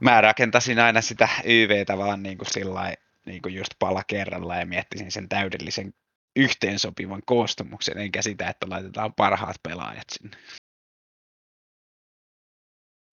mä 0.00 0.20
rakentasin 0.20 0.78
aina 0.78 1.00
sitä 1.00 1.28
YVtä 1.44 1.98
vaan 1.98 2.22
niin 2.22 2.38
kuin 2.38 2.52
sillai, 2.52 2.94
niin 3.26 3.42
kuin 3.42 3.54
just 3.54 3.72
pala 3.78 4.02
kerralla 4.06 4.56
ja 4.56 4.66
miettisin 4.66 5.12
sen 5.12 5.28
täydellisen 5.28 5.94
yhteensopivan 6.36 7.22
koostumuksen, 7.26 7.98
enkä 7.98 8.22
sitä, 8.22 8.48
että 8.48 8.66
laitetaan 8.70 9.14
parhaat 9.14 9.56
pelaajat 9.62 10.04
sinne. 10.12 10.36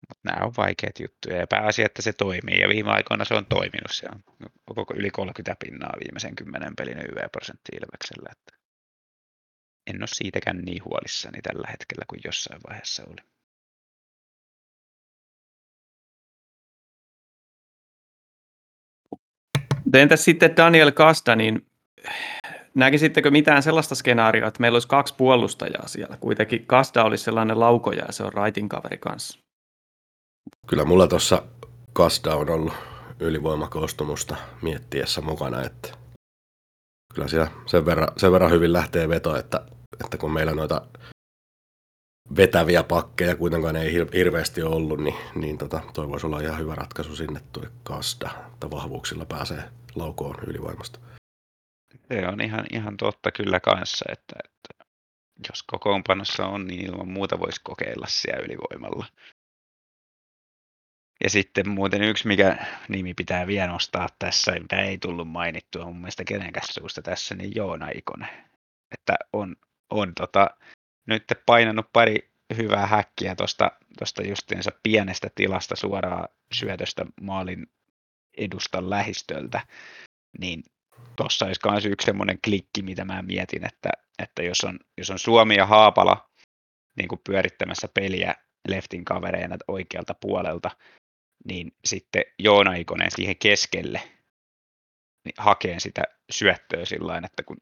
Mutta 0.09 0.21
nämä 0.25 0.47
on 0.47 0.53
vaikeat 0.57 1.01
juttuja 1.01 1.37
ja 1.37 1.47
pääasia, 1.47 1.87
että 1.87 2.03
se 2.03 2.13
toimii 2.13 2.61
ja 2.61 2.69
viime 2.69 2.91
aikoina 2.91 3.25
se 3.25 3.35
on 3.35 3.47
toiminut. 3.47 3.91
Se 3.91 4.07
on 4.13 4.23
koko 4.75 4.95
yli 4.97 5.11
30 5.11 5.57
pinnaa 5.65 5.93
viimeisen 6.05 6.37
kymmenen 6.37 6.77
pelin 6.77 6.99
YV-prosentti 6.99 7.73
Ilveksellä. 7.77 8.29
Että 8.33 8.61
en 9.87 10.03
ole 10.03 10.07
siitäkään 10.07 10.59
niin 10.59 10.85
huolissani 10.85 11.43
tällä 11.43 11.69
hetkellä 11.71 12.05
kuin 12.09 12.21
jossain 12.25 12.61
vaiheessa 12.69 13.05
oli. 13.05 13.36
Entäs 19.95 20.25
sitten 20.25 20.57
Daniel 20.57 20.93
Kasta, 20.93 21.37
niin 21.37 21.67
näkisittekö 22.75 23.31
mitään 23.31 23.63
sellaista 23.63 23.95
skenaarioa, 23.95 24.49
että 24.49 24.61
meillä 24.61 24.77
olisi 24.77 24.89
kaksi 24.89 25.15
puolustajaa 25.15 25.89
siellä? 25.89 26.17
Kuitenkin 26.21 26.67
Kasta 26.67 27.05
olisi 27.05 27.25
sellainen 27.25 27.61
laukoja 27.61 28.05
ja 28.05 28.13
se 28.13 28.25
on 28.25 28.33
Raitin 28.33 28.69
kaveri 28.69 28.99
kanssa. 28.99 29.39
Kyllä 30.67 30.85
mulla 30.85 31.07
tuossa 31.07 31.43
Kasta 31.93 32.35
on 32.35 32.51
ollut 32.51 32.73
ylivoimakoostumusta 33.21 34.37
miettiessä 34.63 35.21
mukana, 35.21 35.63
että 35.63 35.89
kyllä 37.15 37.29
siellä 37.29 37.51
sen 37.67 37.87
verran, 37.87 38.09
sen 38.17 38.33
verran 38.33 38.51
hyvin 38.51 38.73
lähtee 38.73 39.09
veto, 39.09 39.37
että, 39.37 39.61
että 40.05 40.17
kun 40.19 40.33
meillä 40.33 40.53
noita 40.53 40.83
vetäviä 42.37 42.83
pakkeja 42.83 43.37
kuitenkaan 43.37 43.77
ei 43.77 43.93
hir- 43.99 44.17
hirveästi 44.17 44.63
ollut, 44.63 45.01
niin, 45.01 45.17
niin 45.35 45.59
tota, 45.59 45.81
toi 45.95 46.09
voisi 46.09 46.27
olla 46.27 46.41
ihan 46.41 46.59
hyvä 46.59 46.75
ratkaisu 46.75 47.17
sinne 47.17 47.41
tuo 47.53 47.63
Kasda, 47.83 48.31
että 48.55 48.71
vahvuuksilla 48.71 49.25
pääsee 49.25 49.63
laukoon 49.95 50.37
ylivoimasta. 50.47 50.99
Se 52.09 52.29
on 52.29 52.41
ihan, 52.41 52.67
ihan 52.73 52.97
totta 52.97 53.33
kyllä 53.33 53.61
kanssa, 53.61 54.05
että, 54.13 54.37
että 54.45 54.85
jos 55.49 55.63
kokoonpanossa 55.63 56.47
on, 56.47 56.67
niin 56.67 56.87
ilman 56.87 57.09
muuta 57.09 57.39
voisi 57.39 57.61
kokeilla 57.65 58.07
siellä 58.09 58.45
ylivoimalla. 58.45 59.07
Ja 61.25 61.31
sitten 61.31 61.69
muuten 61.69 62.03
yksi, 62.03 62.27
mikä 62.27 62.67
nimi 62.89 63.15
pitää 63.15 63.47
vielä 63.47 63.67
nostaa 63.67 64.09
tässä, 64.19 64.53
mitä 64.53 64.81
ei 64.81 64.99
tullut 64.99 65.29
mainittua 65.29 65.85
mun 65.85 65.97
mielestä 65.97 66.25
kenenkään 66.25 66.67
suusta 66.71 67.03
tässä, 67.03 67.35
niin 67.35 67.53
Joona 67.55 67.89
Ikonen. 67.95 68.29
Että 68.93 69.17
on, 69.33 69.57
on 69.91 70.13
tota, 70.15 70.51
nyt 71.07 71.25
painanut 71.47 71.87
pari 71.93 72.31
hyvää 72.57 72.87
häkkiä 72.87 73.35
tuosta 73.35 73.71
tosta 73.99 74.23
justiinsa 74.23 74.71
pienestä 74.83 75.31
tilasta 75.35 75.77
suoraan 75.77 76.29
syötöstä 76.53 77.07
maalin 77.21 77.67
edustan 78.37 78.91
lähistöltä, 78.91 79.61
niin 80.39 80.63
tuossa 81.17 81.47
olisi 81.47 81.61
myös 81.71 81.85
yksi 81.85 82.05
semmoinen 82.05 82.39
klikki, 82.45 82.83
mitä 82.83 83.05
mä 83.05 83.23
mietin, 83.23 83.67
että, 83.67 83.91
että 84.19 84.43
jos, 84.43 84.65
on, 84.65 84.79
jos 84.99 85.11
on 85.11 85.19
Suomi 85.19 85.57
ja 85.57 85.67
Haapala 85.67 86.31
niin 86.97 87.09
kuin 87.09 87.21
pyörittämässä 87.27 87.89
peliä 87.95 88.35
leftin 88.69 89.05
kavereina 89.05 89.57
oikealta 89.69 90.15
puolelta, 90.15 90.71
niin 91.45 91.73
sitten 91.85 92.23
Joona 92.39 92.75
Ikonen 92.75 93.11
siihen 93.11 93.37
keskelle 93.37 94.03
niin 95.25 95.35
hakee 95.39 95.81
sitä 95.81 96.03
syöttöä 96.31 96.85
sillä 96.85 97.17
että 97.25 97.43
kun 97.43 97.57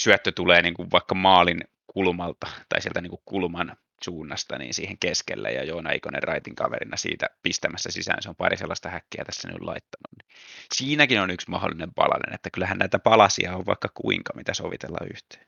syöttö 0.00 0.32
tulee 0.32 0.62
niin 0.62 0.74
kuin 0.74 0.90
vaikka 0.92 1.14
maalin 1.14 1.60
kulmalta 1.94 2.46
tai 2.68 2.82
sieltä 2.82 3.00
niin 3.00 3.10
kuin 3.10 3.22
kulman 3.24 3.76
suunnasta 4.04 4.58
niin 4.58 4.74
siihen 4.74 4.98
keskelle 4.98 5.52
ja 5.52 5.64
Joona 5.64 5.90
Ikonen 5.90 6.22
raitin 6.22 6.54
kaverina 6.54 6.96
siitä 6.96 7.26
pistämässä 7.42 7.90
sisään. 7.90 8.22
Se 8.22 8.28
on 8.28 8.36
pari 8.36 8.56
sellaista 8.56 8.88
häkkiä 8.88 9.24
tässä 9.24 9.48
nyt 9.48 9.60
laittanut. 9.60 10.12
Niin 10.18 10.26
siinäkin 10.74 11.20
on 11.20 11.30
yksi 11.30 11.50
mahdollinen 11.50 11.94
palanen, 11.94 12.34
että 12.34 12.50
kyllähän 12.50 12.78
näitä 12.78 12.98
palasia 12.98 13.56
on 13.56 13.66
vaikka 13.66 13.88
kuinka, 13.94 14.32
mitä 14.36 14.54
sovitella 14.54 15.06
yhteen. 15.14 15.46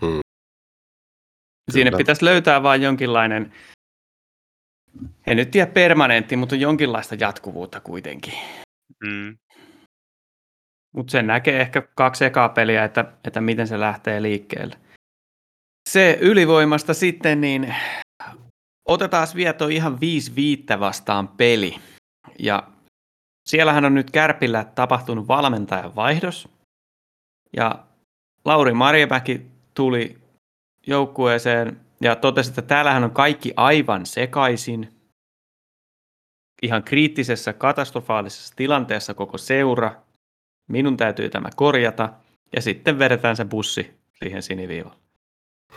Hmm. 0.00 0.20
Siinä 1.70 1.90
Kyllä. 1.90 1.98
pitäisi 1.98 2.24
löytää 2.24 2.62
vain 2.62 2.82
jonkinlainen, 2.82 3.52
en 5.26 5.36
nyt 5.36 5.50
tiedä 5.50 5.72
permanentti, 5.72 6.36
mutta 6.36 6.56
jonkinlaista 6.56 7.14
jatkuvuutta 7.14 7.80
kuitenkin. 7.80 8.34
Mm. 9.04 9.38
Mutta 10.92 11.10
sen 11.10 11.26
näkee 11.26 11.60
ehkä 11.60 11.82
kaksi 11.94 12.24
ekaa 12.24 12.48
peliä, 12.48 12.84
että, 12.84 13.04
että 13.24 13.40
miten 13.40 13.66
se 13.66 13.80
lähtee 13.80 14.22
liikkeelle. 14.22 14.76
Se 15.88 16.18
ylivoimasta 16.20 16.94
sitten, 16.94 17.40
niin 17.40 17.74
otetaan 18.88 19.28
vieto 19.34 19.68
ihan 19.68 20.00
5 20.00 20.34
viittä 20.36 20.80
vastaan 20.80 21.28
peli. 21.28 21.80
Ja 22.38 22.68
siellähän 23.48 23.84
on 23.84 23.94
nyt 23.94 24.10
Kärpillä 24.10 24.64
tapahtunut 24.64 25.28
valmentajan 25.28 25.96
vaihdos. 25.96 26.48
Ja 27.56 27.84
Lauri 28.44 28.72
Marjamäki 28.72 29.46
tuli 29.74 30.18
joukkueeseen 30.86 31.80
ja 32.00 32.16
totesi, 32.16 32.50
että 32.50 32.62
täällähän 32.62 33.04
on 33.04 33.10
kaikki 33.10 33.52
aivan 33.56 34.06
sekaisin. 34.06 34.94
Ihan 36.62 36.84
kriittisessä, 36.84 37.52
katastrofaalisessa 37.52 38.56
tilanteessa 38.56 39.14
koko 39.14 39.38
seura. 39.38 40.02
Minun 40.68 40.96
täytyy 40.96 41.30
tämä 41.30 41.48
korjata. 41.56 42.12
Ja 42.56 42.62
sitten 42.62 42.98
vedetään 42.98 43.36
se 43.36 43.44
bussi 43.44 44.00
siihen 44.22 44.42
siniviivalle. 44.42 45.03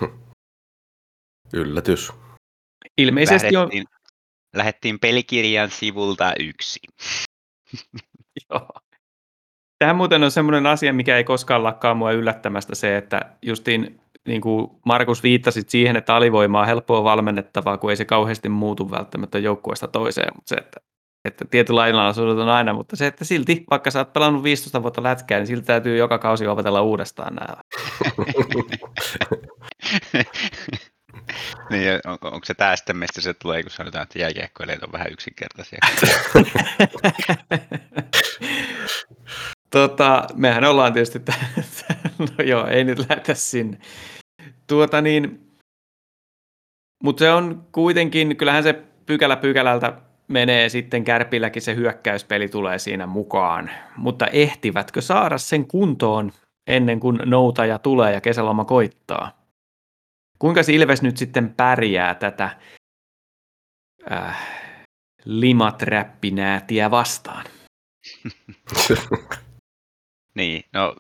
Yllätys. 1.54 2.14
Ilmeisesti 2.98 3.54
lähettiin, 3.54 3.82
on... 3.82 3.98
Lähettiin 4.56 5.00
pelikirjan 5.00 5.72
sivulta 5.72 6.34
yksi. 6.40 6.80
Joo. 8.50 8.70
Tähän 9.80 9.96
muuten 9.96 10.24
on 10.24 10.32
semmoinen 10.32 10.66
asia, 10.66 10.94
mikä 10.94 11.18
ei 11.18 11.24
koskaan 11.24 11.64
lakkaa 11.64 11.94
mua 11.94 12.12
yllättämästä 12.12 12.76
se, 12.76 12.98
että 12.98 13.22
justiin 13.42 14.02
niin 14.28 14.42
kuin 14.42 14.68
Markus 14.86 15.24
viittasit 15.24 15.70
siihen, 15.70 15.96
että 15.96 16.16
alivoimaa 16.16 16.62
on 16.62 16.68
helppoa 16.68 17.04
valmennettavaa, 17.04 17.78
kun 17.78 17.90
ei 17.90 17.96
se 17.96 18.06
kauheasti 18.06 18.50
muutu 18.50 18.92
välttämättä 18.92 19.40
joukkueesta 19.40 19.88
toiseen, 19.88 20.32
mutta 20.36 20.50
se, 20.50 20.56
että, 20.56 20.80
että 21.26 21.46
tietynlailla 21.46 22.08
on 22.42 22.50
aina, 22.50 22.74
mutta 22.74 22.96
se, 22.96 23.08
että 23.08 23.26
silti, 23.26 23.64
vaikka 23.70 23.92
sä 23.92 24.00
oot 24.00 24.14
pelannut 24.14 24.44
15 24.44 24.82
vuotta 24.82 25.04
lätkää, 25.04 25.40
niin 25.40 25.48
silti 25.48 25.66
täytyy 25.66 25.98
joka 25.98 26.18
kausi 26.18 26.48
opetella 26.48 26.82
uudestaan 26.82 27.36
nämä. 27.36 27.62
niin, 31.70 32.00
on, 32.06 32.18
onko 32.22 32.46
se 32.46 32.54
sitten, 32.76 32.98
mistä 32.98 33.22
se 33.22 33.34
tulee, 33.34 33.64
kun 33.64 33.72
sanotaan, 33.72 34.04
että 34.04 34.20
jääkiekkoilijat 34.20 34.84
on 34.84 34.92
vähän 34.92 35.12
yksinkertaisia? 35.12 35.80
tota, 39.70 40.28
mehän 40.36 40.66
ollaan 40.66 40.94
tietysti, 40.94 41.22
no 42.20 42.44
joo, 42.46 42.68
ei 42.68 42.84
nyt 42.84 43.00
lähdetä 43.00 43.34
sinne. 43.34 43.78
Tuota 44.68 45.02
niin, 45.02 45.48
mutta 47.04 47.20
se 47.20 47.32
on 47.32 47.68
kuitenkin, 47.72 48.38
kyllähän 48.38 48.64
se 48.64 48.74
pykälä 49.06 49.36
pykälältä 49.36 49.94
menee 50.28 50.70
sitten 50.70 51.04
kärpilläkin 51.04 51.62
se 51.62 51.76
hyökkäyspeli 51.76 52.48
tulee 52.48 52.80
siinä 52.80 53.08
mukaan. 53.08 53.70
Mutta 53.98 54.28
ehtivätkö 54.28 55.02
saada 55.02 55.38
sen 55.38 55.68
kuntoon 55.68 56.32
ennen 56.68 57.00
kuin 57.00 57.20
noutaja 57.26 57.80
tulee 57.80 58.14
ja 58.14 58.22
kesäloma 58.22 58.66
koittaa? 58.66 59.37
Kuinka 60.40 60.62
Ilves 60.68 61.02
nyt 61.02 61.18
sitten 61.18 61.54
pärjää 61.54 62.16
tätä 62.16 62.58
äh, 64.12 64.48
limaträppinäätiä 65.26 66.92
vastaan? 66.92 67.46
niin, 70.36 70.64
no 70.74 70.96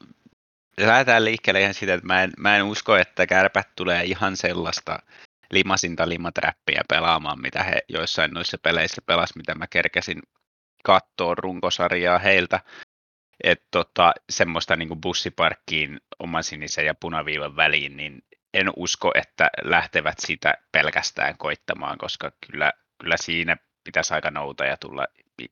lähdetään 0.77 1.25
liikkeelle 1.25 1.61
ihan 1.61 1.73
siitä, 1.73 1.93
että 1.93 2.07
mä 2.07 2.23
en, 2.23 2.31
mä 2.37 2.57
en 2.57 2.63
usko, 2.63 2.95
että 2.95 3.27
kärpät 3.27 3.67
tulee 3.75 4.03
ihan 4.03 4.37
sellaista 4.37 4.99
limasinta 5.51 6.09
limaträppiä 6.09 6.81
pelaamaan, 6.89 7.41
mitä 7.41 7.63
he 7.63 7.79
joissain 7.89 8.31
noissa 8.31 8.57
peleissä 8.57 9.01
pelas, 9.05 9.35
mitä 9.35 9.55
mä 9.55 9.67
kerkesin 9.67 10.21
katsoa 10.83 11.35
runkosarjaa 11.35 12.19
heiltä. 12.19 12.59
Että 13.43 13.65
tota, 13.71 14.13
semmoista 14.29 14.75
niin 14.75 15.01
bussiparkkiin 15.01 15.99
oman 16.19 16.43
sinisen 16.43 16.85
ja 16.85 16.95
punaviivan 16.95 17.55
väliin, 17.55 17.97
niin 17.97 18.21
en 18.57 18.71
usko, 18.75 19.11
että 19.15 19.49
lähtevät 19.63 20.19
sitä 20.19 20.53
pelkästään 20.71 21.37
koittamaan, 21.37 21.97
koska 21.97 22.31
kyllä, 22.51 22.73
kyllä 23.01 23.17
siinä 23.17 23.57
pitäisi 23.83 24.13
aika 24.13 24.31
nouta 24.31 24.65
ja 24.65 24.77
tulla 24.77 25.07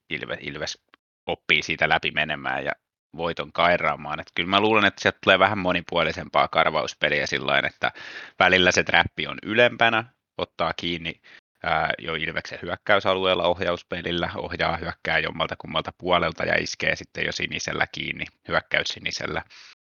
Ilves, 0.10 0.40
Ilves 0.42 0.86
oppii 1.26 1.64
siitä 1.64 1.90
läpi 1.90 2.12
menemään 2.12 2.66
ja 2.66 2.72
voiton 3.18 3.52
kairaamaan. 3.52 4.20
Että 4.20 4.32
kyllä 4.36 4.50
mä 4.50 4.60
luulen, 4.60 4.86
että 4.86 5.02
sieltä 5.02 5.18
tulee 5.24 5.40
vähän 5.40 5.58
monipuolisempaa 5.58 6.48
karvauspeliä 6.48 7.28
sillä 7.28 7.60
että 7.60 7.92
välillä 8.40 8.72
se 8.72 8.84
trappi 8.84 9.28
on 9.28 9.38
ylempänä, 9.44 10.04
ottaa 10.38 10.74
kiinni 10.74 11.22
ää, 11.64 11.94
jo 12.00 12.16
Ilveksen 12.16 12.60
hyökkäysalueella 12.62 13.44
ohjauspelillä, 13.44 14.30
ohjaa 14.36 14.78
hyökkää 14.78 15.20
jommalta 15.20 15.56
kummalta 15.56 15.92
puolelta 15.98 16.44
ja 16.44 16.56
iskee 16.62 16.96
sitten 16.96 17.26
jo 17.26 17.32
sinisellä 17.32 17.88
kiinni, 17.92 18.26
hyökkäys 18.48 18.88
sinisellä. 18.88 19.44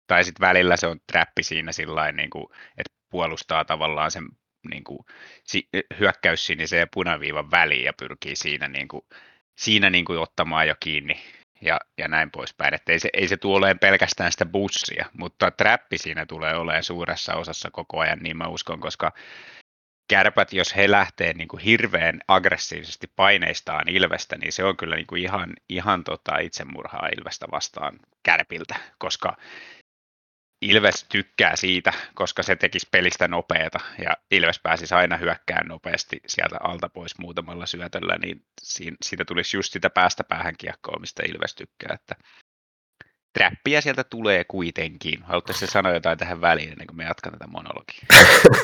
Tai 0.08 0.24
sitten 0.24 0.48
välillä 0.48 0.78
se 0.78 0.88
on 0.88 1.00
trappi 1.12 1.44
siinä 1.44 1.72
sillä 1.72 2.12
niin 2.12 2.30
kuin, 2.30 2.46
että 2.78 2.99
puolustaa 3.10 3.66
tavallaan 3.66 4.12
sen 4.12 4.28
niin 4.70 4.84
kuin, 4.84 5.00
si- 5.44 5.70
hyökkäys 6.00 6.46
sinisen 6.46 6.80
ja 6.80 6.88
punaviivan 6.94 7.52
väliin 7.52 7.84
ja 7.84 7.94
pyrkii 8.00 8.36
siinä, 8.36 8.68
niin 8.68 8.88
kuin, 8.88 9.02
siinä 9.58 9.90
niin 9.90 10.06
kuin 10.06 10.20
ottamaan 10.20 10.68
jo 10.68 10.76
kiinni 10.80 11.22
ja, 11.62 11.80
ja 11.98 12.08
näin 12.08 12.32
poispäin. 12.32 12.74
Että 12.74 12.92
ei 12.92 13.00
se, 13.00 13.10
ei 13.14 13.28
se 13.28 13.38
tule 13.38 13.58
olemaan 13.58 13.80
pelkästään 13.80 14.32
sitä 14.32 14.46
bussia, 14.46 15.06
mutta 15.18 15.52
trappi 15.52 15.98
siinä 15.98 16.26
tulee 16.26 16.56
olemaan 16.56 16.84
suuressa 16.84 17.36
osassa 17.36 17.72
koko 17.72 18.00
ajan, 18.00 18.20
niin 18.20 18.38
mä 18.38 18.48
uskon, 18.48 18.80
koska 18.80 19.12
kärpät, 20.10 20.54
jos 20.54 20.76
he 20.76 20.92
lähtee 20.92 21.34
niin 21.34 21.48
kuin 21.48 21.64
hirveän 21.64 22.20
aggressiivisesti 22.28 23.08
paineistaan 23.16 23.90
Ilvestä, 23.90 24.38
niin 24.38 24.54
se 24.54 24.64
on 24.64 24.78
kyllä 24.78 24.96
niin 24.96 25.08
kuin 25.08 25.22
ihan, 25.22 25.54
ihan 25.70 26.04
tota 26.04 26.38
itsemurhaa 26.38 27.10
Ilvestä 27.18 27.48
vastaan 27.52 28.00
kärpiltä, 28.24 28.76
koska 28.98 29.38
Ilves 30.62 31.06
tykkää 31.10 31.56
siitä, 31.56 31.94
koska 32.16 32.44
se 32.44 32.56
tekisi 32.56 32.88
pelistä 32.92 33.28
nopeata 33.28 33.80
ja 34.04 34.14
Ilves 34.32 34.60
pääsisi 34.64 34.96
aina 34.96 35.18
hyökkään 35.18 35.68
nopeasti 35.68 36.20
sieltä 36.28 36.58
alta 36.64 36.90
pois 36.90 37.18
muutamalla 37.18 37.66
syötöllä, 37.66 38.18
niin 38.18 38.46
siitä 39.06 39.26
tulisi 39.26 39.58
just 39.58 39.74
sitä 39.74 39.90
päästä 39.90 40.24
päähän 40.24 40.56
kiekkoa, 40.58 41.00
mistä 41.00 41.24
Ilves 41.26 41.56
tykkää. 41.56 41.94
Että 41.94 42.16
Trappia 43.34 43.82
sieltä 43.82 44.04
tulee 44.04 44.44
kuitenkin. 44.44 45.24
Haluaisitko 45.24 45.72
sanoa 45.72 45.94
jotain 45.94 46.18
tähän 46.18 46.42
väliin 46.42 46.70
ennen 46.70 46.88
kuin 46.88 46.98
me 46.98 47.04
jatkan 47.04 47.34
tätä 47.34 47.48
monologia? 47.48 48.06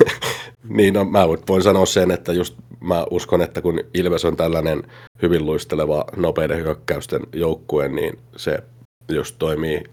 niin, 0.78 0.94
no, 0.94 1.06
mä 1.06 1.28
voin 1.28 1.64
sanoa 1.64 1.86
sen, 1.86 2.12
että 2.12 2.34
just 2.34 2.56
mä 2.80 3.06
uskon, 3.12 3.42
että 3.42 3.62
kun 3.62 3.80
Ilves 3.94 4.26
on 4.26 4.38
tällainen 4.38 4.84
hyvin 5.22 5.46
luisteleva 5.46 6.06
nopeiden 6.16 6.58
hyökkäysten 6.58 7.22
joukkue, 7.34 7.88
niin 7.88 8.20
se 8.38 8.64
just 9.10 9.36
toimii 9.40 9.84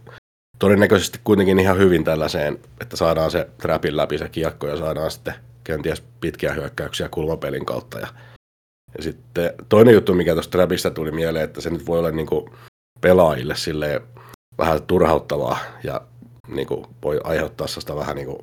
todennäköisesti 0.62 1.20
kuitenkin 1.24 1.58
ihan 1.58 1.78
hyvin 1.78 2.04
tällaiseen, 2.04 2.58
että 2.80 2.96
saadaan 2.96 3.30
se 3.30 3.48
trapin 3.58 3.96
läpi 3.96 4.18
se 4.18 4.28
kiekko 4.28 4.66
ja 4.66 4.76
saadaan 4.76 5.10
sitten 5.10 5.34
kenties 5.64 6.02
pitkiä 6.20 6.52
hyökkäyksiä 6.52 7.08
kulmapelin 7.08 7.66
kautta. 7.66 7.98
Ja, 7.98 8.08
ja 8.96 9.02
sitten 9.02 9.54
toinen 9.68 9.94
juttu, 9.94 10.14
mikä 10.14 10.32
tuosta 10.32 10.50
Trapista 10.50 10.90
tuli 10.90 11.10
mieleen, 11.10 11.44
että 11.44 11.60
se 11.60 11.70
nyt 11.70 11.86
voi 11.86 11.98
olla 11.98 12.10
niin 12.10 12.26
kuin 12.26 12.50
pelaajille 13.00 13.56
sille 13.56 14.02
vähän 14.58 14.82
turhauttavaa 14.82 15.58
ja 15.84 16.00
niin 16.48 16.66
kuin 16.66 16.86
voi 17.02 17.20
aiheuttaa 17.24 17.66
sitä 17.66 17.96
vähän 17.96 18.16
niin 18.16 18.26
kuin 18.26 18.38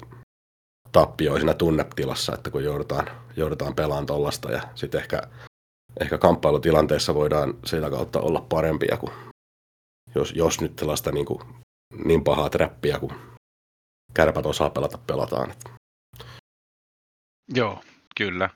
tappioa 0.91 1.37
siinä 1.37 1.53
tunnetilassa, 1.53 2.33
että 2.33 2.51
kun 2.51 2.63
joudutaan, 2.63 3.07
joudutaan 3.37 3.75
pelaamaan 3.75 4.05
tuollaista 4.05 4.51
ja 4.51 4.61
sitten 4.75 5.01
ehkä, 5.01 5.21
ehkä 5.99 6.17
kamppailutilanteessa 6.17 7.15
voidaan 7.15 7.53
sitä 7.65 7.89
kautta 7.89 8.19
olla 8.19 8.45
parempia, 8.49 8.97
kuin 8.97 9.11
jos, 10.15 10.33
jos 10.35 10.61
nyt 10.61 10.75
tällaista 10.75 11.11
niin, 11.11 11.25
kuin, 11.25 11.39
niin 12.05 12.23
pahaa 12.23 12.49
trappia 12.49 12.99
kuin 12.99 13.13
kärpät 14.13 14.45
osaa 14.45 14.69
pelata, 14.69 14.97
pelataan. 14.97 15.53
Joo, 17.53 17.81
kyllä. 18.17 18.49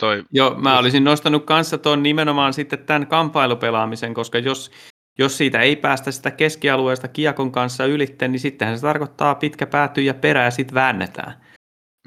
Toi... 0.00 0.24
Joo, 0.30 0.54
mä 0.54 0.78
olisin 0.78 1.04
nostanut 1.04 1.44
kanssa 1.44 1.78
tuon 1.78 2.02
nimenomaan 2.02 2.52
sitten 2.52 2.78
tämän 2.78 3.06
kamppailupelaamisen, 3.06 4.14
koska 4.14 4.38
jos, 4.38 4.70
jos 5.18 5.38
siitä 5.38 5.60
ei 5.60 5.76
päästä 5.76 6.10
sitä 6.10 6.30
keskialueesta 6.30 7.08
kiekon 7.08 7.52
kanssa 7.52 7.86
ylitteen, 7.86 8.32
niin 8.32 8.40
sittenhän 8.40 8.78
se 8.78 8.82
tarkoittaa 8.82 9.34
pitkä 9.34 9.66
pääty 9.66 10.02
ja 10.02 10.14
perä 10.14 10.44
ja 10.44 10.50
sitten 10.50 10.74
väännetään. 10.74 11.46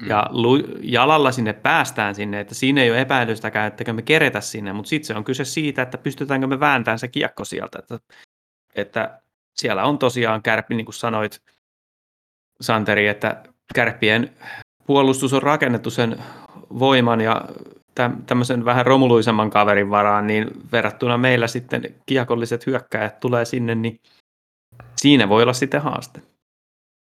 Mm. 0.02 0.08
Ja 0.08 0.26
lu- 0.30 0.78
jalalla 0.82 1.32
sinne 1.32 1.52
päästään 1.52 2.14
sinne, 2.14 2.40
että 2.40 2.54
siinä 2.54 2.82
ei 2.82 2.90
ole 2.90 3.00
epäilystäkään, 3.00 3.66
että 3.66 3.92
me 3.92 4.02
keretä 4.02 4.40
sinne, 4.40 4.72
mutta 4.72 4.88
sitten 4.88 5.06
se 5.06 5.14
on 5.14 5.24
kyse 5.24 5.44
siitä, 5.44 5.82
että 5.82 5.98
pystytäänkö 5.98 6.46
me 6.46 6.60
vääntämään 6.60 6.98
se 6.98 7.08
kiekko 7.08 7.44
sieltä. 7.44 7.78
Että, 7.78 7.98
että 8.74 9.20
siellä 9.60 9.84
on 9.84 9.98
tosiaan 9.98 10.42
kärppi, 10.42 10.74
niin 10.74 10.84
kuin 10.86 10.94
sanoit 10.94 11.42
Santeri, 12.60 13.08
että 13.08 13.42
kärppien 13.74 14.36
puolustus 14.86 15.32
on 15.32 15.42
rakennettu 15.42 15.90
sen 15.90 16.22
voiman 16.78 17.20
ja 17.20 17.44
tämmöisen 18.26 18.64
vähän 18.64 18.86
romuluisemman 18.86 19.50
kaverin 19.50 19.90
varaan, 19.90 20.26
niin 20.26 20.50
verrattuna 20.72 21.18
meillä 21.18 21.46
sitten 21.46 21.94
kiekolliset 22.06 22.66
hyökkäjät 22.66 23.20
tulee 23.20 23.44
sinne, 23.44 23.74
niin 23.74 24.00
siinä 24.96 25.28
voi 25.28 25.42
olla 25.42 25.52
sitten 25.52 25.82
haaste. 25.82 26.22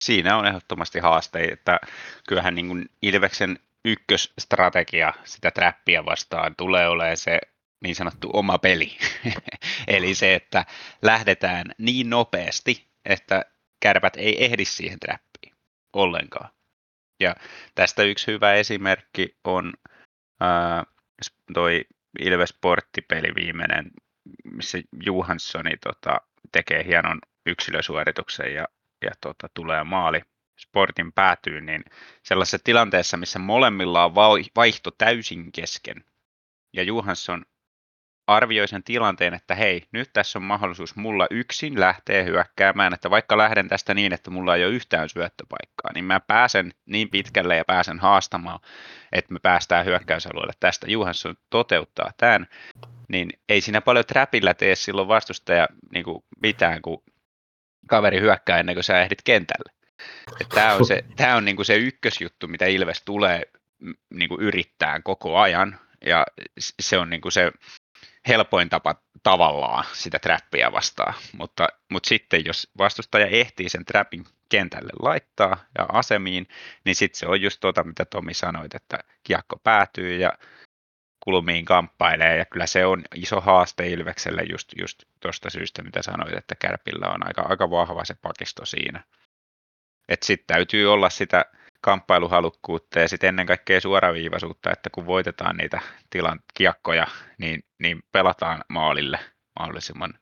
Siinä 0.04 0.38
on 0.38 0.48
ehdottomasti 0.48 1.00
haaste, 1.00 1.44
että 1.44 1.80
kyllähän 2.28 2.56
niin 2.56 2.68
kuin 2.68 2.90
Ilveksen 3.02 3.60
ykkösstrategia 3.86 5.14
sitä 5.24 5.52
trappia 5.52 6.06
vastaan 6.06 6.56
tulee 6.56 6.88
olemaan 6.88 7.18
se 7.18 7.40
niin 7.82 7.96
sanottu 7.96 8.30
oma 8.34 8.58
peli. 8.58 8.98
Eli 9.88 10.16
se, 10.16 10.36
että 10.36 10.66
lähdetään 11.02 11.66
niin 11.78 12.10
nopeasti, 12.10 12.88
että 13.06 13.46
kärpät 13.80 14.16
ei 14.18 14.46
ehdi 14.46 14.66
siihen 14.66 15.00
trappiin 15.00 15.56
ollenkaan. 15.94 16.50
Ja 17.20 17.36
tästä 17.76 18.04
yksi 18.04 18.28
hyvä 18.28 18.54
esimerkki 18.54 19.38
on 19.44 19.74
ää, 20.40 20.84
toi 21.54 21.86
Ilves 22.20 22.50
Sporttipeli 22.50 23.36
viimeinen, 23.36 23.92
missä 24.44 24.78
Johanssoni 25.04 25.78
tota, 25.78 26.22
tekee 26.52 26.86
hienon 26.86 27.20
yksilösuorituksen 27.46 28.54
ja, 28.54 28.68
ja 29.02 29.12
tota, 29.22 29.50
tulee 29.54 29.84
maali 29.84 30.22
sportin 30.60 31.14
päätyyn, 31.14 31.66
niin 31.66 31.84
sellaisessa 32.24 32.60
tilanteessa, 32.64 33.18
missä 33.18 33.40
molemmilla 33.40 34.06
on 34.06 34.16
vaihto 34.56 34.92
täysin 34.92 35.52
kesken, 35.52 36.06
ja 36.74 36.84
Johansson 36.84 37.46
arvioi 38.28 38.68
sen 38.68 38.84
tilanteen, 38.84 39.34
että 39.34 39.56
hei, 39.56 39.84
nyt 39.92 40.10
tässä 40.14 40.40
on 40.40 40.44
mahdollisuus 40.44 40.96
mulla 40.96 41.28
yksin 41.32 41.80
lähteä 41.80 42.24
hyökkäämään, 42.24 42.94
että 42.94 43.10
vaikka 43.10 43.38
lähden 43.38 43.68
tästä 43.68 43.94
niin, 43.94 44.14
että 44.14 44.32
mulla 44.32 44.56
ei 44.56 44.66
ole 44.66 44.74
yhtään 44.74 45.10
syöttöpaikkaa, 45.10 45.92
niin 45.94 46.06
mä 46.06 46.20
pääsen 46.20 46.72
niin 46.86 47.10
pitkälle 47.10 47.58
ja 47.58 47.66
pääsen 47.66 48.00
haastamaan, 48.00 48.60
että 49.12 49.34
me 49.34 49.40
päästään 49.40 49.86
hyökkäysalueelle 49.86 50.54
tästä. 50.60 50.92
Juhansson 50.92 51.36
toteuttaa 51.50 52.12
tämän, 52.18 52.48
niin 53.10 53.30
ei 53.50 53.62
siinä 53.62 53.82
paljon 53.82 54.06
trapilla 54.06 54.54
tee 54.54 54.76
silloin 54.76 55.08
vastustaja 55.08 55.68
niin 55.94 56.06
kuin 56.06 56.24
mitään, 56.42 56.82
kun 56.82 57.04
kaveri 57.88 58.20
hyökkää 58.20 58.60
ennen 58.60 58.76
kuin 58.76 58.84
sä 58.84 59.02
ehdit 59.02 59.22
kentälle. 59.24 59.72
Tämä 60.54 60.74
on, 60.74 60.86
se, 60.86 61.06
tää 61.16 61.36
on 61.36 61.46
niin 61.46 61.56
kuin 61.56 61.66
se 61.66 61.76
ykkösjuttu, 61.76 62.48
mitä 62.48 62.66
Ilves 62.66 63.02
tulee 63.06 63.42
niin 64.14 64.30
kuin 64.30 64.42
yrittää 64.42 65.02
koko 65.02 65.38
ajan, 65.38 65.80
ja 66.06 66.26
se 66.80 66.98
on 66.98 67.10
niin 67.10 67.22
kuin 67.22 67.32
se 67.32 67.52
helpoin 68.28 68.70
tapa 68.70 68.96
tavallaan 69.24 69.86
sitä 69.94 70.20
trappia 70.20 70.72
vastaan, 70.72 71.14
mutta, 71.38 71.68
mutta 71.90 72.08
sitten 72.10 72.46
jos 72.46 72.72
vastustaja 72.78 73.28
ehtii 73.28 73.70
sen 73.70 73.86
trappin 73.86 74.26
kentälle 74.50 74.92
laittaa 75.02 75.58
ja 75.78 75.86
asemiin, 75.92 76.48
niin 76.86 76.96
sitten 76.96 77.20
se 77.20 77.28
on 77.28 77.42
just 77.42 77.60
tuota, 77.60 77.84
mitä 77.84 78.06
Tomi 78.06 78.34
sanoit, 78.34 78.76
että 78.76 79.00
kiekko 79.24 79.58
päätyy 79.64 80.18
ja 80.18 80.34
kulmiin 81.20 81.66
kamppailee, 81.66 82.38
ja 82.38 82.46
kyllä 82.46 82.68
se 82.68 82.86
on 82.86 83.04
iso 83.16 83.42
haaste 83.42 83.88
Ilvekselle 83.90 84.44
just, 84.52 84.70
just 84.78 85.04
tuosta 85.20 85.50
syystä, 85.50 85.84
mitä 85.84 86.02
sanoit, 86.02 86.34
että 86.34 86.56
Kärpillä 86.56 87.08
on 87.08 87.28
aika, 87.28 87.42
aika 87.42 87.70
vahva 87.70 88.06
se 88.06 88.16
pakisto 88.22 88.66
siinä. 88.66 89.04
Että 90.10 90.26
sitten 90.26 90.48
täytyy 90.48 90.94
olla 90.94 91.10
sitä 91.10 91.46
kamppailuhalukkuutta 91.86 93.00
ja 93.00 93.08
sitten 93.08 93.28
ennen 93.28 93.46
kaikkea 93.46 93.82
suoraviivaisuutta, 93.82 94.72
että 94.72 94.90
kun 94.90 95.06
voitetaan 95.06 95.58
niitä 95.58 95.80
tilan 96.10 96.40
kiekkoja, 96.54 97.08
niin, 97.38 97.64
niin 97.80 98.04
pelataan 98.12 98.64
maalille 98.70 99.20
mahdollisimman 99.60 100.14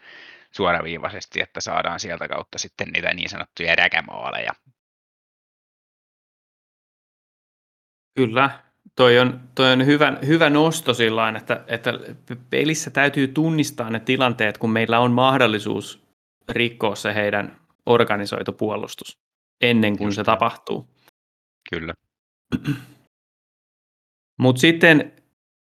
suoraviivaisesti, 0.52 1.42
että 1.42 1.62
saadaan 1.62 2.00
sieltä 2.00 2.28
kautta 2.28 2.58
sitten 2.58 2.88
niitä 2.90 3.14
niin 3.14 3.30
sanottuja 3.30 3.76
räkämaaleja. 3.76 4.52
Kyllä, 8.16 8.50
toi 8.96 9.20
on, 9.20 9.50
toi 9.56 9.72
on 9.72 9.86
hyvä, 9.86 10.18
hyvä 10.26 10.50
nosto 10.50 10.94
sillä 10.94 11.34
että, 11.38 11.64
että 11.68 11.94
pelissä 12.50 12.92
täytyy 12.92 13.28
tunnistaa 13.28 13.90
ne 13.90 14.00
tilanteet, 14.00 14.58
kun 14.58 14.72
meillä 14.72 15.00
on 15.00 15.12
mahdollisuus 15.12 16.04
rikkoa 16.50 16.96
se 16.96 17.16
heidän 17.16 17.60
organisoitu 17.86 18.54
puolustus 18.54 19.20
ennen 19.62 19.98
kuin 19.98 20.08
Just 20.08 20.16
se 20.16 20.24
tapahtuu. 20.24 20.93
Kyllä. 21.70 21.94
Mutta 24.40 24.60
sitten 24.60 25.12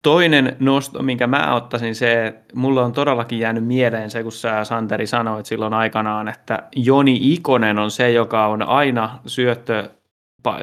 toinen 0.03 0.57
nosto, 0.59 1.03
minkä 1.03 1.27
mä 1.27 1.55
ottaisin, 1.55 1.95
se, 1.95 2.33
mulle 2.53 2.81
on 2.81 2.93
todellakin 2.93 3.39
jäänyt 3.39 3.65
mieleen 3.65 4.09
se, 4.09 4.23
kun 4.23 4.31
sä 4.31 4.63
Santeri 4.63 5.07
sanoit 5.07 5.45
silloin 5.45 5.73
aikanaan, 5.73 6.27
että 6.27 6.67
Joni 6.75 7.33
Ikonen 7.33 7.79
on 7.79 7.91
se, 7.91 8.11
joka 8.11 8.47
on 8.47 8.61
aina 8.61 9.19
syöttö, 9.25 9.89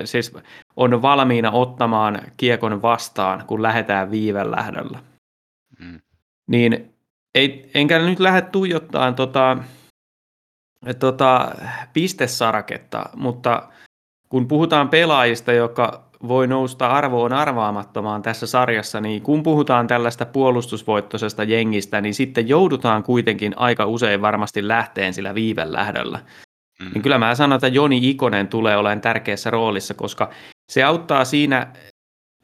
siis 0.04 0.32
on 0.76 1.02
valmiina 1.02 1.50
ottamaan 1.50 2.20
kiekon 2.36 2.82
vastaan, 2.82 3.46
kun 3.46 3.62
lähdetään 3.62 4.10
viivelähdöllä. 4.10 4.98
Mm. 5.78 6.00
Niin 6.46 6.94
ei, 7.34 7.70
enkä 7.74 7.98
nyt 7.98 8.20
lähde 8.20 8.42
tuijottaan 8.42 9.14
tota, 9.14 9.56
tota, 10.98 11.54
pistesaraketta, 11.92 13.04
mutta 13.16 13.68
kun 14.30 14.48
puhutaan 14.48 14.88
pelaajista, 14.88 15.52
joka 15.52 16.10
voi 16.28 16.46
nousta 16.46 16.86
arvoon 16.86 17.32
arvaamattomaan 17.32 18.22
tässä 18.22 18.46
sarjassa, 18.46 19.00
niin 19.00 19.22
kun 19.22 19.42
puhutaan 19.42 19.86
tällaista 19.86 20.26
puolustusvoittoisesta 20.26 21.44
jengistä, 21.44 22.00
niin 22.00 22.14
sitten 22.14 22.48
joudutaan 22.48 23.02
kuitenkin 23.02 23.52
aika 23.56 23.86
usein 23.86 24.22
varmasti 24.22 24.68
lähteen 24.68 25.14
sillä 25.14 25.34
viivelähdöllä. 25.34 26.18
Mm. 26.80 26.90
Niin 26.94 27.02
kyllä 27.02 27.18
mä 27.18 27.34
sanon, 27.34 27.56
että 27.56 27.68
Joni 27.68 28.10
Ikonen 28.10 28.48
tulee 28.48 28.76
olemaan 28.76 29.00
tärkeässä 29.00 29.50
roolissa, 29.50 29.94
koska 29.94 30.30
se 30.70 30.82
auttaa 30.82 31.24
siinä 31.24 31.72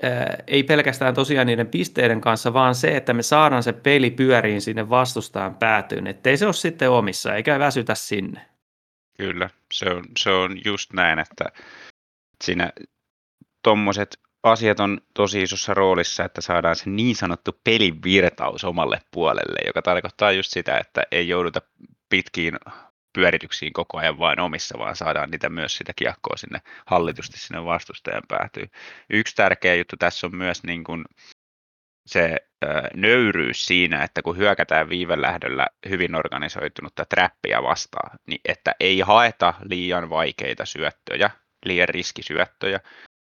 ää, 0.02 0.36
ei 0.46 0.62
pelkästään 0.62 1.14
tosiaan 1.14 1.46
niiden 1.46 1.66
pisteiden 1.66 2.20
kanssa, 2.20 2.52
vaan 2.52 2.74
se, 2.74 2.96
että 2.96 3.14
me 3.14 3.22
saadaan 3.22 3.62
se 3.62 3.72
peli 3.72 4.10
pyöriin 4.10 4.60
sinne 4.60 4.90
vastustajan 4.90 5.54
päätyyn, 5.54 6.06
ettei 6.06 6.36
se 6.36 6.46
ole 6.46 6.52
sitten 6.52 6.90
omissa 6.90 7.34
eikä 7.34 7.58
väsytä 7.58 7.94
sinne. 7.94 8.55
Kyllä, 9.18 9.50
se 9.72 9.90
on, 9.90 10.04
se 10.18 10.30
on 10.30 10.58
just 10.64 10.92
näin, 10.92 11.18
että 11.18 11.44
siinä 12.44 12.72
tuommoiset 13.62 14.20
asiat 14.42 14.80
on 14.80 15.00
tosi 15.14 15.42
isossa 15.42 15.74
roolissa, 15.74 16.24
että 16.24 16.40
saadaan 16.40 16.76
se 16.76 16.90
niin 16.90 17.16
sanottu 17.16 17.60
pelivirtaus 17.64 18.64
omalle 18.64 19.00
puolelle, 19.10 19.58
joka 19.66 19.82
tarkoittaa 19.82 20.32
just 20.32 20.50
sitä, 20.50 20.78
että 20.78 21.02
ei 21.10 21.28
jouduta 21.28 21.62
pitkiin 22.08 22.54
pyörityksiin 23.12 23.72
koko 23.72 23.98
ajan 23.98 24.18
vain 24.18 24.40
omissa, 24.40 24.78
vaan 24.78 24.96
saadaan 24.96 25.30
niitä 25.30 25.48
myös 25.48 25.76
sitä 25.76 25.92
kiekkoa 25.96 26.36
sinne 26.36 26.60
hallitusti 26.86 27.38
sinne 27.38 27.64
vastustajan 27.64 28.22
päätyy. 28.28 28.66
Yksi 29.10 29.36
tärkeä 29.36 29.74
juttu 29.74 29.96
tässä 29.96 30.26
on 30.26 30.36
myös 30.36 30.62
niin 30.62 30.84
kuin 30.84 31.04
se 32.06 32.36
nöyryys 32.94 33.66
siinä, 33.66 34.04
että 34.04 34.22
kun 34.22 34.36
hyökätään 34.36 34.88
viivelähdöllä 34.88 35.66
hyvin 35.88 36.14
organisoitunutta 36.14 37.04
trappia 37.04 37.62
vastaan, 37.62 38.18
niin 38.26 38.40
että 38.44 38.74
ei 38.80 39.00
haeta 39.00 39.54
liian 39.64 40.10
vaikeita 40.10 40.64
syöttöjä, 40.64 41.30
liian 41.64 41.88
riskisyöttöjä, 41.88 42.80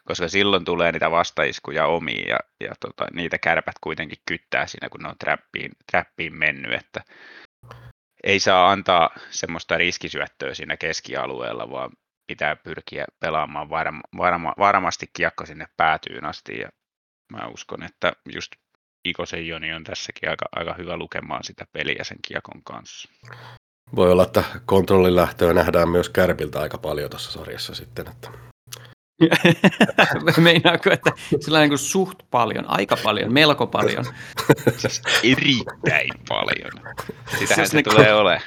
koska 0.08 0.28
silloin 0.28 0.66
tulee 0.66 0.92
niitä 0.92 1.12
vastaiskuja 1.12 1.86
omiin 1.86 2.30
ja, 2.30 2.40
ja 2.60 2.74
tota, 2.80 3.06
niitä 3.14 3.38
kärpät 3.38 3.76
kuitenkin 3.82 4.18
kyttää 4.26 4.68
siinä, 4.68 4.90
kun 4.90 5.02
ne 5.02 5.10
on 5.10 5.18
trappiin, 5.20 5.72
trappiin 5.92 6.38
mennyt, 6.38 6.74
että 6.74 7.04
ei 8.24 8.40
saa 8.40 8.72
antaa 8.72 9.10
semmoista 9.30 9.78
riskisyöttöä 9.78 10.54
siinä 10.54 10.78
keskialueella, 10.78 11.72
vaan 11.72 11.92
pitää 12.28 12.56
pyrkiä 12.56 13.06
pelaamaan 13.20 13.70
varma, 13.70 14.02
varma, 14.18 14.54
varmasti 14.58 15.06
kiekko 15.14 15.46
sinne 15.46 15.66
päätyyn 15.78 16.26
asti 16.26 16.60
ja 16.60 16.70
mä 17.32 17.48
uskon, 17.48 17.84
että 17.84 18.14
just 18.34 18.52
Ikosen 19.06 19.48
Joni 19.48 19.74
on 19.74 19.84
tässäkin 19.84 20.30
aika, 20.30 20.46
aika 20.52 20.76
hyvä 20.78 20.98
lukemaan 20.98 21.44
sitä 21.44 21.66
peliä 21.74 22.04
sen 22.04 22.18
kiekon 22.28 22.64
kanssa. 22.64 23.10
Voi 23.96 24.12
olla, 24.12 24.24
että 24.24 24.44
kontrollilähtöä 24.66 25.54
nähdään 25.54 25.90
myös 25.90 26.10
Kärpiltä 26.10 26.60
aika 26.60 26.78
paljon 26.78 27.10
tuossa 27.10 27.32
sarjassa 27.32 27.76
sitten. 27.76 28.06
Että... 28.08 28.30
Meinaako, 30.42 30.92
että 30.92 31.12
sillä 31.40 31.60
on 31.60 31.70
niin 31.70 31.78
suht 31.78 32.20
paljon, 32.32 32.70
aika 32.70 32.98
paljon, 33.04 33.34
melko 33.34 33.68
paljon. 33.68 34.06
Siis 34.78 35.02
erittäin 35.24 36.12
paljon. 36.28 36.96
Sitähän 37.40 37.68
se 37.68 37.78
ne, 37.78 37.84
tulee 37.84 38.14
ole. 38.14 38.42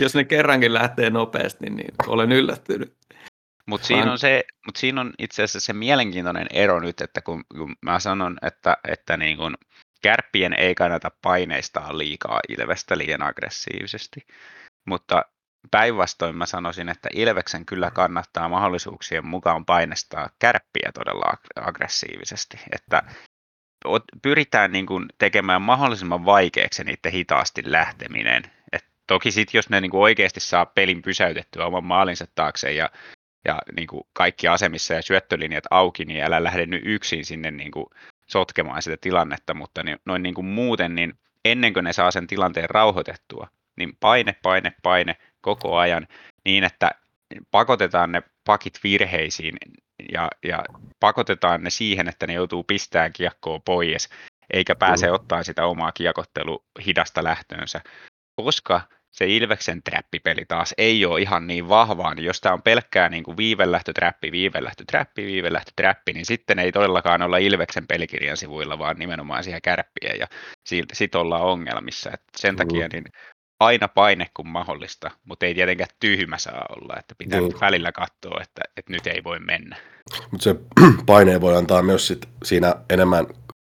Jos 0.00 0.14
ne 0.14 0.24
kerrankin 0.24 0.74
lähtee 0.74 1.10
nopeasti, 1.10 1.70
niin 1.70 1.94
olen 2.06 2.32
yllättynyt. 2.32 2.96
Mutta 3.66 3.86
siinä, 3.86 4.12
on 4.12 4.18
se, 4.18 4.44
mut 4.66 4.76
siinä 4.76 5.00
on 5.00 5.12
itse 5.18 5.42
asiassa 5.42 5.66
se 5.66 5.72
mielenkiintoinen 5.72 6.46
ero 6.50 6.80
nyt, 6.80 7.00
että 7.00 7.22
kun, 7.22 7.44
kun 7.56 7.76
mä 7.82 8.00
sanon, 8.00 8.38
että, 8.42 8.76
että 8.88 9.16
niin 9.16 9.36
kun 9.36 9.54
kärppien 10.02 10.52
ei 10.52 10.74
kannata 10.74 11.10
paineistaa 11.22 11.98
liikaa 11.98 12.40
Ilvestä 12.48 12.98
liian 12.98 13.22
aggressiivisesti, 13.22 14.26
mutta 14.84 15.24
päinvastoin 15.70 16.36
mä 16.36 16.46
sanoisin, 16.46 16.88
että 16.88 17.08
Ilveksen 17.14 17.66
kyllä 17.66 17.90
kannattaa 17.90 18.48
mahdollisuuksien 18.48 19.26
mukaan 19.26 19.64
painestaa 19.64 20.30
kärppiä 20.38 20.90
todella 20.94 21.36
aggressiivisesti, 21.56 22.60
että 22.72 23.02
pyritään 24.22 24.72
niin 24.72 24.86
kuin 24.86 25.06
tekemään 25.18 25.62
mahdollisimman 25.62 26.24
vaikeaksi 26.24 26.84
niiden 26.84 27.12
hitaasti 27.12 27.62
lähteminen. 27.66 28.42
Et 28.72 28.84
toki 29.06 29.30
sitten 29.30 29.58
jos 29.58 29.70
ne 29.70 29.80
niin 29.80 29.90
kuin 29.90 30.02
oikeasti 30.02 30.40
saa 30.40 30.66
pelin 30.66 31.02
pysäytettyä 31.02 31.66
oman 31.66 31.84
maalinsa 31.84 32.26
taakse 32.34 32.72
ja, 32.72 32.90
ja 33.44 33.58
niin 33.76 33.88
kuin 33.88 34.02
kaikki 34.12 34.48
asemissa 34.48 34.94
ja 34.94 35.02
syöttölinjat 35.02 35.64
auki, 35.70 36.04
niin 36.04 36.24
älä 36.24 36.44
lähde 36.44 36.66
nyt 36.66 36.82
yksin 36.84 37.24
sinne 37.24 37.50
niin 37.50 37.70
kuin 37.70 37.86
sotkemaan 38.26 38.82
sitä 38.82 38.96
tilannetta, 39.00 39.54
mutta 39.54 39.82
niin, 39.82 39.98
noin 40.04 40.22
niin 40.22 40.34
kuin 40.34 40.44
muuten, 40.44 40.94
niin 40.94 41.18
ennen 41.44 41.72
kuin 41.72 41.84
ne 41.84 41.92
saa 41.92 42.10
sen 42.10 42.26
tilanteen 42.26 42.70
rauhoitettua, 42.70 43.48
niin 43.76 43.96
paine, 44.00 44.36
paine, 44.42 44.72
paine 44.82 45.16
koko 45.40 45.76
ajan 45.76 46.06
niin, 46.44 46.64
että 46.64 46.90
pakotetaan 47.50 48.12
ne 48.12 48.22
pakit 48.44 48.80
virheisiin 48.84 49.56
ja, 50.12 50.30
ja 50.44 50.64
pakotetaan 51.00 51.62
ne 51.62 51.70
siihen, 51.70 52.08
että 52.08 52.26
ne 52.26 52.32
joutuu 52.32 52.64
pistämään 52.64 53.12
kiekkoa 53.12 53.58
pois, 53.58 54.08
eikä 54.52 54.74
pääse 54.74 55.10
ottaa 55.10 55.42
sitä 55.42 55.66
omaa 55.66 55.92
kiekottelu 55.92 56.64
hidasta 56.86 57.24
lähtöönsä. 57.24 57.80
Koska 58.36 58.80
se 59.18 59.26
Ilveksen 59.26 59.82
trappipeli 59.82 60.44
taas 60.48 60.74
ei 60.78 61.06
ole 61.06 61.20
ihan 61.20 61.46
niin 61.46 61.68
vahvaa, 61.68 62.14
niin 62.14 62.24
jos 62.24 62.40
tämä 62.40 62.52
on 62.52 62.62
pelkkää 62.62 63.08
niin 63.08 63.22
kuin 63.22 63.36
viivelähtötrappi, 63.36 64.32
viivelähtötrappi, 64.32 65.26
viivelähtötrappi, 65.26 66.12
niin 66.12 66.26
sitten 66.26 66.58
ei 66.58 66.72
todellakaan 66.72 67.22
olla 67.22 67.38
Ilveksen 67.38 67.86
pelikirjan 67.86 68.36
sivuilla, 68.36 68.78
vaan 68.78 68.96
nimenomaan 68.98 69.44
siihen 69.44 69.62
kärppien 69.62 70.18
ja 70.18 70.26
sitten 70.92 71.20
ollaan 71.20 71.42
ongelmissa. 71.42 72.10
Et 72.14 72.22
sen 72.36 72.54
mm. 72.54 72.56
takia 72.56 72.88
niin 72.92 73.04
aina 73.60 73.88
paine 73.88 74.26
kuin 74.34 74.48
mahdollista, 74.48 75.10
mutta 75.24 75.46
ei 75.46 75.54
tietenkään 75.54 75.90
tyhmä 76.00 76.38
saa 76.38 76.66
olla, 76.76 76.94
että 76.98 77.14
pitää 77.18 77.40
mm. 77.40 77.48
välillä 77.60 77.92
katsoa, 77.92 78.40
että, 78.42 78.62
että 78.76 78.92
nyt 78.92 79.06
ei 79.06 79.24
voi 79.24 79.38
mennä. 79.38 79.76
Mutta 80.30 80.44
se 80.44 80.54
paine 81.06 81.40
voi 81.40 81.56
antaa 81.56 81.82
myös 81.82 82.06
sit 82.06 82.28
siinä 82.44 82.74
enemmän 82.90 83.26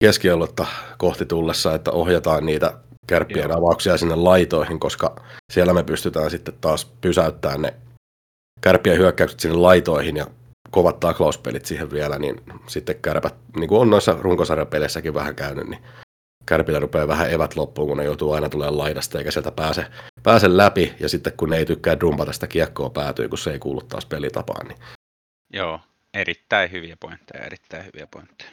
keskialuetta 0.03 0.67
kohti 0.97 1.25
tullessa, 1.25 1.75
että 1.75 1.91
ohjataan 1.91 2.45
niitä 2.45 2.86
kärppien 3.07 3.49
Joo. 3.49 3.57
avauksia 3.57 3.97
sinne 3.97 4.15
laitoihin, 4.15 4.79
koska 4.79 5.23
siellä 5.51 5.73
me 5.73 5.83
pystytään 5.83 6.31
sitten 6.31 6.53
taas 6.61 6.85
pysäyttämään 7.01 7.61
ne 7.61 7.73
kärppien 8.61 8.97
hyökkäykset 8.97 9.39
sinne 9.39 9.57
laitoihin 9.57 10.17
ja 10.17 10.27
kovat 10.71 10.99
taklauspelit 10.99 11.65
siihen 11.65 11.91
vielä, 11.91 12.19
niin 12.19 12.35
sitten 12.67 13.01
kärpät, 13.01 13.35
niin 13.55 13.69
kuin 13.69 13.81
on 13.81 13.89
noissa 13.89 14.17
runkosarjapeleissäkin 14.19 15.13
vähän 15.13 15.35
käynyt, 15.35 15.67
niin 15.67 15.83
kärpillä 16.45 16.79
rupeaa 16.79 17.07
vähän 17.07 17.31
evät 17.31 17.55
loppuun, 17.55 17.87
kun 17.87 17.97
ne 17.97 18.03
joutuu 18.03 18.31
aina 18.31 18.49
tulemaan 18.49 18.77
laidasta 18.77 19.17
eikä 19.17 19.31
sieltä 19.31 19.51
pääse, 19.51 19.85
pääse 20.23 20.57
läpi. 20.57 20.93
Ja 20.99 21.09
sitten 21.09 21.33
kun 21.37 21.49
ne 21.49 21.57
ei 21.57 21.65
tykkää 21.65 21.99
dumpata 21.99 22.33
sitä 22.33 22.47
kiekkoa 22.47 22.89
päätyy, 22.89 23.29
kun 23.29 23.37
se 23.37 23.51
ei 23.51 23.59
kuulu 23.59 23.81
taas 23.81 24.05
pelitapaan. 24.05 24.67
Niin... 24.67 24.77
Joo, 25.53 25.79
erittäin 26.13 26.71
hyviä 26.71 26.97
pointteja, 26.99 27.45
erittäin 27.45 27.85
hyviä 27.85 28.07
pointteja. 28.11 28.51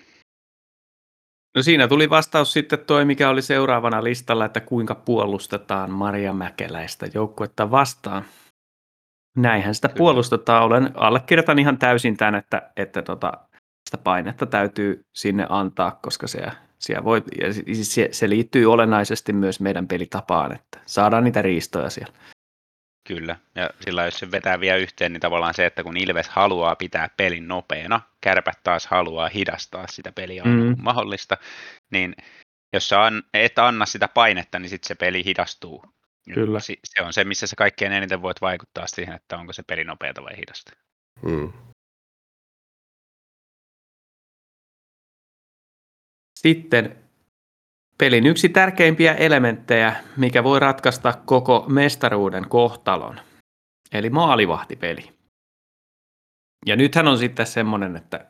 No 1.55 1.63
siinä 1.63 1.89
tuli 1.89 2.11
vastaus 2.11 2.53
sitten 2.53 2.79
toi, 2.79 3.05
mikä 3.05 3.29
oli 3.29 3.43
seuraavana 3.43 4.05
listalla, 4.05 4.45
että 4.45 4.61
kuinka 4.61 4.95
puolustetaan 4.95 5.91
Maria 5.91 6.33
Mäkeläistä 6.33 7.07
joukkuetta 7.15 7.71
vastaan. 7.71 8.25
Näinhän 9.37 9.75
sitä 9.75 9.89
Kyllä. 9.89 9.99
puolustetaan. 9.99 10.63
Olen, 10.63 10.91
allekirjoitan 10.95 11.59
ihan 11.59 11.79
täysin 11.79 12.17
tämän, 12.17 12.35
että, 12.35 12.71
että 12.77 13.03
tota, 13.03 13.33
sitä 13.87 13.99
painetta 13.99 14.47
täytyy 14.47 15.05
sinne 15.15 15.47
antaa, 15.49 15.99
koska 16.03 16.27
se 16.27 16.43
siellä 16.79 17.05
voi, 17.05 17.23
ja 17.41 17.85
se, 17.85 18.09
se 18.13 18.29
liittyy 18.29 18.73
olennaisesti 18.73 19.33
myös 19.33 19.61
meidän 19.61 19.89
pelitapaan, 19.89 20.55
että 20.55 20.79
saadaan 20.87 21.25
niitä 21.25 21.43
riistoja 21.43 21.91
siellä. 21.91 22.13
Kyllä, 23.07 23.37
ja 23.55 23.71
sillä 23.81 24.05
jos 24.05 24.19
se 24.19 24.31
vetää 24.31 24.61
vielä 24.61 24.77
yhteen, 24.77 25.13
niin 25.13 25.21
tavallaan 25.21 25.55
se, 25.55 25.67
että 25.67 25.83
kun 25.83 25.97
Ilves 25.97 26.29
haluaa 26.29 26.77
pitää 26.77 27.09
pelin 27.17 27.49
nopeana, 27.49 28.01
kärpät 28.21 28.59
taas 28.63 28.87
haluaa 28.87 29.29
hidastaa 29.29 29.87
sitä 29.87 30.13
peliä 30.13 30.43
aina 30.43 30.65
mm. 30.65 30.77
mahdollista, 30.83 31.37
niin 31.91 32.15
jos 32.73 32.89
sä 32.89 33.05
an, 33.05 33.23
et 33.35 33.59
anna 33.59 33.87
sitä 33.87 34.09
painetta, 34.09 34.59
niin 34.59 34.71
sitten 34.71 34.89
se 34.89 34.95
peli 34.95 35.25
hidastuu. 35.25 35.85
Kyllä. 36.35 36.59
Se 36.61 37.03
on 37.03 37.13
se, 37.13 37.25
missä 37.25 37.47
sä 37.47 37.57
kaikkein 37.57 37.93
eniten 37.93 38.23
voit 38.23 38.41
vaikuttaa 38.41 38.87
siihen, 38.87 39.15
että 39.15 39.39
onko 39.39 39.53
se 39.53 39.63
peli 39.63 39.85
nopeata 39.85 40.23
vai 40.23 40.37
hidasta. 40.37 40.73
Mm. 41.23 41.53
Sitten 46.39 47.04
pelin 47.99 48.27
yksi 48.27 48.49
tärkeimpiä 48.49 49.15
elementtejä, 49.15 49.97
mikä 50.17 50.45
voi 50.45 50.61
ratkaista 50.61 51.15
koko 51.25 51.65
mestaruuden 51.69 52.49
kohtalon, 52.49 53.21
eli 53.93 54.11
maalivahtipeli. 54.11 55.13
Ja 56.67 56.77
nythän 56.77 57.09
on 57.09 57.19
sitten 57.19 57.47
semmoinen, 57.47 57.97
että 57.97 58.27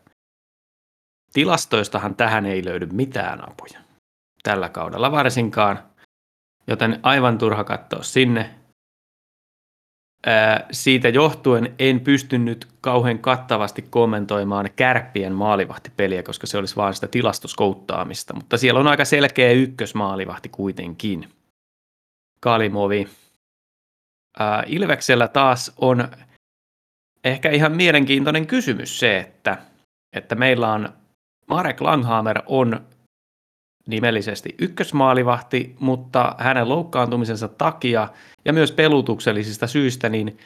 tilastoistahan 1.32 2.16
tähän 2.16 2.46
ei 2.46 2.64
löydy 2.64 2.86
mitään 2.86 3.50
apuja. 3.50 3.80
Tällä 4.42 4.68
kaudella 4.68 5.12
varsinkaan, 5.12 5.82
joten 6.66 7.00
aivan 7.02 7.38
turha 7.38 7.64
katsoa 7.64 8.02
sinne 8.02 8.54
siitä 10.70 11.08
johtuen 11.08 11.74
en 11.78 12.00
pystynyt 12.00 12.68
kauhean 12.80 13.18
kattavasti 13.18 13.82
kommentoimaan 13.82 14.70
kärppien 14.76 15.32
maalivahtipeliä, 15.32 16.22
koska 16.22 16.46
se 16.46 16.58
olisi 16.58 16.76
vain 16.76 16.94
sitä 16.94 17.06
tilastoskouttaamista, 17.06 18.34
mutta 18.34 18.58
siellä 18.58 18.80
on 18.80 18.86
aika 18.86 19.04
selkeä 19.04 19.52
ykkösmaalivahti 19.52 20.48
kuitenkin. 20.48 21.28
Kalimovi. 22.40 23.08
Ilveksellä 24.66 25.28
taas 25.28 25.72
on 25.76 26.08
ehkä 27.24 27.50
ihan 27.50 27.72
mielenkiintoinen 27.72 28.46
kysymys 28.46 28.98
se, 28.98 29.18
että, 29.18 29.58
että 30.16 30.34
meillä 30.34 30.72
on 30.72 30.88
Marek 31.46 31.80
Langhammer 31.80 32.42
on 32.46 32.86
nimellisesti 33.88 34.54
ykkösmaalivahti, 34.58 35.76
mutta 35.80 36.34
hänen 36.38 36.68
loukkaantumisensa 36.68 37.48
takia 37.48 38.08
ja 38.44 38.52
myös 38.52 38.72
pelutuksellisista 38.72 39.66
syistä, 39.66 40.08
niin 40.08 40.38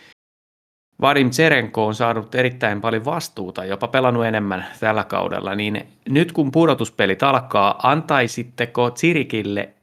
Vadim 1.01 1.30
Tserenko 1.30 1.86
on 1.86 1.95
saanut 1.95 2.34
erittäin 2.34 2.80
paljon 2.80 3.05
vastuuta, 3.05 3.64
jopa 3.64 3.89
pelannut 3.89 4.24
enemmän 4.24 4.66
tällä 4.80 5.05
kaudella, 5.05 5.55
niin 5.55 5.89
nyt 6.09 6.32
kun 6.32 6.51
pudotuspelit 6.51 7.22
alkaa, 7.22 7.80
antaisitteko 7.82 8.91
Tsirikille 8.91 9.74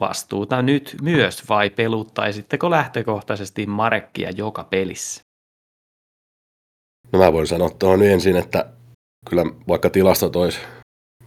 vastuuta 0.00 0.62
nyt 0.62 0.96
myös 1.02 1.48
vai 1.48 1.70
peluttaisitteko 1.70 2.70
lähtökohtaisesti 2.70 3.66
Marekkia 3.66 4.30
joka 4.30 4.64
pelissä? 4.64 5.22
No 7.12 7.18
mä 7.18 7.32
voin 7.32 7.46
sanoa 7.46 7.70
tuohon 7.70 8.02
ensin, 8.02 8.36
että 8.36 8.66
kyllä 9.30 9.44
vaikka 9.68 9.90
tilastot 9.90 10.36
olisi 10.36 10.60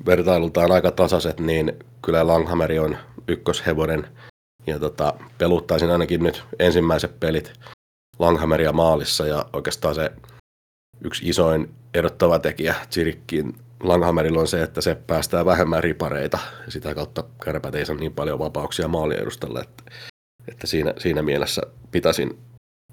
vertailultaan 0.06 0.72
aika 0.72 0.92
tasaiset, 0.92 1.40
niin 1.40 1.74
kyllä 2.02 2.28
Langhammeri 2.28 2.80
on 2.80 2.98
ykköshevonen. 3.28 4.08
Ja 4.68 4.80
tota, 4.80 5.14
peluttaisin 5.38 5.92
ainakin 5.92 6.24
nyt 6.24 6.44
ensimmäiset 6.60 7.20
pelit 7.20 7.54
Langhammeria 8.20 8.74
maalissa 8.74 9.28
ja 9.28 9.46
oikeastaan 9.54 9.96
se 9.96 10.12
yksi 11.04 11.30
isoin 11.30 11.74
erottava 11.94 12.40
tekijä 12.40 12.76
Chirikkiin 12.92 13.54
Langhammerilla 13.84 14.40
on 14.40 14.48
se, 14.48 14.64
että 14.64 14.82
se 14.82 14.96
päästää 15.08 15.46
vähemmän 15.46 15.84
ripareita 15.84 16.40
sitä 16.68 16.96
kautta 16.96 17.24
kärpät 17.46 17.76
ei 17.76 17.86
saa 17.86 17.96
niin 17.96 18.14
paljon 18.14 18.40
vapauksia 18.40 18.88
maaliedustalle, 18.88 19.60
että, 19.60 19.84
että 20.48 20.68
siinä, 20.68 20.94
siinä 20.98 21.22
mielessä 21.22 21.62
pitäisin 21.92 22.38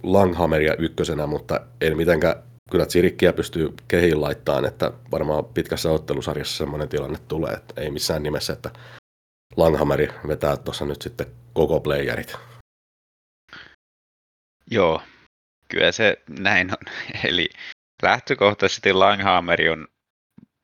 Langhammeria 0.02 0.74
ykkösenä, 0.78 1.26
mutta 1.26 1.60
en 1.80 1.96
mitenkään 1.96 2.42
kyllä 2.72 2.86
Tsirikkiä 2.86 3.32
pystyy 3.32 3.74
kehiin 3.88 4.20
laittaa, 4.20 4.66
että 4.68 4.92
varmaan 5.10 5.44
pitkässä 5.44 5.90
ottelusarjassa 5.90 6.56
semmoinen 6.56 6.88
tilanne 6.88 7.18
tulee, 7.28 7.54
että 7.54 7.80
ei 7.80 7.90
missään 7.90 8.22
nimessä, 8.22 8.52
että 8.52 8.70
Langhammeri 9.56 10.08
vetää 10.28 10.56
tuossa 10.56 10.84
nyt 10.84 11.02
sitten 11.02 11.26
koko 11.52 11.80
playerit. 11.80 12.36
Joo, 14.70 15.02
Kyllä 15.72 15.92
se 15.92 16.16
näin 16.28 16.70
on. 16.70 16.92
Eli 17.28 17.48
lähtökohtaisesti 18.02 18.92
Langhammer 18.92 19.70
on 19.70 19.88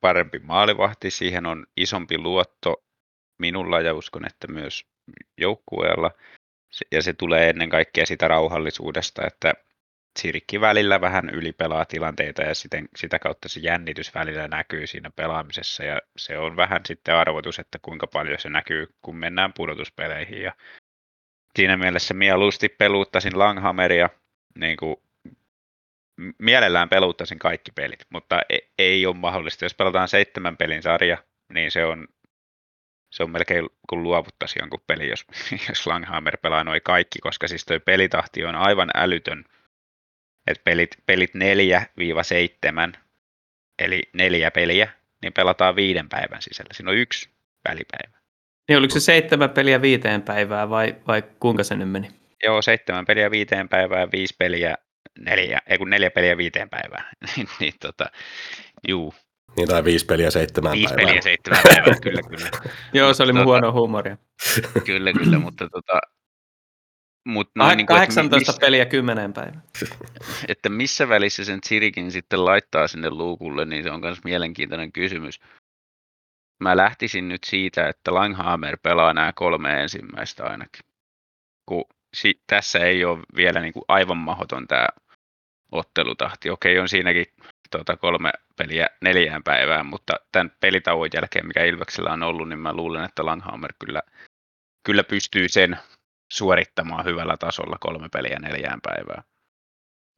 parempi 0.01 0.39
maalivahti, 0.39 1.11
siihen 1.11 1.47
on 1.47 1.67
isompi 1.77 2.19
luotto 2.19 2.85
minulla 3.39 3.81
ja 3.81 3.95
uskon, 3.95 4.27
että 4.27 4.47
myös 4.47 4.87
joukkueella. 5.41 6.11
Ja 6.93 7.03
se 7.03 7.13
tulee 7.13 7.49
ennen 7.49 7.71
kaikkea 7.71 8.07
sitä 8.07 8.29
rauhallisuudesta, 8.29 9.27
että 9.27 9.55
Sirkki 10.19 10.61
välillä 10.61 11.01
vähän 11.01 11.31
ylipelaa 11.31 11.85
tilanteita 11.85 12.43
ja 12.43 12.55
siten, 12.55 12.89
sitä 12.97 13.19
kautta 13.19 13.49
se 13.49 13.61
jännitys 13.61 14.15
välillä 14.15 14.49
näkyy 14.49 14.87
siinä 14.87 15.11
pelaamisessa 15.17 15.85
ja 15.85 16.01
se 16.17 16.39
on 16.39 16.57
vähän 16.57 16.81
sitten 16.87 17.15
arvotus, 17.15 17.59
että 17.59 17.79
kuinka 17.83 18.07
paljon 18.07 18.39
se 18.39 18.49
näkyy, 18.49 18.87
kun 19.03 19.17
mennään 19.17 19.53
pudotuspeleihin 19.53 20.43
ja 20.43 20.53
siinä 21.57 21.77
mielessä 21.77 22.15
mieluusti 22.15 22.69
peluuttaisin 22.69 23.39
Langhammeria, 23.39 24.11
niin 24.55 24.77
kuin 24.77 24.97
mielellään 26.39 26.89
peluuttaisin 26.89 27.39
kaikki 27.39 27.73
pelit, 27.73 28.07
mutta 28.11 28.41
ei, 28.49 28.71
ei 28.79 29.07
ole 29.07 29.17
mahdollista. 29.17 29.65
Jos 29.65 29.75
pelataan 29.75 30.09
seitsemän 30.09 30.57
pelin 30.57 30.83
sarja, 30.83 31.19
niin 31.53 31.71
se 31.71 31.85
on, 31.85 32.09
se 33.11 33.23
on 33.23 33.31
melkein 33.31 33.69
kuin 33.89 34.03
luovuttaisi 34.03 34.59
jonkun 34.59 34.85
peli, 34.87 35.09
jos, 35.09 35.25
jos 35.69 35.87
Langhammer 35.87 36.37
pelaa 36.37 36.65
noin 36.65 36.81
kaikki, 36.85 37.19
koska 37.19 37.49
siis 37.49 37.65
tuo 37.65 37.81
pelitahti 37.81 38.45
on 38.45 38.55
aivan 38.55 38.91
älytön. 38.95 39.45
Et 40.49 40.65
pelit, 40.65 40.91
pelit 41.07 41.31
4-7, 42.95 42.99
eli 43.79 44.03
neljä 44.13 44.51
peliä, 44.51 44.89
niin 45.23 45.33
pelataan 45.33 45.77
viiden 45.77 46.09
päivän 46.09 46.43
sisällä. 46.43 46.71
Siinä 46.73 46.91
on 46.91 46.97
yksi 46.97 47.31
välipäivä. 47.69 48.19
Niin 48.69 48.79
oliko 48.79 48.93
se 48.93 49.01
seitsemän 49.01 49.51
peliä 49.51 49.83
viiteen 49.83 50.23
päivää 50.23 50.71
vai, 50.71 50.97
vai 51.07 51.23
kuinka 51.41 51.65
se 51.65 51.77
nyt 51.77 51.91
meni? 51.91 52.09
Joo, 52.45 52.63
seitsemän 52.63 53.07
peliä 53.07 53.31
viiteen 53.31 53.69
päivään, 53.69 54.09
viisi 54.13 54.35
peliä 54.39 54.75
neljä, 55.19 55.59
ei 55.67 55.79
kun 55.79 55.91
neljä 55.91 56.11
peliä 56.11 56.37
viiteen 56.37 56.71
päivään. 56.71 57.05
niin, 57.37 57.49
niin 57.61 57.75
tota, 57.81 58.07
juu. 58.89 59.15
Niin 59.57 59.69
tai 59.69 59.85
viisi 59.85 60.07
peliä 60.07 60.31
seitsemän 60.31 60.73
viisi 60.73 60.95
päivää. 60.95 61.07
peliä 61.07 61.23
seitsemän 61.23 61.63
päivää, 61.63 62.01
kyllä, 62.03 62.21
kyllä. 62.23 62.51
Joo, 62.95 63.15
se 63.15 63.23
oli 63.23 63.33
mun 63.33 63.43
Tota- 63.43 63.45
huono 63.45 63.73
huumoria. 63.73 64.17
kyllä, 64.87 65.13
kyllä, 65.13 65.39
mutta 65.39 65.69
tota, 65.69 66.01
mut 67.29 67.51
Noin 67.55 67.67
noin 67.67 67.77
niin 67.77 67.87
kuin, 67.87 67.97
että, 67.97 68.07
18 68.07 68.53
missä, 68.53 68.61
peliä 68.61 68.87
kymmeneen 68.87 69.33
päivään. 69.33 69.63
että 70.49 70.69
missä 70.69 71.09
välissä 71.09 71.45
sen 71.45 71.59
Sirikin 71.65 72.13
sitten 72.13 72.45
laittaa 72.45 72.89
sinne 72.89 73.11
luukulle, 73.11 73.65
niin 73.65 73.83
se 73.83 73.91
on 73.91 74.01
myös 74.01 74.25
mielenkiintoinen 74.25 74.93
kysymys. 74.93 75.41
Mä 76.61 76.77
lähtisin 76.77 77.29
nyt 77.29 77.45
siitä, 77.45 77.89
että 77.89 78.15
Langhammer 78.15 78.79
pelaa 78.83 79.15
nämä 79.15 79.33
kolme 79.33 79.83
ensimmäistä 79.83 80.45
ainakin. 80.45 80.81
Kun 81.67 81.85
si- 82.15 82.41
tässä 82.47 82.79
ei 82.79 83.05
ole 83.05 83.19
vielä 83.37 83.61
niin 83.61 83.73
kuin 83.73 83.85
aivan 83.89 84.17
mahdoton 84.17 84.69
tämä 84.69 84.89
ottelutahti. 85.73 86.51
Okei, 86.51 86.79
on 86.79 86.89
siinäkin 86.89 87.27
tota, 87.71 87.97
kolme 87.97 88.31
peliä 88.57 88.87
neljään 89.01 89.43
päivään, 89.43 89.87
mutta 89.87 90.15
tämän 90.33 90.53
pelitauon 90.61 91.09
jälkeen, 91.15 91.47
mikä 91.47 91.65
Ilveksellä 91.65 92.13
on 92.13 92.23
ollut, 92.23 92.49
niin 92.49 92.59
mä 92.59 92.73
luulen, 92.73 93.05
että 93.05 93.27
Langhammer 93.27 93.73
kyllä, 93.79 94.03
kyllä 94.87 95.05
pystyy 95.05 95.49
sen 95.49 95.79
suorittamaan 96.33 97.05
hyvällä 97.05 97.37
tasolla 97.37 97.77
kolme 97.81 98.09
peliä 98.09 98.39
neljään 98.39 98.81
päivään. 98.81 99.23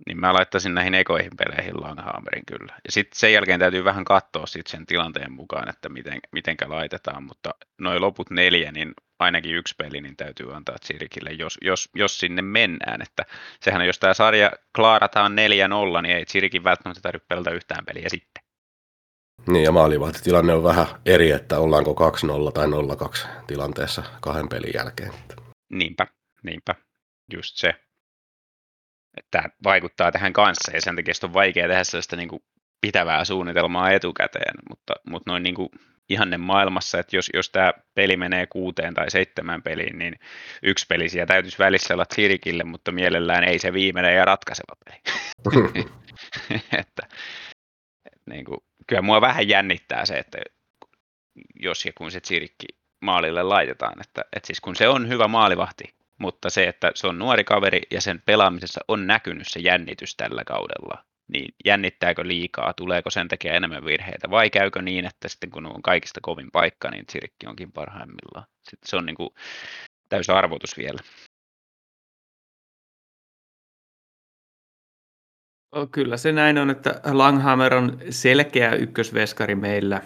Niin 0.06 0.20
mä 0.20 0.34
laittaisin 0.34 0.74
näihin 0.74 0.94
ekoihin 0.94 1.36
peleihin 1.36 1.80
Langhammerin 1.80 2.46
kyllä. 2.46 2.72
Ja 2.84 2.92
sitten 2.92 3.18
sen 3.18 3.32
jälkeen 3.32 3.60
täytyy 3.60 3.84
vähän 3.84 4.04
katsoa 4.04 4.46
sit 4.46 4.66
sen 4.66 4.86
tilanteen 4.86 5.32
mukaan, 5.32 5.68
että 5.68 5.88
miten, 5.88 6.20
mitenkä 6.32 6.68
laitetaan, 6.68 7.22
mutta 7.22 7.54
noin 7.80 8.00
loput 8.00 8.30
neljä, 8.30 8.72
niin 8.72 8.94
ainakin 9.18 9.54
yksi 9.54 9.74
peli 9.78 10.00
niin 10.00 10.16
täytyy 10.16 10.54
antaa 10.54 10.78
Tsirikille, 10.78 11.30
jos, 11.30 11.58
jos, 11.62 11.88
jos 11.94 12.18
sinne 12.18 12.42
mennään. 12.42 13.02
Että 13.02 13.24
sehän 13.60 13.80
on, 13.80 13.86
jos 13.86 13.98
tämä 13.98 14.14
sarja 14.14 14.52
klaarataan 14.76 15.32
4-0, 15.98 16.02
niin 16.02 16.16
ei 16.16 16.24
Tsirikin 16.24 16.64
välttämättä 16.64 17.00
tarvitse 17.00 17.26
pelata 17.28 17.50
yhtään 17.50 17.84
peliä 17.84 18.08
sitten. 18.08 18.42
Niin 19.46 19.64
ja 19.64 19.72
maalivahtitilanne 19.72 20.54
on 20.54 20.64
vähän 20.64 20.86
eri, 21.06 21.30
että 21.30 21.58
ollaanko 21.58 22.10
2-0 22.48 22.52
tai 22.52 22.66
0-2 22.66 23.28
tilanteessa 23.46 24.02
kahden 24.20 24.48
pelin 24.48 24.72
jälkeen. 24.74 25.12
Niinpä, 25.70 26.06
niinpä, 26.42 26.74
just 27.32 27.56
se. 27.56 27.68
Että 29.16 29.28
tämä 29.30 29.48
vaikuttaa 29.64 30.12
tähän 30.12 30.32
kanssa 30.32 30.72
ja 30.74 30.80
sen 30.80 30.96
takia 30.96 31.14
on 31.22 31.32
vaikea 31.32 31.68
tehdä 31.68 31.84
sellaista 31.84 32.16
niin 32.16 32.28
kuin 32.28 32.42
pitävää 32.80 33.24
suunnitelmaa 33.24 33.90
etukäteen, 33.90 34.54
mutta, 34.68 34.94
mutta 35.06 35.30
noin 35.30 35.42
niin 35.42 35.54
kuin 35.54 35.68
ihanne 36.08 36.38
maailmassa, 36.38 36.98
että 36.98 37.16
jos, 37.16 37.30
jos 37.34 37.50
tämä 37.50 37.72
peli 37.94 38.16
menee 38.16 38.46
kuuteen 38.46 38.94
tai 38.94 39.10
seitsemän 39.10 39.62
peliin, 39.62 39.98
niin 39.98 40.18
yksi 40.62 40.86
peli 40.88 41.08
siellä 41.08 41.26
täytyisi 41.26 41.58
välissä 41.58 41.94
olla 41.94 42.04
Sirikille, 42.14 42.64
mutta 42.64 42.92
mielellään 42.92 43.44
ei 43.44 43.58
se 43.58 43.72
viimeinen 43.72 44.16
ja 44.16 44.24
ratkaiseva 44.24 44.76
peli. 44.84 45.00
että, 46.80 47.08
että 48.12 48.30
niin 48.30 48.44
kuin, 48.44 48.58
kyllä 48.86 49.02
mua 49.02 49.20
vähän 49.20 49.48
jännittää 49.48 50.06
se, 50.06 50.14
että 50.14 50.38
jos 51.60 51.84
ja 51.84 51.92
kun 51.98 52.10
se 52.10 52.20
Sirikki 52.24 52.66
maalille 53.00 53.42
laitetaan, 53.42 54.00
että, 54.00 54.24
että 54.36 54.46
siis 54.46 54.60
kun 54.60 54.76
se 54.76 54.88
on 54.88 55.08
hyvä 55.08 55.28
maalivahti, 55.28 55.84
mutta 56.18 56.50
se, 56.50 56.68
että 56.68 56.92
se 56.94 57.06
on 57.06 57.18
nuori 57.18 57.44
kaveri 57.44 57.80
ja 57.90 58.00
sen 58.00 58.22
pelaamisessa 58.26 58.80
on 58.88 59.06
näkynyt 59.06 59.46
se 59.48 59.60
jännitys 59.60 60.16
tällä 60.16 60.44
kaudella, 60.44 61.04
niin 61.32 61.54
jännittääkö 61.64 62.26
liikaa, 62.26 62.72
tuleeko 62.72 63.10
sen 63.10 63.28
takia 63.28 63.54
enemmän 63.54 63.84
virheitä 63.84 64.30
vai 64.30 64.50
käykö 64.50 64.82
niin, 64.82 65.06
että 65.06 65.28
sitten 65.28 65.50
kun 65.50 65.66
on 65.66 65.82
kaikista 65.82 66.20
kovin 66.22 66.50
paikka, 66.50 66.90
niin 66.90 67.04
Sirikki 67.10 67.46
onkin 67.46 67.72
parhaimmillaan. 67.72 68.46
Sitten 68.62 68.88
se 68.88 68.96
on 68.96 69.06
niin 69.06 69.16
kuin 69.16 69.30
täysi 70.08 70.32
arvotus 70.32 70.76
vielä. 70.78 70.98
Kyllä 75.92 76.16
se 76.16 76.32
näin 76.32 76.58
on, 76.58 76.70
että 76.70 77.00
Langhammer 77.12 77.74
on 77.74 77.98
selkeä 78.10 78.74
ykkösveskari 78.74 79.54
meillä. 79.54 80.02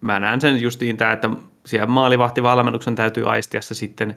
Mä 0.00 0.20
näen 0.20 0.40
sen 0.40 0.62
justiin 0.62 0.96
tämä, 0.96 1.12
että 1.12 1.30
siellä 1.66 1.86
maalivahtivalmennuksen 1.86 2.94
täytyy 2.94 3.30
aistia 3.30 3.62
se 3.62 3.74
sitten, 3.74 4.16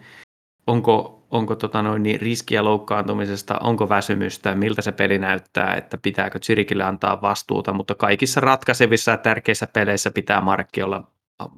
onko, 0.67 1.23
onko 1.31 1.55
tota 1.55 1.81
noin, 1.81 2.03
niin 2.03 2.21
riskiä 2.21 2.63
loukkaantumisesta, 2.63 3.59
onko 3.59 3.89
väsymystä, 3.89 4.55
miltä 4.55 4.81
se 4.81 4.91
peli 4.91 5.19
näyttää, 5.19 5.75
että 5.75 5.97
pitääkö 5.97 6.39
Tsirikille 6.39 6.83
antaa 6.83 7.21
vastuuta, 7.21 7.73
mutta 7.73 7.95
kaikissa 7.95 8.41
ratkaisevissa 8.41 9.11
ja 9.11 9.17
tärkeissä 9.17 9.67
peleissä 9.67 10.11
pitää 10.11 10.41
Markki 10.41 10.83
olla, 10.83 11.03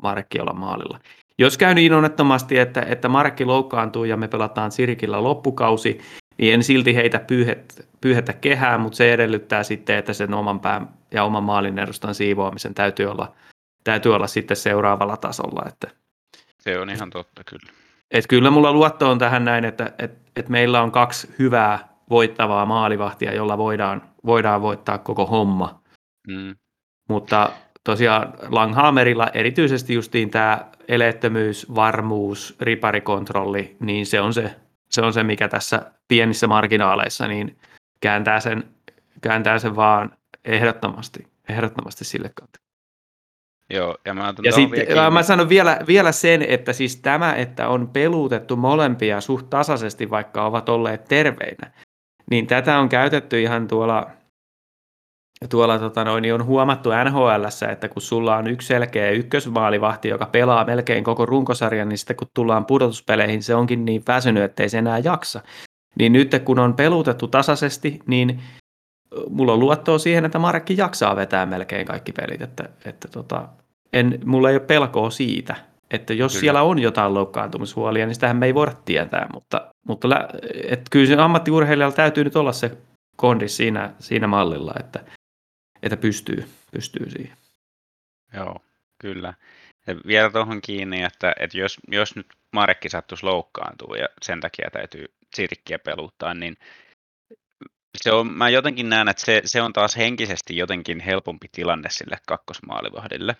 Markki 0.03 0.39
olla 0.39 0.53
maalilla. 0.53 0.99
Jos 1.37 1.57
käy 1.57 1.73
niin 1.73 1.93
onnettomasti, 1.93 2.59
että, 2.59 2.81
että 2.81 3.09
Markki 3.09 3.45
loukkaantuu 3.45 4.03
ja 4.03 4.17
me 4.17 4.27
pelataan 4.27 4.71
Sirikillä 4.71 5.23
loppukausi, 5.23 5.99
niin 6.37 6.53
en 6.53 6.63
silti 6.63 6.95
heitä 6.95 7.19
pyyhet, 7.19 7.89
pyyhetä 8.01 8.33
kehää, 8.33 8.77
mutta 8.77 8.97
se 8.97 9.13
edellyttää 9.13 9.63
sitten, 9.63 9.97
että 9.97 10.13
sen 10.13 10.33
oman 10.33 10.59
pään 10.59 10.89
ja 11.11 11.23
oman 11.23 11.43
maalin 11.43 11.79
edustan 11.79 12.15
siivoamisen 12.15 12.73
täytyy 12.73 13.05
olla, 13.05 13.33
täytyy 13.83 14.15
olla 14.15 14.27
sitten 14.27 14.57
seuraavalla 14.57 15.17
tasolla. 15.17 15.63
Että, 15.67 15.87
Se 16.59 16.79
on 16.79 16.89
ihan 16.89 17.09
totta 17.09 17.43
kyllä. 17.43 17.71
et 18.11 18.27
kyllä 18.27 18.51
mulla 18.51 18.73
luotto 18.73 19.11
on 19.11 19.19
tähän 19.19 19.45
näin, 19.45 19.65
että 19.65 19.93
et, 19.99 20.11
et 20.35 20.49
meillä 20.49 20.81
on 20.81 20.91
kaksi 20.91 21.35
hyvää 21.39 21.93
voittavaa 22.09 22.65
maalivahtia, 22.65 23.33
jolla 23.33 23.57
voidaan, 23.57 24.01
voidaan 24.25 24.61
voittaa 24.61 24.97
koko 24.97 25.25
homma. 25.25 25.81
Mm. 26.27 26.55
Mutta 27.09 27.51
tosiaan 27.83 28.33
Langhammerilla 28.49 29.27
erityisesti 29.33 29.93
justiin 29.93 30.29
tämä 30.29 30.71
eleettömyys, 30.87 31.75
varmuus, 31.75 32.55
riparikontrolli, 32.61 33.77
niin 33.79 34.05
se 34.05 34.21
on 34.21 34.33
se, 34.33 34.55
se 34.89 35.01
on 35.01 35.13
se, 35.13 35.23
mikä 35.23 35.47
tässä 35.47 35.91
pienissä 36.07 36.47
marginaaleissa 36.47 37.27
niin 37.27 37.57
kääntää 38.01 38.39
sen, 38.39 38.63
kääntää 39.21 39.59
sen 39.59 39.75
vaan 39.75 40.17
ehdottomasti, 40.45 41.27
ehdottomasti 41.49 42.05
sille 42.05 42.31
kautta. 42.35 42.59
Joo, 43.69 43.97
ja 44.05 44.13
mä 44.13 44.33
Ja 44.43 44.51
vielä 44.55 44.85
kiinni. 44.85 45.11
mä 45.11 45.23
sanon 45.23 45.49
vielä, 45.49 45.79
vielä 45.87 46.11
sen, 46.11 46.41
että 46.41 46.73
siis 46.73 46.95
tämä, 46.95 47.35
että 47.35 47.67
on 47.67 47.87
peluutettu 47.87 48.55
molempia 48.55 49.21
suht 49.21 49.49
tasaisesti, 49.49 50.09
vaikka 50.09 50.45
ovat 50.45 50.69
olleet 50.69 51.05
terveinä, 51.05 51.71
niin 52.31 52.47
tätä 52.47 52.79
on 52.79 52.89
käytetty 52.89 53.41
ihan 53.41 53.67
tuolla, 53.67 54.07
tuolla 55.49 55.79
tota 55.79 56.03
noin, 56.03 56.21
niin 56.21 56.33
on 56.33 56.45
huomattu 56.45 56.89
nhl 57.05 57.45
että 57.71 57.89
kun 57.89 58.01
sulla 58.01 58.37
on 58.37 58.47
yksi 58.47 58.67
selkeä 58.67 59.11
ykkösmaalivahti, 59.11 60.07
joka 60.07 60.25
pelaa 60.25 60.65
melkein 60.65 61.03
koko 61.03 61.25
runkosarjan, 61.25 61.89
niin 61.89 61.97
sitten 61.97 62.15
kun 62.15 62.27
tullaan 62.33 62.65
pudotuspeleihin, 62.65 63.43
se 63.43 63.55
onkin 63.55 63.85
niin 63.85 64.03
väsynyt, 64.07 64.43
ettei 64.43 64.69
se 64.69 64.77
enää 64.77 64.99
jaksa. 64.99 65.41
Niin 65.99 66.13
nyt 66.13 66.31
kun 66.45 66.59
on 66.59 66.73
peluutettu 66.73 67.27
tasaisesti, 67.27 67.99
niin 68.07 68.41
mulla 69.29 69.53
on 69.53 69.59
luottoa 69.59 69.97
siihen, 69.97 70.25
että 70.25 70.39
Markki 70.39 70.77
jaksaa 70.77 71.15
vetää 71.15 71.45
melkein 71.45 71.87
kaikki 71.87 72.11
pelit, 72.11 72.41
että, 72.41 72.69
että 72.85 73.07
tota, 73.07 73.49
en, 73.93 74.19
mulla 74.25 74.49
ei 74.49 74.55
ole 74.55 74.65
pelkoa 74.65 75.09
siitä, 75.09 75.55
että 75.91 76.13
jos 76.13 76.31
Kyllä. 76.31 76.41
siellä 76.41 76.61
on 76.61 76.79
jotain 76.79 77.13
loukkaantumishuolia, 77.13 78.05
niin 78.05 78.15
sitähän 78.15 78.37
me 78.37 78.45
ei 78.45 78.53
voida 78.53 78.71
tietää, 78.85 79.27
mutta, 79.33 79.67
mutta 79.87 80.09
lä, 80.09 80.27
et 80.69 80.81
kyllä 80.91 81.07
se 81.07 81.15
ammattiurheilijalla 81.15 81.95
täytyy 81.95 82.23
nyt 82.23 82.35
olla 82.35 82.51
se 82.51 82.77
kondi 83.15 83.47
siinä, 83.47 83.93
siinä 83.99 84.27
mallilla, 84.27 84.73
että, 84.79 85.03
että 85.83 85.97
pystyy, 85.97 86.45
pystyy 86.71 87.09
siihen. 87.09 87.37
Joo, 88.33 88.59
kyllä. 89.01 89.33
Ja 89.87 89.95
vielä 90.07 90.29
tuohon 90.29 90.61
kiinni, 90.61 91.03
että, 91.03 91.33
että 91.39 91.57
jos, 91.57 91.77
jos 91.87 92.15
nyt 92.15 92.27
Marekki 92.51 92.89
sattuisi 92.89 93.25
loukkaantua 93.25 93.97
ja 93.97 94.07
sen 94.21 94.41
takia 94.41 94.69
täytyy 94.71 95.05
Sirkkiä 95.35 95.79
peluttaa, 95.79 96.33
niin 96.33 96.57
se 97.97 98.11
on, 98.11 98.33
mä 98.33 98.49
jotenkin 98.49 98.89
näen, 98.89 99.09
että 99.09 99.25
se, 99.25 99.41
se 99.45 99.61
on 99.61 99.73
taas 99.73 99.97
henkisesti 99.97 100.57
jotenkin 100.57 100.99
helpompi 100.99 101.47
tilanne 101.51 101.89
sille 101.89 102.17
kakkosmaalivahdille. 102.27 103.35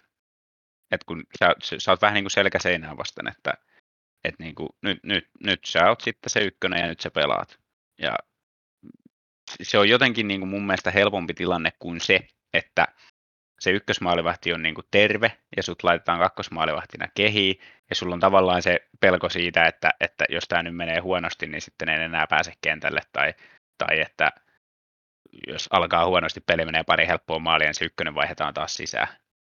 Et 0.91 1.03
kun 1.03 1.23
sä, 1.39 1.77
sä 1.77 1.91
oot 1.91 2.01
vähän 2.01 2.13
niin 2.13 2.23
kuin 2.23 2.31
selkäseinää 2.31 2.97
vasten, 2.97 3.27
että 3.27 3.53
et 4.23 4.35
niin 4.39 4.55
kuin, 4.55 4.69
nyt, 4.81 4.99
nyt, 5.03 5.29
nyt 5.43 5.59
sä 5.65 5.89
oot 5.89 6.01
sitten 6.01 6.29
se 6.29 6.39
ykkönen 6.39 6.79
ja 6.79 6.87
nyt 6.87 6.99
sä 6.99 7.11
pelaat. 7.11 7.59
Ja 8.01 8.15
se 9.61 9.77
on 9.77 9.89
jotenkin 9.89 10.27
niin 10.27 10.39
kuin 10.39 10.49
mun 10.49 10.65
mielestä 10.65 10.91
helpompi 10.91 11.33
tilanne 11.33 11.71
kuin 11.79 12.01
se, 12.01 12.27
että 12.53 12.87
se 13.59 13.71
ykkösmaalivahti 13.71 14.53
on 14.53 14.63
niin 14.63 14.75
kuin 14.75 14.87
terve 14.91 15.37
ja 15.57 15.63
sut 15.63 15.83
laitetaan 15.83 16.19
kakkosmaalivahtina 16.19 17.07
kehiin 17.15 17.59
ja 17.89 17.95
sulla 17.95 18.13
on 18.13 18.19
tavallaan 18.19 18.61
se 18.61 18.87
pelko 18.99 19.29
siitä, 19.29 19.65
että, 19.65 19.89
että 19.99 20.25
jos 20.29 20.43
tämä 20.47 20.63
nyt 20.63 20.75
menee 20.75 20.99
huonosti, 20.99 21.47
niin 21.47 21.61
sitten 21.61 21.89
ei 21.89 22.03
enää 22.03 22.27
pääse 22.27 22.53
kentälle 22.61 23.01
tai, 23.13 23.33
tai 23.77 24.01
että 24.01 24.31
jos 25.47 25.67
alkaa 25.71 26.05
huonosti 26.05 26.41
peli 26.41 26.65
menee 26.65 26.83
pari 26.83 27.07
helppoa 27.07 27.39
maalia, 27.39 27.67
niin 27.67 27.75
se 27.75 27.85
ykkönen 27.85 28.15
vaihdetaan 28.15 28.53
taas 28.53 28.75
sisään. 28.75 29.07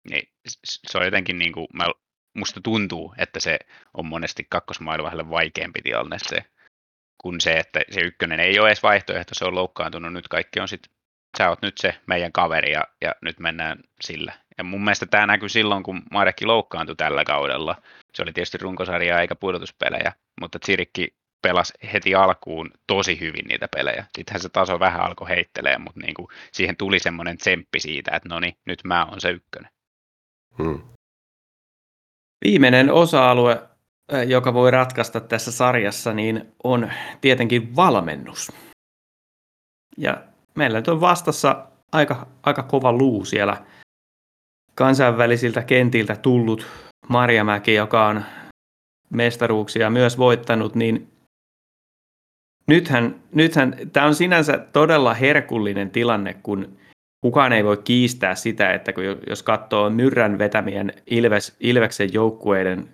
Niin 0.09 0.29
se 0.65 0.97
on 0.97 1.05
jotenkin 1.05 1.39
niin 1.39 1.53
kuin, 1.53 1.67
mä, 1.73 1.85
musta 2.37 2.61
tuntuu, 2.61 3.13
että 3.17 3.39
se 3.39 3.59
on 3.93 4.05
monesti 4.05 4.47
kakkosmailivahdelle 4.49 5.29
vaikeampi 5.29 5.81
tilanne 5.81 6.17
se, 6.19 6.37
kuin 7.17 7.41
se, 7.41 7.53
että 7.53 7.81
se 7.91 8.01
ykkönen 8.01 8.39
ei 8.39 8.59
ole 8.59 8.69
edes 8.69 8.83
vaihtoehto, 8.83 9.35
se 9.35 9.45
on 9.45 9.55
loukkaantunut, 9.55 10.13
nyt 10.13 10.27
kaikki 10.27 10.59
on 10.59 10.67
sitten 10.67 10.91
sä 11.37 11.49
oot 11.49 11.61
nyt 11.61 11.77
se 11.77 11.95
meidän 12.07 12.31
kaveri 12.31 12.71
ja, 12.71 12.83
ja 13.01 13.15
nyt 13.21 13.39
mennään 13.39 13.79
sillä. 14.01 14.33
Ja 14.57 14.63
mun 14.63 14.83
mielestä 14.83 15.05
tämä 15.05 15.27
näkyy 15.27 15.49
silloin, 15.49 15.83
kun 15.83 16.01
Marekki 16.11 16.45
loukkaantui 16.45 16.95
tällä 16.95 17.23
kaudella. 17.23 17.75
Se 18.15 18.23
oli 18.23 18.33
tietysti 18.33 18.57
runkosarjaa 18.57 19.21
eikä 19.21 19.35
pudotuspelejä, 19.35 20.13
mutta 20.41 20.59
Tsirikki 20.59 21.18
pelasi 21.41 21.73
heti 21.93 22.15
alkuun 22.15 22.71
tosi 22.87 23.19
hyvin 23.19 23.45
niitä 23.47 23.67
pelejä. 23.75 24.05
Sittenhän 24.17 24.41
se 24.41 24.49
taso 24.49 24.79
vähän 24.79 25.01
alkoi 25.01 25.29
heittelee, 25.29 25.77
mutta 25.77 25.99
niin 25.99 26.13
kuin 26.13 26.27
siihen 26.51 26.77
tuli 26.77 26.99
semmoinen 26.99 27.37
tsemppi 27.37 27.79
siitä, 27.79 28.15
että 28.15 28.29
no 28.29 28.39
niin, 28.39 28.57
nyt 28.65 28.79
mä 28.83 29.05
oon 29.05 29.21
se 29.21 29.29
ykkönen. 29.29 29.71
Hmm. 30.57 30.81
Viimeinen 32.45 32.93
osa-alue, 32.93 33.61
joka 34.27 34.53
voi 34.53 34.71
ratkaista 34.71 35.19
tässä 35.19 35.51
sarjassa, 35.51 36.13
niin 36.13 36.53
on 36.63 36.91
tietenkin 37.21 37.75
valmennus. 37.75 38.51
Ja 39.97 40.23
meillä 40.55 40.77
nyt 40.79 40.87
on 40.87 41.01
vastassa 41.01 41.67
aika, 41.91 42.27
aika 42.43 42.63
kova 42.63 42.93
luu 42.93 43.25
siellä 43.25 43.65
kansainvälisiltä 44.75 45.61
kentiltä 45.61 46.15
tullut 46.15 46.65
Marjamäki, 47.07 47.73
joka 47.73 48.07
on 48.07 48.23
mestaruuksia 49.09 49.89
myös 49.89 50.17
voittanut, 50.17 50.75
niin 50.75 51.11
nythän, 52.69 53.15
nythän 53.33 53.75
tämä 53.93 54.05
on 54.05 54.15
sinänsä 54.15 54.57
todella 54.57 55.13
herkullinen 55.13 55.91
tilanne, 55.91 56.33
kun 56.33 56.77
kukaan 57.21 57.53
ei 57.53 57.63
voi 57.63 57.77
kiistää 57.77 58.35
sitä, 58.35 58.73
että 58.73 58.93
kun 58.93 59.03
jos 59.29 59.43
katsoo 59.43 59.89
Myrrän 59.89 60.37
vetämien 60.37 60.93
Ilves, 61.07 61.55
Ilveksen 61.59 62.13
joukkueiden 62.13 62.89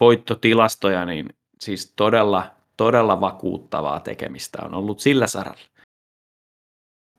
voittotilastoja, 0.00 1.04
niin 1.04 1.28
siis 1.60 1.92
todella, 1.96 2.46
todella 2.76 3.20
vakuuttavaa 3.20 4.00
tekemistä 4.00 4.58
on 4.64 4.74
ollut 4.74 5.00
sillä 5.00 5.26
saralla. 5.26 5.60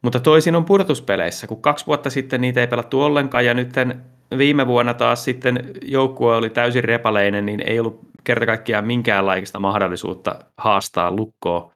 Mutta 0.02 0.20
toisin 0.20 0.56
on 0.56 0.66
pudotuspeleissä, 0.66 1.48
kun 1.48 1.62
kaksi 1.62 1.88
vuotta 1.88 2.10
sitten 2.10 2.42
niitä 2.42 2.62
ei 2.62 2.68
pelattu 2.68 3.02
ollenkaan 3.02 3.46
ja 3.46 3.54
nyt 3.54 3.70
viime 4.38 4.68
vuonna 4.68 4.94
taas 4.94 5.24
sitten 5.24 5.72
joukkue 5.82 6.36
oli 6.36 6.50
täysin 6.50 6.84
repaleinen, 6.84 7.46
niin 7.46 7.62
ei 7.68 7.80
ollut 7.80 8.00
kerta 8.24 8.46
kaikkiaan 8.46 8.88
minkäänlaista 8.88 9.60
mahdollisuutta 9.60 10.40
haastaa 10.58 11.12
lukkoa. 11.12 11.75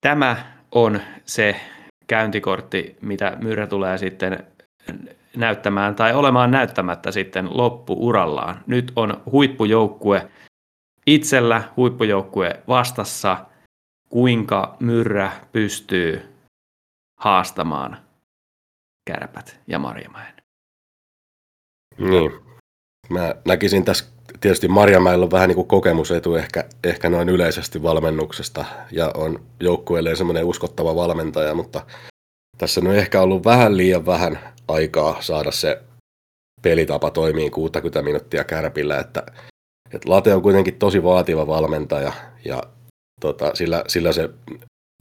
Tämä 0.00 0.58
on 0.72 1.00
se 1.24 1.60
käyntikortti, 2.06 2.96
mitä 3.02 3.36
Myrrä 3.40 3.66
tulee 3.66 3.98
sitten 3.98 4.46
näyttämään 5.36 5.94
tai 5.94 6.14
olemaan 6.14 6.50
näyttämättä 6.50 7.12
sitten 7.12 7.56
loppuurallaan. 7.56 8.64
Nyt 8.66 8.92
on 8.96 9.22
huippujoukkue 9.32 10.30
itsellä, 11.06 11.62
huippujoukkue 11.76 12.62
vastassa, 12.68 13.46
kuinka 14.08 14.76
Myrrä 14.80 15.32
pystyy 15.52 16.34
haastamaan 17.20 17.98
Kärpät 19.10 19.60
ja 19.66 19.78
Marjamäen. 19.78 20.34
Niin. 21.98 22.30
Mä 23.10 23.34
näkisin 23.46 23.84
tässä 23.84 24.17
tietysti 24.40 24.68
Marjamäellä 24.68 25.24
on 25.24 25.30
vähän 25.30 25.48
niin 25.48 25.56
kuin 25.56 25.68
kokemusetu 25.68 26.34
ehkä, 26.34 26.64
ehkä 26.84 27.10
noin 27.10 27.28
yleisesti 27.28 27.82
valmennuksesta 27.82 28.64
ja 28.92 29.10
on 29.14 29.40
joukkueelleen 29.60 30.16
semmoinen 30.16 30.44
uskottava 30.44 30.96
valmentaja, 30.96 31.54
mutta 31.54 31.86
tässä 32.58 32.80
on 32.80 32.94
ehkä 32.94 33.22
ollut 33.22 33.44
vähän 33.44 33.76
liian 33.76 34.06
vähän 34.06 34.38
aikaa 34.68 35.22
saada 35.22 35.50
se 35.50 35.82
pelitapa 36.62 37.10
toimii 37.10 37.50
60 37.50 38.02
minuuttia 38.02 38.44
kärpillä, 38.44 38.98
että, 38.98 39.22
että 39.92 40.10
Late 40.10 40.34
on 40.34 40.42
kuitenkin 40.42 40.78
tosi 40.78 41.02
vaativa 41.02 41.46
valmentaja 41.46 42.12
ja 42.44 42.62
tota, 43.20 43.54
sillä, 43.54 43.84
sillä 43.88 44.12
se 44.12 44.30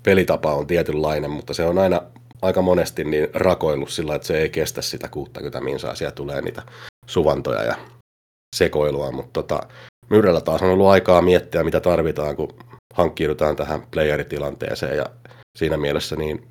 pelitapa 0.03 0.53
on 0.53 0.67
tietynlainen, 0.67 1.31
mutta 1.31 1.53
se 1.53 1.65
on 1.65 1.77
aina 1.77 2.01
aika 2.41 2.61
monesti 2.61 3.03
niin 3.03 3.27
rakoillut 3.33 3.89
sillä, 3.89 4.15
että 4.15 4.27
se 4.27 4.37
ei 4.37 4.49
kestä 4.49 4.81
sitä 4.81 5.07
60 5.07 5.61
minsaa. 5.61 5.95
Siellä 5.95 6.11
tulee 6.11 6.41
niitä 6.41 6.61
suvantoja 7.05 7.63
ja 7.63 7.75
sekoilua, 8.57 9.11
mutta 9.11 9.33
tota, 9.33 9.59
Myrrellä 10.09 10.41
taas 10.41 10.61
on 10.61 10.69
ollut 10.69 10.87
aikaa 10.87 11.21
miettiä, 11.21 11.63
mitä 11.63 11.79
tarvitaan, 11.79 12.35
kun 12.35 12.59
hankkiudutaan 12.93 13.55
tähän 13.55 13.81
playeritilanteeseen 13.91 14.97
ja 14.97 15.05
siinä 15.57 15.77
mielessä 15.77 16.15
niin 16.15 16.47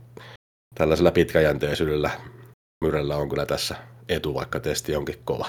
tällaisella 0.74 1.10
pitkäjänteisyydellä 1.10 2.10
Myrrellä 2.84 3.16
on 3.16 3.28
kyllä 3.28 3.46
tässä 3.46 3.76
etu, 4.08 4.34
vaikka 4.34 4.60
testi 4.60 4.96
onkin 4.96 5.22
kova. 5.24 5.46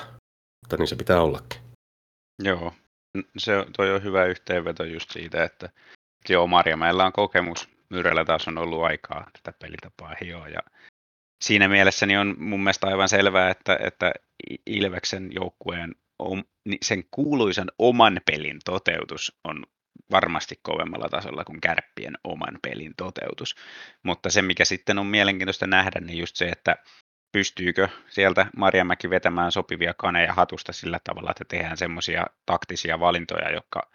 Mutta 0.66 0.78
niin 0.78 0.88
se 0.88 0.96
pitää 0.96 1.22
ollakin. 1.22 1.62
Joo, 2.44 2.74
se 3.38 3.52
toi 3.78 3.92
on 3.92 4.04
hyvä 4.04 4.26
yhteenveto 4.26 4.84
just 4.84 5.12
siitä, 5.12 5.44
että 5.44 5.70
joo, 6.30 6.48
Marjamäellä 6.48 7.06
on 7.06 7.14
kokemus 7.14 7.70
Myrällä 7.90 8.26
taas 8.26 8.48
on 8.48 8.58
ollut 8.58 8.84
aikaa 8.84 9.28
tätä 9.34 9.58
pelitapaa 9.60 10.16
hioa. 10.22 10.48
Ja 10.50 10.60
siinä 11.44 11.68
mielessä 11.68 12.06
niin 12.06 12.20
on 12.20 12.36
mun 12.38 12.64
mielestä 12.64 12.88
aivan 12.88 13.10
selvää, 13.10 13.50
että, 13.50 13.80
että 13.82 14.12
Ilveksen 14.66 15.30
joukkueen 15.32 15.96
sen 16.82 17.04
kuuluisan 17.12 17.72
oman 17.80 18.22
pelin 18.26 18.60
toteutus 18.66 19.40
on 19.44 19.66
varmasti 20.12 20.60
kovemmalla 20.62 21.10
tasolla 21.10 21.44
kuin 21.44 21.62
kärppien 21.62 22.18
oman 22.24 22.60
pelin 22.62 22.94
toteutus. 22.98 23.56
Mutta 24.04 24.30
se, 24.30 24.42
mikä 24.42 24.66
sitten 24.66 25.00
on 25.00 25.06
mielenkiintoista 25.06 25.68
nähdä, 25.68 26.00
niin 26.00 26.20
just 26.20 26.36
se, 26.36 26.46
että 26.46 26.76
pystyykö 27.32 27.90
sieltä 28.10 28.46
Marjamäki 28.58 29.10
vetämään 29.10 29.52
sopivia 29.52 29.94
kaneja 29.94 30.34
hatusta 30.34 30.74
sillä 30.74 31.00
tavalla, 31.04 31.32
että 31.32 31.46
tehdään 31.48 31.78
semmoisia 31.78 32.26
taktisia 32.46 33.00
valintoja, 33.00 33.52
jotka 33.52 33.92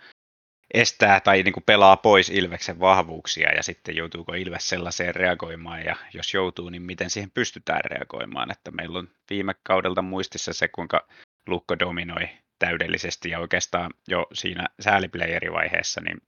estää 0.74 1.20
tai 1.20 1.42
niin 1.42 1.52
kuin 1.52 1.64
pelaa 1.64 1.96
pois 1.96 2.30
Ilveksen 2.30 2.80
vahvuuksia 2.80 3.54
ja 3.54 3.62
sitten 3.62 3.96
joutuuko 3.96 4.34
Ilves 4.34 4.68
sellaiseen 4.68 5.14
reagoimaan 5.14 5.84
ja 5.84 5.96
jos 6.14 6.34
joutuu, 6.34 6.68
niin 6.68 6.82
miten 6.82 7.10
siihen 7.10 7.30
pystytään 7.30 7.84
reagoimaan. 7.84 8.50
Että 8.50 8.70
meillä 8.70 8.98
on 8.98 9.08
viime 9.30 9.54
kaudelta 9.62 10.02
muistissa 10.02 10.52
se, 10.52 10.68
kuinka 10.68 11.08
Lukko 11.48 11.78
dominoi 11.78 12.28
täydellisesti 12.58 13.30
ja 13.30 13.38
oikeastaan 13.38 13.90
jo 14.08 14.26
siinä 14.32 14.66
sääliplayerivaiheessa 14.80 16.00
niin 16.00 16.20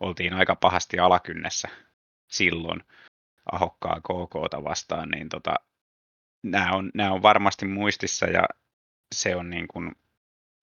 oltiin 0.00 0.34
aika 0.34 0.56
pahasti 0.56 0.98
alakynnessä 0.98 1.68
silloin 2.30 2.84
ahokkaa 3.52 4.00
KKta 4.00 4.64
vastaan, 4.64 5.08
niin 5.08 5.28
tota, 5.28 5.54
nämä, 6.42 6.72
on, 6.72 6.90
nämä 6.94 7.12
on 7.12 7.22
varmasti 7.22 7.66
muistissa 7.66 8.26
ja 8.26 8.44
se 9.14 9.36
on 9.36 9.50
niin 9.50 9.68
kuin 9.68 9.92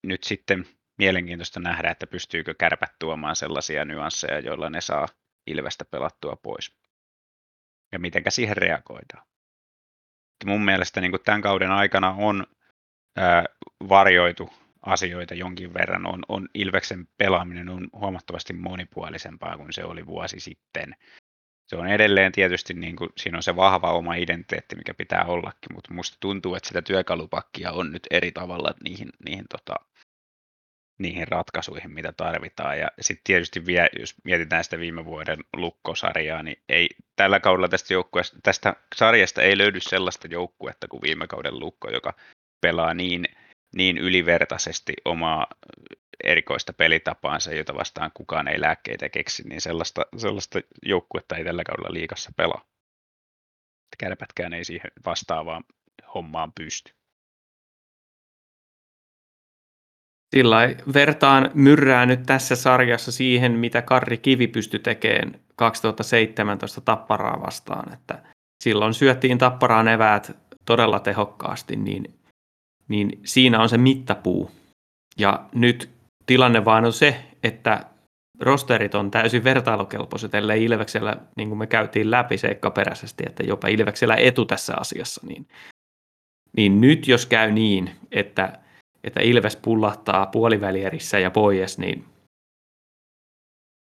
nyt 0.04 0.24
sitten 0.24 0.66
mielenkiintoista 0.98 1.60
nähdä, 1.60 1.92
että 1.92 2.08
pystyykö 2.08 2.56
kärpät 2.60 2.92
tuomaan 3.00 3.36
sellaisia 3.36 3.86
nyansseja, 3.86 4.40
joilla 4.40 4.70
ne 4.70 4.82
saa 4.82 5.08
Ilvestä 5.48 5.86
pelattua 5.86 6.36
pois. 6.36 6.78
Ja 7.92 8.00
mitenkä 8.00 8.30
siihen 8.30 8.58
reagoidaan. 8.58 9.28
Mun 10.46 10.66
mielestä 10.66 11.02
niin 11.02 11.12
tämän 11.26 11.42
kauden 11.42 11.72
aikana 11.72 12.12
on 12.12 12.48
ää, 13.18 13.46
varjoitu 13.90 14.50
asioita 14.82 15.34
jonkin 15.34 15.74
verran. 15.74 16.08
On, 16.08 16.24
on 16.30 16.50
Ilveksen 16.54 17.08
pelaaminen 17.18 17.70
on 17.70 17.88
huomattavasti 17.94 18.54
monipuolisempaa 18.54 19.58
kuin 19.58 19.74
se 19.74 19.84
oli 19.84 20.06
vuosi 20.06 20.40
sitten. 20.40 20.96
Se 21.68 21.76
on 21.76 21.88
edelleen 21.88 22.32
tietysti, 22.32 22.74
niin 22.74 22.96
kuin, 22.96 23.10
siinä 23.18 23.38
on 23.38 23.44
se 23.44 23.56
vahva 23.56 23.94
oma 23.94 24.16
identiteetti, 24.16 24.76
mikä 24.76 24.94
pitää 24.94 25.26
ollakin, 25.26 25.74
mutta 25.74 25.94
musta 25.94 26.18
tuntuu, 26.20 26.56
että 26.56 26.68
sitä 26.68 26.82
työkalupakkia 26.82 27.72
on 27.72 27.92
nyt 27.92 28.08
eri 28.12 28.32
tavalla 28.32 28.74
niihin, 28.84 29.10
niihin 29.26 29.46
tota, 29.50 29.76
niihin 30.98 31.28
ratkaisuihin, 31.28 31.92
mitä 31.92 32.12
tarvitaan. 32.12 32.80
Ja 32.80 32.88
sitten 33.02 33.24
tietysti 33.24 33.66
vielä, 33.66 33.90
jos 34.00 34.16
mietitään 34.24 34.64
sitä 34.64 34.80
viime 34.80 35.06
vuoden 35.06 35.40
lukkosarjaa, 35.56 36.44
niin 36.44 36.64
ei 36.70 36.90
tällä 37.16 37.40
kaudella 37.40 37.68
tästä, 37.68 37.94
tästä 38.44 38.76
sarjasta 38.96 39.42
ei 39.42 39.58
löydy 39.58 39.80
sellaista 39.80 40.28
joukkuetta 40.28 40.88
kuin 40.88 41.02
viime 41.02 41.28
kauden 41.28 41.60
lukko, 41.60 41.90
joka 41.90 42.14
pelaa 42.62 42.94
niin, 42.94 43.26
niin 43.76 43.98
ylivertaisesti 43.98 44.94
omaa 45.06 45.48
erikoista 46.24 46.74
pelitapaansa, 46.74 47.54
jota 47.54 47.76
vastaan 47.76 48.12
kukaan 48.14 48.48
ei 48.48 48.62
lääkkeitä 48.62 49.10
keksi, 49.10 49.48
niin 49.50 49.62
sellaista, 49.62 50.06
sellaista 50.18 50.60
joukkuetta 50.86 51.36
ei 51.36 51.44
tällä 51.44 51.64
kaudella 51.64 51.94
liikassa 51.94 52.32
pelaa. 52.38 52.66
Kärpätkään 53.98 54.54
ei 54.54 54.66
siihen 54.66 54.92
vastaavaan 55.06 55.64
hommaan 56.14 56.54
pysty. 56.54 56.94
Sillä 60.36 60.58
vertaan 60.94 61.52
myrrää 61.54 62.06
nyt 62.06 62.24
tässä 62.26 62.56
sarjassa 62.56 63.12
siihen, 63.12 63.52
mitä 63.52 63.82
Karri 63.82 64.18
Kivi 64.18 64.48
pystyi 64.48 64.80
tekemään 64.80 65.40
2017 65.56 66.82
Tapparaa 66.82 67.42
vastaan. 67.42 67.94
Että 67.94 68.24
silloin 68.64 68.94
syöttiin 68.94 69.38
Tapparaan 69.38 69.88
eväät 69.88 70.38
todella 70.66 71.00
tehokkaasti, 71.00 71.76
niin, 71.76 72.20
niin 72.88 73.20
siinä 73.26 73.60
on 73.62 73.70
se 73.70 73.78
mittapuu. 73.78 74.52
Ja 75.18 75.46
nyt 75.56 75.90
tilanne 76.26 76.66
vaan 76.66 76.86
on 76.86 76.94
se, 76.94 77.26
että 77.44 77.86
rosterit 78.40 78.96
on 78.96 79.12
täysin 79.12 79.44
vertailukelpoiset, 79.44 80.36
ellei 80.36 80.64
Ilveksellä, 80.64 81.18
niin 81.38 81.50
kuin 81.50 81.60
me 81.60 81.68
käytiin 81.68 82.12
läpi 82.12 82.38
seikkaperäisesti, 82.38 83.24
että 83.28 83.44
jopa 83.44 83.68
Ilveksellä 83.68 84.16
etu 84.16 84.46
tässä 84.46 84.74
asiassa, 84.80 85.22
niin, 85.28 85.48
niin 86.58 86.82
nyt 86.82 87.08
jos 87.08 87.26
käy 87.26 87.52
niin, 87.52 87.92
että, 88.12 88.60
että 89.04 89.22
Ilves 89.22 89.56
pullahtaa 89.56 90.26
puolivälierissä 90.26 91.20
ja 91.20 91.32
pois, 91.32 91.78
niin 91.78 92.06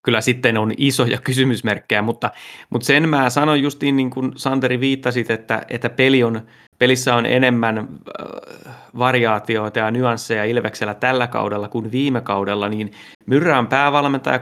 kyllä 0.03 0.21
sitten 0.21 0.57
on 0.57 0.71
isoja 0.77 1.17
kysymysmerkkejä, 1.27 2.01
mutta, 2.01 2.31
mutta 2.69 2.85
sen 2.85 3.09
mä 3.09 3.29
sanon 3.29 3.61
justiin 3.61 3.95
niin 3.95 4.09
kuin 4.09 4.31
Santeri 4.35 4.79
viittasit, 4.79 5.31
että, 5.31 5.61
että 5.69 5.89
peli 5.89 6.23
on, 6.23 6.41
pelissä 6.79 7.15
on 7.15 7.25
enemmän 7.25 7.77
äh, 7.77 8.75
variaatioita 8.97 9.79
ja 9.79 9.91
nyansseja 9.91 10.45
Ilveksellä 10.45 10.93
tällä 10.93 11.27
kaudella 11.27 11.67
kuin 11.67 11.91
viime 11.91 12.21
kaudella, 12.21 12.69
niin 12.69 12.91
Myrrä 13.25 13.59
on 13.59 13.67
päävalmentaja, 13.67 14.39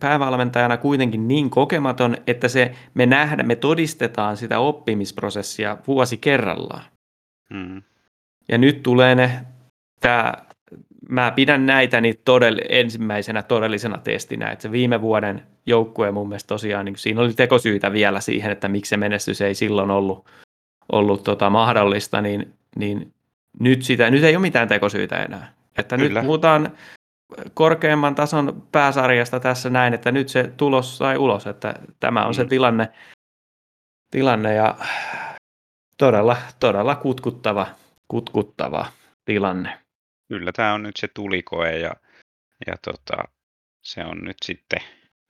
päävalmentajana 0.00 0.76
kuitenkin 0.76 1.28
niin 1.28 1.50
kokematon, 1.50 2.16
että 2.26 2.48
se, 2.48 2.72
me 2.94 3.06
nähdään, 3.06 3.46
me 3.46 3.56
todistetaan 3.56 4.36
sitä 4.36 4.58
oppimisprosessia 4.58 5.76
vuosi 5.86 6.16
kerrallaan. 6.16 6.82
Hmm. 7.54 7.82
Ja 8.48 8.58
nyt 8.58 8.82
tulee 8.82 9.14
ne, 9.14 9.40
tämä 10.00 10.32
mä 11.08 11.30
pidän 11.30 11.66
näitä 11.66 12.00
niin 12.00 12.14
todell- 12.14 12.66
ensimmäisenä 12.68 13.42
todellisena 13.42 13.98
testinä, 13.98 14.50
että 14.50 14.62
se 14.62 14.72
viime 14.72 15.00
vuoden 15.00 15.42
joukkue 15.66 16.12
mun 16.12 16.28
mielestä 16.28 16.48
tosiaan, 16.48 16.84
niin 16.84 16.98
siinä 16.98 17.20
oli 17.20 17.32
tekosyitä 17.32 17.92
vielä 17.92 18.20
siihen, 18.20 18.52
että 18.52 18.68
miksi 18.68 18.88
se 18.88 18.96
menestys 18.96 19.40
ei 19.40 19.54
silloin 19.54 19.90
ollut, 19.90 20.26
ollut 20.92 21.24
tota 21.24 21.50
mahdollista, 21.50 22.20
niin, 22.22 22.54
niin 22.76 23.12
nyt, 23.60 23.82
sitä, 23.82 24.10
nyt 24.10 24.24
ei 24.24 24.36
ole 24.36 24.42
mitään 24.42 24.68
tekosyitä 24.68 25.22
enää. 25.22 25.52
Että 25.78 25.96
Kyllä. 25.96 26.20
nyt 26.20 26.26
puhutaan 26.26 26.72
korkeamman 27.54 28.14
tason 28.14 28.62
pääsarjasta 28.72 29.40
tässä 29.40 29.70
näin, 29.70 29.94
että 29.94 30.12
nyt 30.12 30.28
se 30.28 30.52
tulos 30.56 30.98
sai 30.98 31.16
ulos, 31.16 31.46
että 31.46 31.74
tämä 32.00 32.24
on 32.24 32.30
mm. 32.30 32.34
se 32.34 32.44
tilanne, 32.44 32.88
tilanne 34.10 34.54
ja 34.54 34.74
todella, 35.98 36.36
todella 36.60 36.94
kutkuttava, 36.94 37.66
kutkuttava 38.08 38.86
tilanne. 39.24 39.85
Kyllä 40.28 40.52
tämä 40.52 40.74
on 40.74 40.82
nyt 40.82 40.96
se 40.96 41.08
tulikoe 41.14 41.78
ja, 41.78 41.92
ja 42.66 42.74
tota, 42.82 43.16
se 43.82 44.04
on 44.04 44.18
nyt 44.18 44.36
sitten 44.44 44.80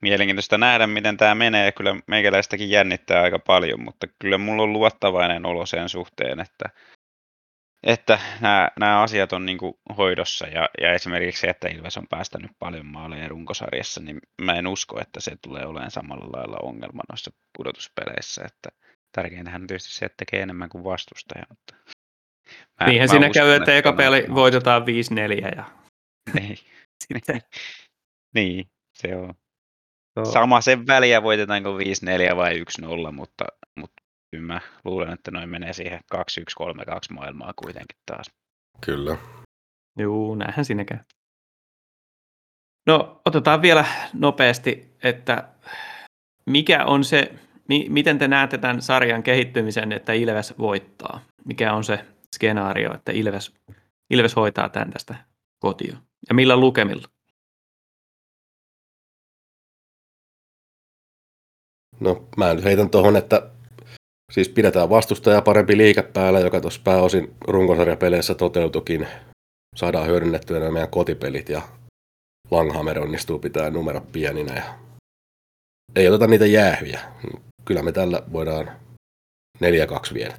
mielenkiintoista 0.01 0.57
nähdä, 0.57 0.87
miten 0.87 1.17
tämä 1.17 1.35
menee. 1.35 1.71
Kyllä 1.71 1.95
meikäläistäkin 2.07 2.69
jännittää 2.69 3.21
aika 3.21 3.39
paljon, 3.39 3.83
mutta 3.83 4.07
kyllä 4.19 4.37
mulla 4.37 4.63
on 4.63 4.73
luottavainen 4.73 5.45
olo 5.45 5.65
sen 5.65 5.89
suhteen, 5.89 6.39
että, 6.39 6.69
että 7.83 8.19
nämä, 8.41 8.69
nämä 8.79 9.01
asiat 9.01 9.33
on 9.33 9.45
niin 9.45 9.57
hoidossa 9.97 10.47
ja, 10.47 10.69
ja 10.81 10.93
esimerkiksi 10.93 11.41
se, 11.41 11.47
että 11.47 11.67
Ilves 11.67 11.97
on 11.97 12.07
päästänyt 12.09 12.51
paljon 12.59 12.85
maaleja 12.85 13.27
runkosarjassa, 13.27 14.01
niin 14.01 14.19
mä 14.41 14.53
en 14.53 14.67
usko, 14.67 15.01
että 15.01 15.19
se 15.19 15.31
tulee 15.41 15.65
olemaan 15.65 15.91
samalla 15.91 16.37
lailla 16.37 16.57
ongelma 16.61 17.03
noissa 17.09 17.31
pudotuspeleissä. 17.57 18.43
Että 18.45 18.69
tärkeintähän 19.11 19.61
on 19.61 19.67
tietysti 19.67 19.93
se, 19.93 20.05
että 20.05 20.25
tekee 20.25 20.41
enemmän 20.41 20.69
kuin 20.69 20.83
vastustaja. 20.83 21.43
Mutta 21.49 21.75
Mä, 22.81 22.87
Niinhän 22.87 23.07
mä 23.09 23.11
siinä 23.11 23.29
käy, 23.29 23.49
että, 23.49 23.63
että 23.63 23.75
eka 23.75 23.93
peli 23.93 24.25
voitetaan 24.33 24.81
5-4 24.81 24.85
ja 25.55 25.63
niin. 26.39 26.57
sitten... 27.03 27.41
niin, 28.35 28.65
se 28.97 29.15
on. 29.15 29.33
So. 30.19 30.25
Sama 30.31 30.61
sen 30.61 30.87
väliä 30.87 31.23
voitetaanko 31.23 31.77
5-4 31.77 32.35
vai 32.35 32.63
1-0, 32.81 33.11
mutta, 33.11 33.45
mutta 33.79 34.03
kyllä 34.31 34.45
mä 34.53 34.61
luulen, 34.85 35.13
että 35.13 35.31
noin 35.31 35.49
menee 35.49 35.73
siihen 35.73 35.99
2-1-3-2 36.15 36.19
maailmaa 37.13 37.53
kuitenkin 37.55 37.97
taas. 38.05 38.27
Kyllä. 38.85 39.17
Juu, 39.99 40.35
näinhän 40.35 40.65
siinä 40.65 40.85
käy. 40.85 40.97
No, 42.87 43.21
otetaan 43.25 43.61
vielä 43.61 43.85
nopeasti, 44.13 44.95
että 45.03 45.49
mikä 46.45 46.85
on 46.85 47.03
se, 47.03 47.33
mi- 47.69 47.87
miten 47.89 48.17
te 48.17 48.27
näette 48.27 48.57
tämän 48.57 48.81
sarjan 48.81 49.23
kehittymisen, 49.23 49.91
että 49.91 50.13
Ilves 50.13 50.57
voittaa? 50.57 51.19
Mikä 51.45 51.73
on 51.73 51.83
se 51.83 52.05
skenaario, 52.35 52.93
että 52.95 53.11
Ilves, 53.11 53.53
Ilves 54.09 54.35
hoitaa 54.35 54.69
tämän 54.69 54.91
tästä 54.91 55.15
kotiin. 55.59 55.97
Ja 56.29 56.35
millä 56.35 56.57
lukemilla? 56.57 57.07
No 61.99 62.27
mä 62.37 62.53
nyt 62.53 62.63
heitän 62.63 62.89
tuohon, 62.89 63.15
että 63.15 63.49
siis 64.31 64.49
pidetään 64.49 64.89
vastustaja 64.89 65.41
parempi 65.41 65.77
liike 65.77 66.01
päällä, 66.01 66.39
joka 66.39 66.61
tuossa 66.61 66.81
pääosin 66.83 67.35
runkosarjapeleissä 67.47 68.35
toteutukin. 68.35 69.07
Saadaan 69.75 70.07
hyödynnettyä 70.07 70.59
nämä 70.59 70.71
meidän 70.71 70.89
kotipelit 70.89 71.49
ja 71.49 71.61
Langhammer 72.51 72.99
onnistuu 72.99 73.39
pitää 73.39 73.69
numero 73.69 74.01
pieninä 74.11 74.55
ja 74.55 74.79
ei 75.95 76.07
oteta 76.07 76.27
niitä 76.27 76.45
jäähyjä. 76.45 76.99
Kyllä 77.65 77.83
me 77.83 77.91
tällä 77.91 78.23
voidaan 78.33 78.71
4-2 79.57 80.13
viedä 80.13 80.37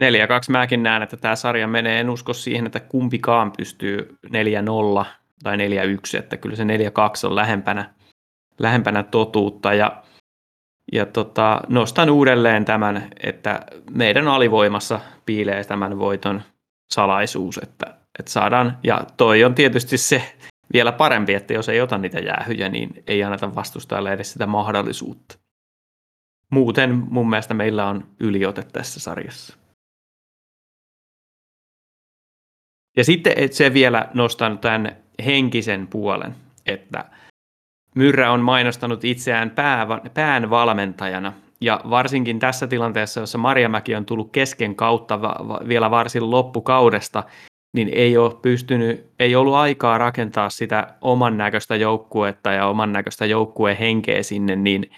4-2 0.00 0.02
mäkin 0.50 0.82
näen, 0.82 1.02
että 1.02 1.16
tämä 1.16 1.36
sarja 1.36 1.68
menee. 1.68 2.00
En 2.00 2.10
usko 2.10 2.32
siihen, 2.32 2.66
että 2.66 2.80
kumpikaan 2.80 3.52
pystyy 3.56 4.16
4-0 4.26 5.04
tai 5.42 5.56
4-1, 5.56 6.18
että 6.18 6.36
kyllä 6.36 6.56
se 6.56 6.64
4-2 6.64 6.66
on 7.24 7.36
lähempänä, 7.36 7.94
lähempänä 8.58 9.02
totuutta. 9.02 9.74
Ja, 9.74 10.02
ja 10.92 11.06
tota, 11.06 11.60
nostan 11.68 12.10
uudelleen 12.10 12.64
tämän, 12.64 13.08
että 13.22 13.60
meidän 13.90 14.28
alivoimassa 14.28 15.00
piilee 15.26 15.64
tämän 15.64 15.98
voiton 15.98 16.42
salaisuus, 16.90 17.58
että, 17.58 17.94
että 18.18 18.32
saadaan, 18.32 18.78
ja 18.84 19.04
toi 19.16 19.44
on 19.44 19.54
tietysti 19.54 19.98
se 19.98 20.34
vielä 20.72 20.92
parempi, 20.92 21.34
että 21.34 21.54
jos 21.54 21.68
ei 21.68 21.80
ota 21.80 21.98
niitä 21.98 22.18
jäähyjä, 22.18 22.68
niin 22.68 23.02
ei 23.06 23.24
anneta 23.24 23.54
vastustajalle 23.54 24.12
edes 24.12 24.32
sitä 24.32 24.46
mahdollisuutta. 24.46 25.38
Muuten 26.50 26.94
mun 26.94 27.30
mielestä 27.30 27.54
meillä 27.54 27.86
on 27.86 28.06
yliote 28.20 28.62
tässä 28.62 29.00
sarjassa. 29.00 29.59
Ja 32.96 33.04
sitten 33.04 33.32
et 33.36 33.52
se 33.52 33.74
vielä 33.74 34.08
nostan 34.14 34.58
tämän 34.58 34.96
henkisen 35.24 35.86
puolen, 35.86 36.34
että 36.66 37.04
Myrrä 37.94 38.32
on 38.32 38.40
mainostanut 38.40 39.04
itseään 39.04 39.50
pää, 39.50 39.86
pään 40.14 40.50
valmentajana, 40.50 41.32
ja 41.60 41.80
varsinkin 41.90 42.38
tässä 42.38 42.66
tilanteessa, 42.66 43.20
jossa 43.20 43.38
Marjamäki 43.38 43.94
on 43.94 44.06
tullut 44.06 44.32
kesken 44.32 44.76
kautta 44.76 45.22
va, 45.22 45.36
va, 45.48 45.60
vielä 45.68 45.90
varsin 45.90 46.30
loppukaudesta, 46.30 47.24
niin 47.76 47.88
ei 47.92 48.16
ole 48.16 48.34
pystynyt, 48.42 49.06
ei 49.18 49.36
ollut 49.36 49.54
aikaa 49.54 49.98
rakentaa 49.98 50.50
sitä 50.50 50.94
oman 51.00 51.38
näköistä 51.38 51.76
joukkuetta 51.76 52.52
ja 52.52 52.66
oman 52.66 52.92
näköistä 52.92 53.26
joukkueen 53.26 53.76
henkeä 53.76 54.22
sinne, 54.22 54.56
niin, 54.56 54.90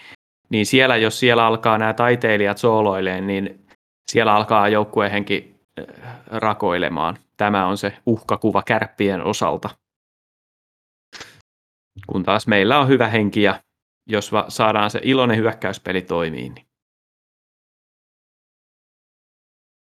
niin 0.49 0.65
siellä, 0.65 0.97
jos 0.97 1.19
siellä 1.19 1.45
alkaa 1.45 1.77
nämä 1.77 1.93
taiteilijat 1.93 2.57
sooloileen, 2.57 3.27
niin 3.27 3.65
siellä 4.11 4.35
alkaa 4.35 4.69
joukkueen 4.69 5.11
henki 5.11 5.55
äh, 5.79 5.85
rakoilemaan 6.27 7.17
tämä 7.37 7.67
on 7.67 7.77
se 7.77 7.97
uhkakuva 8.05 8.63
kärppien 8.63 9.21
osalta. 9.21 9.69
Kun 12.07 12.23
taas 12.23 12.47
meillä 12.47 12.79
on 12.79 12.87
hyvä 12.87 13.07
henki 13.07 13.41
ja 13.41 13.63
jos 14.07 14.31
va- 14.31 14.45
saadaan 14.49 14.91
se 14.91 14.99
iloinen 15.03 15.37
hyökkäyspeli 15.37 16.01
toimiin. 16.01 16.53
Niin. 16.53 16.67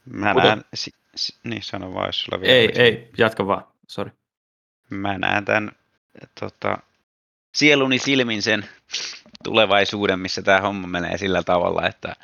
Mä 0.06 0.34
Mutta... 0.34 0.48
näen, 0.48 0.64
si- 0.74 0.90
si- 1.14 1.38
niin 1.44 1.62
sano 1.62 1.94
vaan, 1.94 2.06
jos 2.06 2.24
sulla 2.24 2.40
vielä 2.40 2.54
Ei, 2.54 2.82
ei, 2.82 3.10
jatka 3.18 3.46
vaan, 3.46 3.64
sorry. 3.88 4.12
Mä 4.90 5.18
näen 5.18 5.44
tämän 5.44 5.72
tota, 6.40 6.78
sieluni 7.54 7.98
silmin 7.98 8.42
sen 8.42 8.68
tulevaisuuden, 9.44 10.20
missä 10.20 10.42
tämä 10.42 10.60
homma 10.60 10.88
menee 10.88 11.18
sillä 11.18 11.42
tavalla, 11.42 11.86
että 11.86 12.16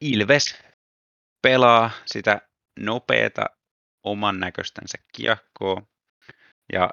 Ilves 0.00 0.62
pelaa 1.42 1.90
sitä 2.06 2.40
nopeata 2.78 3.46
oman 4.02 4.40
näköistänsä 4.40 4.98
kiekkoa 5.16 5.82
ja 6.72 6.90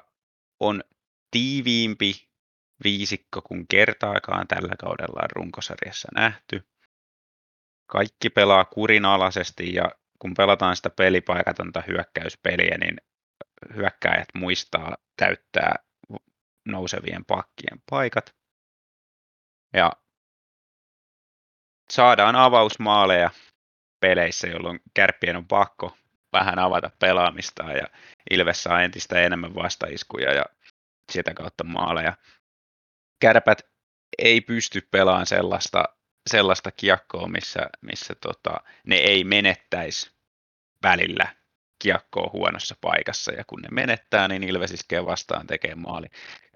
on 0.60 0.82
tiiviimpi 1.30 2.28
viisikko 2.84 3.42
kuin 3.42 3.68
kertaakaan 3.68 4.48
tällä 4.48 4.74
kaudella 4.78 5.20
on 5.22 5.30
runkosarjassa 5.30 6.08
nähty. 6.14 6.68
Kaikki 7.86 8.30
pelaa 8.30 8.64
kurinalaisesti 8.64 9.74
ja 9.74 9.90
kun 10.18 10.34
pelataan 10.34 10.76
sitä 10.76 10.90
pelipaikatonta 10.90 11.82
hyökkäyspeliä, 11.86 12.78
niin 12.78 12.96
hyökkäjät 13.74 14.28
muistaa 14.34 14.96
täyttää 15.16 15.74
nousevien 16.68 17.24
pakkien 17.24 17.82
paikat. 17.90 18.34
Ja 19.72 19.92
saadaan 21.90 22.36
avausmaaleja 22.36 23.30
peleissä, 24.02 24.48
jolloin 24.48 24.80
kärppien 24.94 25.36
on 25.36 25.46
pakko 25.46 25.96
vähän 26.32 26.58
avata 26.58 26.90
pelaamista 26.98 27.72
ja 27.72 27.86
Ilves 28.30 28.62
saa 28.62 28.82
entistä 28.82 29.20
enemmän 29.20 29.54
vastaiskuja 29.54 30.32
ja 30.32 30.44
sitä 31.12 31.34
kautta 31.34 31.64
maaleja. 31.64 32.16
Kärpät 33.20 33.62
ei 34.18 34.40
pysty 34.40 34.88
pelaamaan 34.90 35.26
sellaista, 35.26 35.84
sellaista 36.30 36.70
kiekkoa, 36.70 37.28
missä, 37.28 37.70
missä 37.80 38.14
tota, 38.14 38.60
ne 38.86 38.96
ei 38.96 39.24
menettäisi 39.24 40.10
välillä 40.82 41.26
kiekkoa 41.78 42.30
huonossa 42.32 42.76
paikassa, 42.80 43.32
ja 43.32 43.44
kun 43.46 43.62
ne 43.62 43.68
menettää, 43.70 44.28
niin 44.28 44.42
Ilves 44.42 44.70
iskee 44.70 45.06
vastaan 45.06 45.46
tekee 45.46 45.74
maali. 45.74 46.06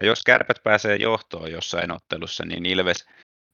Ja 0.01 0.07
jos 0.07 0.23
kärpät 0.23 0.63
pääsee 0.63 0.95
johtoon 0.95 1.51
jossain 1.51 1.91
ottelussa, 1.91 2.45
niin 2.45 2.65
Ilves 2.65 3.05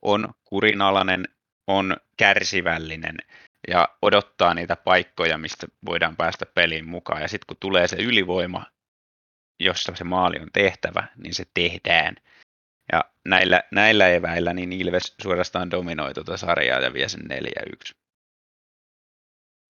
on 0.01 0.33
kurinalainen, 0.43 1.27
on 1.67 1.97
kärsivällinen 2.17 3.17
ja 3.67 3.89
odottaa 4.01 4.53
niitä 4.53 4.75
paikkoja, 4.75 5.37
mistä 5.37 5.67
voidaan 5.85 6.15
päästä 6.15 6.45
peliin 6.45 6.89
mukaan. 6.89 7.21
Ja 7.21 7.27
sitten 7.27 7.45
kun 7.47 7.57
tulee 7.59 7.87
se 7.87 7.95
ylivoima, 7.95 8.65
jossa 9.59 9.95
se 9.95 10.03
maali 10.03 10.39
on 10.39 10.49
tehtävä, 10.53 11.07
niin 11.17 11.33
se 11.33 11.43
tehdään. 11.53 12.15
Ja 12.91 13.03
näillä, 13.25 13.63
näillä 13.71 14.09
eväillä 14.09 14.53
niin 14.53 14.71
Ilves 14.71 15.15
suorastaan 15.21 15.71
dominoi 15.71 16.13
tuota 16.13 16.37
sarjaa 16.37 16.79
ja 16.79 16.93
vie 16.93 17.09
sen 17.09 17.21
4-1. 17.21 17.91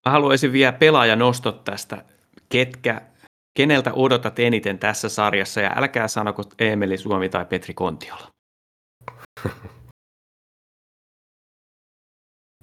Mä 0.05 0.11
haluaisin 0.11 0.51
vielä 0.51 0.73
pelaajanostot 0.73 1.63
tästä, 1.63 2.05
ketkä, 2.49 3.01
keneltä 3.57 3.93
odotat 3.93 4.39
eniten 4.39 4.79
tässä 4.79 5.09
sarjassa, 5.09 5.61
ja 5.61 5.71
älkää 5.75 6.07
sanoko 6.07 6.43
Emeli 6.59 6.97
Suomi 6.97 7.29
tai 7.29 7.45
Petri 7.45 7.73
Kontiola. 7.73 8.31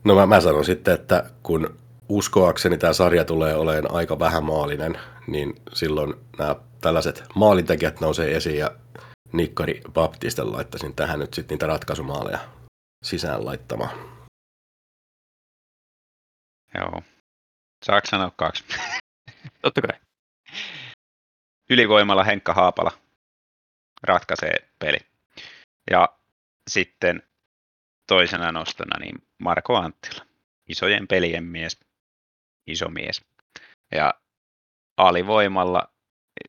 No 0.05 0.15
mä, 0.15 0.27
mä 0.27 0.41
sanon 0.41 0.65
sitten, 0.65 0.95
että 0.95 1.31
kun 1.43 1.79
uskoakseni 2.09 2.79
tämä 2.79 2.93
sarja 2.93 3.25
tulee 3.25 3.55
olemaan 3.55 3.95
aika 3.95 4.19
vähämaalinen, 4.19 4.99
niin 5.27 5.55
silloin 5.73 6.15
nämä 6.39 6.57
tällaiset 6.81 7.25
maalintekijät 7.35 8.01
nousee 8.01 8.37
esiin 8.37 8.59
ja 8.59 8.71
Nikkari 9.33 9.81
Baptisten 9.93 10.53
laittaisin 10.53 10.95
tähän 10.95 11.19
nyt 11.19 11.35
sitten 11.35 11.55
niitä 11.55 11.67
ratkaisumaaleja 11.67 12.39
sisään 13.05 13.45
laittamaan. 13.45 14.21
Joo. 16.75 17.03
Saako 17.87 18.07
sanoa 18.07 18.33
kaksi? 18.37 18.65
Totta 19.63 19.81
kai. 19.81 20.01
Ylivoimalla 21.71 22.25
Henkka 22.25 22.55
Haapala 22.55 22.93
ratkaisee 24.03 24.69
peli. 24.79 24.99
Ja 25.91 26.09
sitten 26.71 27.23
toisena 28.11 28.53
nostona 28.53 28.99
niin 29.01 29.23
Marko 29.39 29.77
Anttila. 29.77 30.27
Isojen 30.69 31.09
pelien 31.09 31.45
mies, 31.45 31.81
iso 32.67 32.89
mies. 32.89 33.25
Ja 33.93 34.15
alivoimalla 34.97 35.89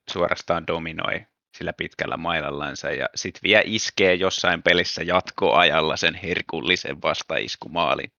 suorastaan 0.09 0.67
dominoi 0.67 1.25
sillä 1.57 1.73
pitkällä 1.73 2.17
mailallansa 2.17 2.91
ja 2.91 3.09
sitten 3.15 3.39
vielä 3.43 3.61
iskee 3.65 4.13
jossain 4.13 4.63
pelissä 4.63 5.03
jatkoajalla 5.03 5.97
sen 5.97 6.15
herkullisen 6.15 7.01
vastaiskumaalin. 7.01 8.11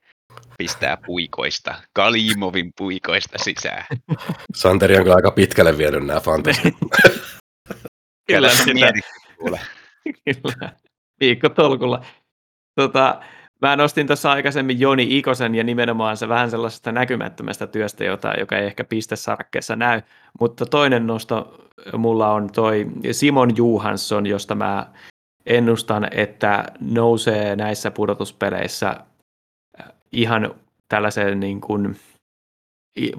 Pistää 0.58 0.96
puikoista, 1.06 1.74
Kalimovin 1.92 2.72
puikoista 2.78 3.38
sisään. 3.38 3.86
Santeri 4.54 4.96
on 4.96 5.02
kyllä 5.02 5.16
aika 5.16 5.30
pitkälle 5.30 5.78
vienyt 5.78 6.06
nämä 6.06 6.20
fantasit. 6.20 6.74
Kyllä, 8.26 8.48
sitä, 8.48 8.92
kyllä. 10.24 10.72
Viikko 11.20 11.48
tolkulla. 11.48 12.04
Tota, 12.74 13.20
mä 13.62 13.76
nostin 13.76 14.06
tuossa 14.06 14.32
aikaisemmin 14.32 14.80
Joni 14.80 15.18
Ikosen 15.18 15.54
ja 15.54 15.64
nimenomaan 15.64 16.16
se 16.16 16.28
vähän 16.28 16.50
sellaisesta 16.50 16.92
näkymättömästä 16.92 17.66
työstä, 17.66 18.04
jota, 18.04 18.32
joka 18.38 18.58
ei 18.58 18.66
ehkä 18.66 18.84
pistesarakkeessa 18.84 19.76
näy. 19.76 20.02
Mutta 20.40 20.66
toinen 20.66 21.06
nosto 21.06 21.68
mulla 21.96 22.32
on 22.32 22.52
toi 22.52 22.86
Simon 23.12 23.56
Juhansson, 23.56 24.26
josta 24.26 24.54
mä 24.54 24.86
ennustan, 25.46 26.08
että 26.10 26.64
nousee 26.80 27.56
näissä 27.56 27.90
pudotuspeleissä 27.90 28.96
ihan 30.12 30.54
tällaiseen 30.88 31.40
niin 31.40 31.60
kuin, 31.60 31.96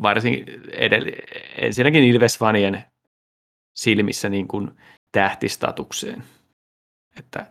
varsin 0.01 0.45
edell- 0.67 1.41
ensinnäkin 1.57 2.03
Ilves-fanien 2.03 2.81
silmissä 3.75 4.29
niin 4.29 4.47
kuin 4.47 4.71
tähtistatukseen. 5.11 6.23
Että 7.19 7.45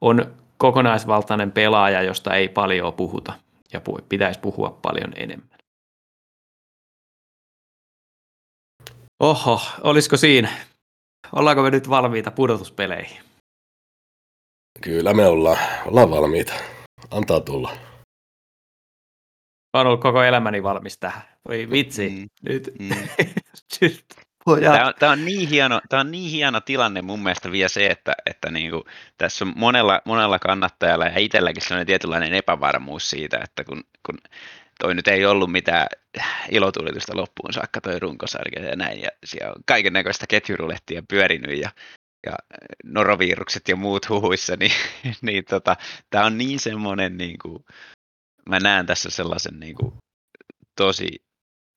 on 0.00 0.34
kokonaisvaltainen 0.58 1.52
pelaaja, 1.52 2.02
josta 2.02 2.34
ei 2.34 2.48
paljon 2.48 2.94
puhuta 2.94 3.32
ja 3.72 3.80
pitäisi 4.08 4.40
puhua 4.40 4.78
paljon 4.82 5.12
enemmän. 5.16 5.58
Oho, 9.20 9.60
olisiko 9.82 10.16
siinä? 10.16 10.48
Ollaanko 11.32 11.62
me 11.62 11.70
nyt 11.70 11.88
valmiita 11.88 12.30
pudotuspeleihin? 12.30 13.20
Kyllä 14.80 15.14
me 15.14 15.26
ollaan, 15.26 15.58
ollaan 15.86 16.10
valmiita. 16.10 16.54
Antaa 17.10 17.40
tulla. 17.40 17.76
Oon 19.74 19.86
ollut 19.86 20.00
koko 20.00 20.22
elämäni 20.22 20.62
valmis 20.62 20.98
tähän. 20.98 21.22
Voi 21.48 21.70
vitsi, 21.70 22.10
Mm, 22.10 22.28
nyt, 22.42 22.70
mm. 22.78 22.88
nyt 23.80 24.04
pojat. 24.48 24.72
Tämä 24.72 24.86
on, 24.86 24.94
tämä, 24.98 25.12
on 25.12 25.24
niin 25.24 25.48
hieno, 25.48 25.80
tämä 25.88 26.00
on 26.00 26.10
niin 26.10 26.30
hieno 26.30 26.60
tilanne 26.60 27.02
mun 27.02 27.22
mielestä 27.22 27.52
vielä 27.52 27.68
se, 27.68 27.86
että, 27.86 28.12
että 28.26 28.50
niin 28.50 28.70
kuin, 28.70 28.82
tässä 29.18 29.44
on 29.44 29.52
monella, 29.56 30.02
monella 30.04 30.38
kannattajalla 30.38 31.04
ja 31.04 31.18
itselläkin 31.18 31.62
sellainen 31.62 31.86
tietynlainen 31.86 32.34
epävarmuus 32.34 33.10
siitä, 33.10 33.40
että 33.44 33.64
kun, 33.64 33.84
kun 34.06 34.18
toi 34.80 34.94
nyt 34.94 35.08
ei 35.08 35.26
ollut 35.26 35.52
mitään 35.52 35.86
ilotulitusta 36.50 37.16
loppuun 37.16 37.52
saakka 37.52 37.80
toi 37.80 37.98
runkosarja 37.98 38.64
ja 38.64 38.76
näin, 38.76 39.02
ja 39.02 39.08
siellä 39.24 39.52
on 39.52 39.62
kaiken 39.66 39.92
näköistä 39.92 40.26
ketjurulettia 40.28 41.02
pyörinyt 41.08 41.60
ja, 41.60 41.70
ja 42.26 42.32
norovirukset 42.84 43.68
ja 43.68 43.76
muut 43.76 44.08
huhuissa, 44.08 44.56
niin, 44.56 44.72
niin 45.22 45.44
tota, 45.44 45.76
tämä 46.10 46.26
on 46.26 46.38
niin 46.38 46.60
semmoinen, 46.60 47.18
niin 47.18 47.38
kuin, 47.42 47.64
mä 48.48 48.60
näen 48.60 48.86
tässä 48.86 49.10
sellaisen 49.10 49.60
niin 49.60 49.74
kuin, 49.74 49.92
tosi 50.76 51.27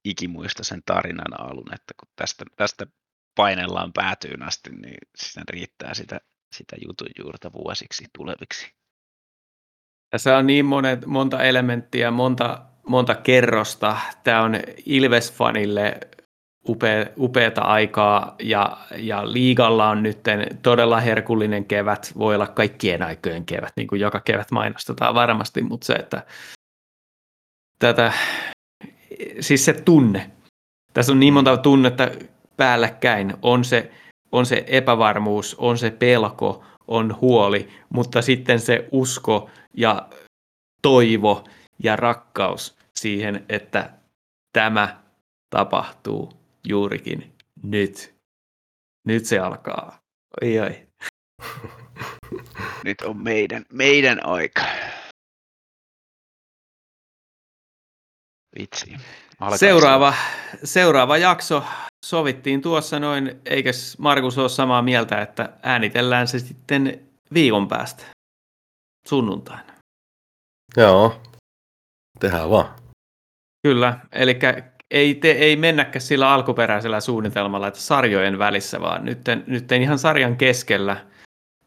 ikimuistoisen 0.06 0.82
tarinan 0.86 1.40
alun, 1.40 1.73
että 1.73 1.94
kun 1.99 2.10
tästä, 2.15 2.45
tästä 2.56 2.88
painellaan 3.36 3.94
päätyyn 3.94 4.44
asti, 4.44 4.69
niin 4.69 4.98
siinä 5.15 5.44
riittää 5.49 5.94
sitä, 5.94 6.19
sitä 6.56 6.76
jutun 6.88 7.07
juurta 7.19 7.53
vuosiksi 7.53 8.06
tuleviksi. 8.18 8.73
Tässä 10.10 10.38
on 10.38 10.48
niin 10.48 10.65
monet, 10.65 11.06
monta 11.06 11.44
elementtiä, 11.44 12.11
monta, 12.11 12.65
monta 12.88 13.15
kerrosta. 13.15 13.98
Tämä 14.23 14.41
on 14.41 14.56
Ilves-fanille 14.86 15.99
upea, 16.68 17.06
upeata 17.18 17.61
aikaa 17.61 18.36
ja, 18.40 18.78
ja 18.98 19.34
liigalla 19.34 19.90
on 19.90 20.03
nyt 20.03 20.18
todella 20.61 20.99
herkullinen 20.99 21.65
kevät. 21.65 22.11
Voi 22.18 22.36
olla 22.36 22.48
kaikkien 22.48 23.03
aikojen 23.03 23.45
kevät, 23.45 23.73
niin 23.76 23.88
kuin 23.88 24.02
joka 24.02 24.19
kevät 24.19 24.52
mainostetaan 24.52 25.15
varmasti, 25.15 25.61
mutta 25.61 25.86
se, 25.86 25.94
että 25.94 26.26
tätä, 27.80 28.14
siis 29.39 29.65
se 29.65 29.73
tunne. 29.73 30.31
Tässä 30.93 31.11
on 31.11 31.19
niin 31.19 31.34
monta 31.34 31.57
tunnetta 31.57 32.11
päällekkäin. 32.57 33.34
On 33.41 33.65
se, 33.65 33.91
on 34.31 34.45
se 34.45 34.64
epävarmuus, 34.68 35.56
on 35.60 35.77
se 35.77 35.91
pelko, 35.91 36.64
on 36.88 37.18
huoli, 37.22 37.69
mutta 37.89 38.22
sitten 38.22 38.60
se 38.60 38.88
usko 38.91 39.49
ja 39.73 40.10
toivo 40.81 41.43
ja 41.84 41.95
rakkaus 41.95 42.77
siihen, 42.95 43.45
että 43.49 43.93
tämä 44.53 45.02
tapahtuu 45.49 46.34
juurikin 46.68 47.34
nyt. 47.64 48.14
Nyt 49.07 49.26
se 49.26 49.39
alkaa. 49.39 49.99
Oi, 50.43 50.60
oi. 50.60 50.88
Nyt 52.84 53.02
on 53.02 53.18
meidän, 53.18 53.65
meidän 53.73 54.26
aika. 54.26 54.61
Vitsi. 58.60 58.98
Alkaisi. 59.40 59.65
Seuraava, 59.65 60.14
seuraava 60.64 61.18
jakso 61.18 61.64
sovittiin 62.06 62.61
tuossa 62.61 62.99
noin, 62.99 63.41
eikös 63.45 63.98
Markus 63.98 64.38
ole 64.38 64.49
samaa 64.49 64.82
mieltä, 64.82 65.22
että 65.22 65.49
äänitellään 65.64 66.28
se 66.28 66.40
sitten 66.40 67.07
viikon 67.34 67.68
päästä 67.68 68.03
sunnuntaina. 69.07 69.73
Joo, 70.78 71.22
tehdään 72.19 72.49
vaan. 72.49 72.76
Kyllä, 73.68 73.99
eli 74.11 74.40
ei, 74.91 75.15
te, 75.15 75.32
ei 75.32 75.56
mennäkään 75.56 76.02
sillä 76.02 76.34
alkuperäisellä 76.34 76.99
suunnitelmalla, 76.99 77.68
että 77.68 77.80
sarjojen 77.80 78.40
välissä, 78.40 78.82
vaan 78.82 79.06
nyt, 79.06 79.19
nyt 79.48 79.72
ihan 79.72 79.99
sarjan 79.99 80.38
keskellä 80.38 81.06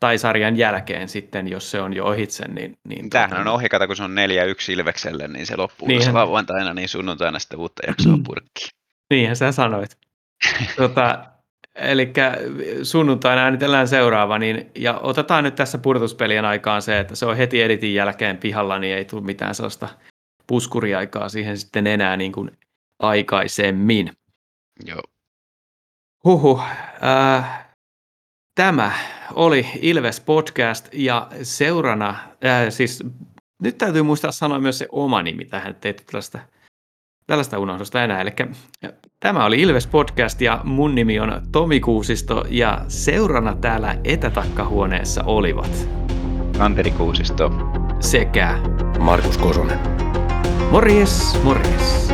tai 0.04 0.18
sarjan 0.18 0.56
jälkeen 0.56 1.08
sitten, 1.08 1.48
jos 1.48 1.70
se 1.70 1.80
on 1.80 1.94
jo 1.94 2.04
ohitse. 2.04 2.48
Niin, 2.48 2.78
niin 2.88 3.10
Tämähän 3.10 3.32
tota- 3.32 3.40
on 3.40 3.48
ohikata, 3.48 3.86
kun 3.86 3.96
se 3.96 4.02
on 4.02 4.14
4-1 4.14 4.72
Ilvekselle, 4.72 5.28
niin 5.28 5.46
se 5.46 5.56
loppuu 5.56 5.88
Niinhän. 5.88 6.06
Niinhän. 6.06 6.14
lauantaina, 6.14 6.74
niin 6.74 6.88
sunnuntaina 6.88 7.38
sitten 7.38 7.58
uutta 7.58 7.86
jaksoa 7.86 8.18
purkkiin. 8.24 8.68
Niinhän 9.10 9.36
sä 9.36 9.52
sanoit. 9.52 9.96
tota, 10.76 11.24
eli 11.74 12.12
sunnuntaina 12.82 13.42
äänitellään 13.42 13.88
seuraava, 13.88 14.38
niin, 14.38 14.70
ja 14.74 14.98
otetaan 14.98 15.44
nyt 15.44 15.54
tässä 15.54 15.78
purtuspelien 15.78 16.44
aikaan 16.44 16.82
se, 16.82 16.98
että 16.98 17.16
se 17.16 17.26
on 17.26 17.36
heti 17.36 17.62
editin 17.62 17.94
jälkeen 17.94 18.38
pihalla, 18.38 18.78
niin 18.78 18.96
ei 18.96 19.04
tule 19.04 19.24
mitään 19.24 19.54
sellaista 19.54 19.88
puskuriaikaa 20.46 21.28
siihen 21.28 21.58
sitten 21.58 21.86
enää 21.86 22.16
niin 22.16 22.32
kuin 22.32 22.50
aikaisemmin. 23.02 24.12
Joo. 24.86 25.02
Huhu. 26.24 26.60
Äh, 27.04 27.63
tämä 28.54 28.92
oli 29.34 29.66
Ilves 29.80 30.20
Podcast 30.20 30.88
ja 30.92 31.28
seurana, 31.42 32.08
äh, 32.44 32.66
siis 32.68 33.04
nyt 33.62 33.78
täytyy 33.78 34.02
muistaa 34.02 34.32
sanoa 34.32 34.58
myös 34.58 34.78
se 34.78 34.86
oma 34.92 35.22
nimi 35.22 35.44
tähän, 35.44 35.70
ettei 35.70 35.94
tällaista, 35.94 36.38
tällaista 37.26 37.58
unohdusta 37.58 38.04
enää. 38.04 38.20
Eli 38.20 38.30
tämä 39.20 39.44
oli 39.44 39.60
Ilves 39.60 39.86
Podcast 39.86 40.40
ja 40.40 40.60
mun 40.64 40.94
nimi 40.94 41.20
on 41.20 41.42
Tomi 41.52 41.80
Kuusisto 41.80 42.44
ja 42.48 42.84
seurana 42.88 43.56
täällä 43.56 43.98
etätakkahuoneessa 44.04 45.22
olivat 45.24 45.88
Anteri 46.58 46.90
Kuusisto. 46.90 47.52
sekä 48.00 48.58
Markus 48.98 49.38
Kosonen. 49.38 49.78
morjes, 50.70 51.42
morjes. 51.42 52.13